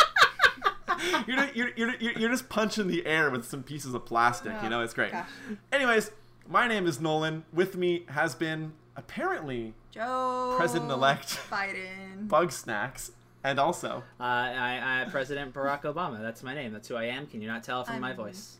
you're, 1.26 1.36
just- 1.36 1.56
you're, 1.56 1.70
you're, 1.76 1.94
you're, 2.00 2.12
you're 2.18 2.30
just 2.30 2.48
punching 2.48 2.88
the 2.88 3.06
air 3.06 3.30
with 3.30 3.44
some 3.44 3.62
pieces 3.62 3.94
of 3.94 4.04
plastic. 4.04 4.52
You 4.52 4.58
Oh, 4.64 4.68
know, 4.68 4.80
it's 4.82 4.94
great. 4.94 5.12
gosh. 5.12 5.28
Anyways, 5.72 6.10
my 6.48 6.66
name 6.68 6.86
is 6.86 7.00
Nolan. 7.00 7.44
With 7.52 7.76
me 7.76 8.04
has 8.08 8.34
been 8.34 8.72
apparently 8.96 9.74
Joe 9.90 10.54
President-elect. 10.56 11.38
Biden. 11.50 12.26
Bugsnax, 12.28 13.10
and 13.44 13.58
also 13.58 14.02
Uh, 14.20 14.22
I, 14.22 15.02
I, 15.06 15.10
President 15.10 15.52
Barack 15.54 15.82
Obama. 15.82 16.20
That's 16.20 16.42
my 16.42 16.54
name. 16.54 16.72
That's 16.72 16.88
who 16.88 16.96
I 16.96 17.04
am. 17.04 17.26
Can 17.26 17.40
you 17.40 17.48
not 17.48 17.62
tell 17.62 17.84
from 17.84 18.00
my 18.00 18.08
I'm- 18.08 18.16
voice? 18.16 18.58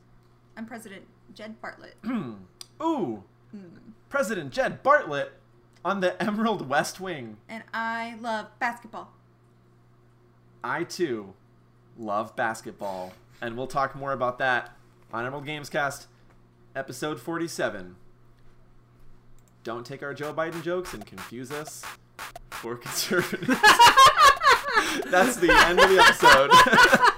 I'm 0.56 0.66
President 0.66 1.04
Jed 1.34 1.56
Bartlet. 1.62 1.94
ooh, 2.82 3.22
Hmm. 3.52 3.58
President 4.08 4.50
Jed 4.52 4.82
Bartlet 4.82 5.28
on 5.84 6.00
the 6.00 6.20
Emerald 6.22 6.68
West 6.68 7.00
Wing. 7.00 7.36
and 7.48 7.62
I 7.74 8.16
love 8.20 8.46
basketball. 8.58 9.12
I 10.64 10.84
too 10.84 11.34
love 11.98 12.36
basketball, 12.36 13.12
and 13.40 13.56
we'll 13.56 13.66
talk 13.66 13.94
more 13.96 14.12
about 14.12 14.38
that 14.38 14.76
on 15.12 15.24
Emerald 15.26 15.44
Games 15.46 15.68
Cast, 15.68 16.06
episode 16.76 17.20
47. 17.20 17.96
Don't 19.64 19.86
take 19.86 20.02
our 20.02 20.12
Joe 20.12 20.34
Biden 20.34 20.62
jokes 20.62 20.92
and 20.92 21.06
confuse 21.06 21.52
us 21.52 21.84
for 22.50 22.76
conservatives. 22.76 23.46
That's 25.06 25.36
the 25.36 25.52
end 25.66 25.78
of 25.78 25.88
the 25.88 25.98
episode. 26.00 27.08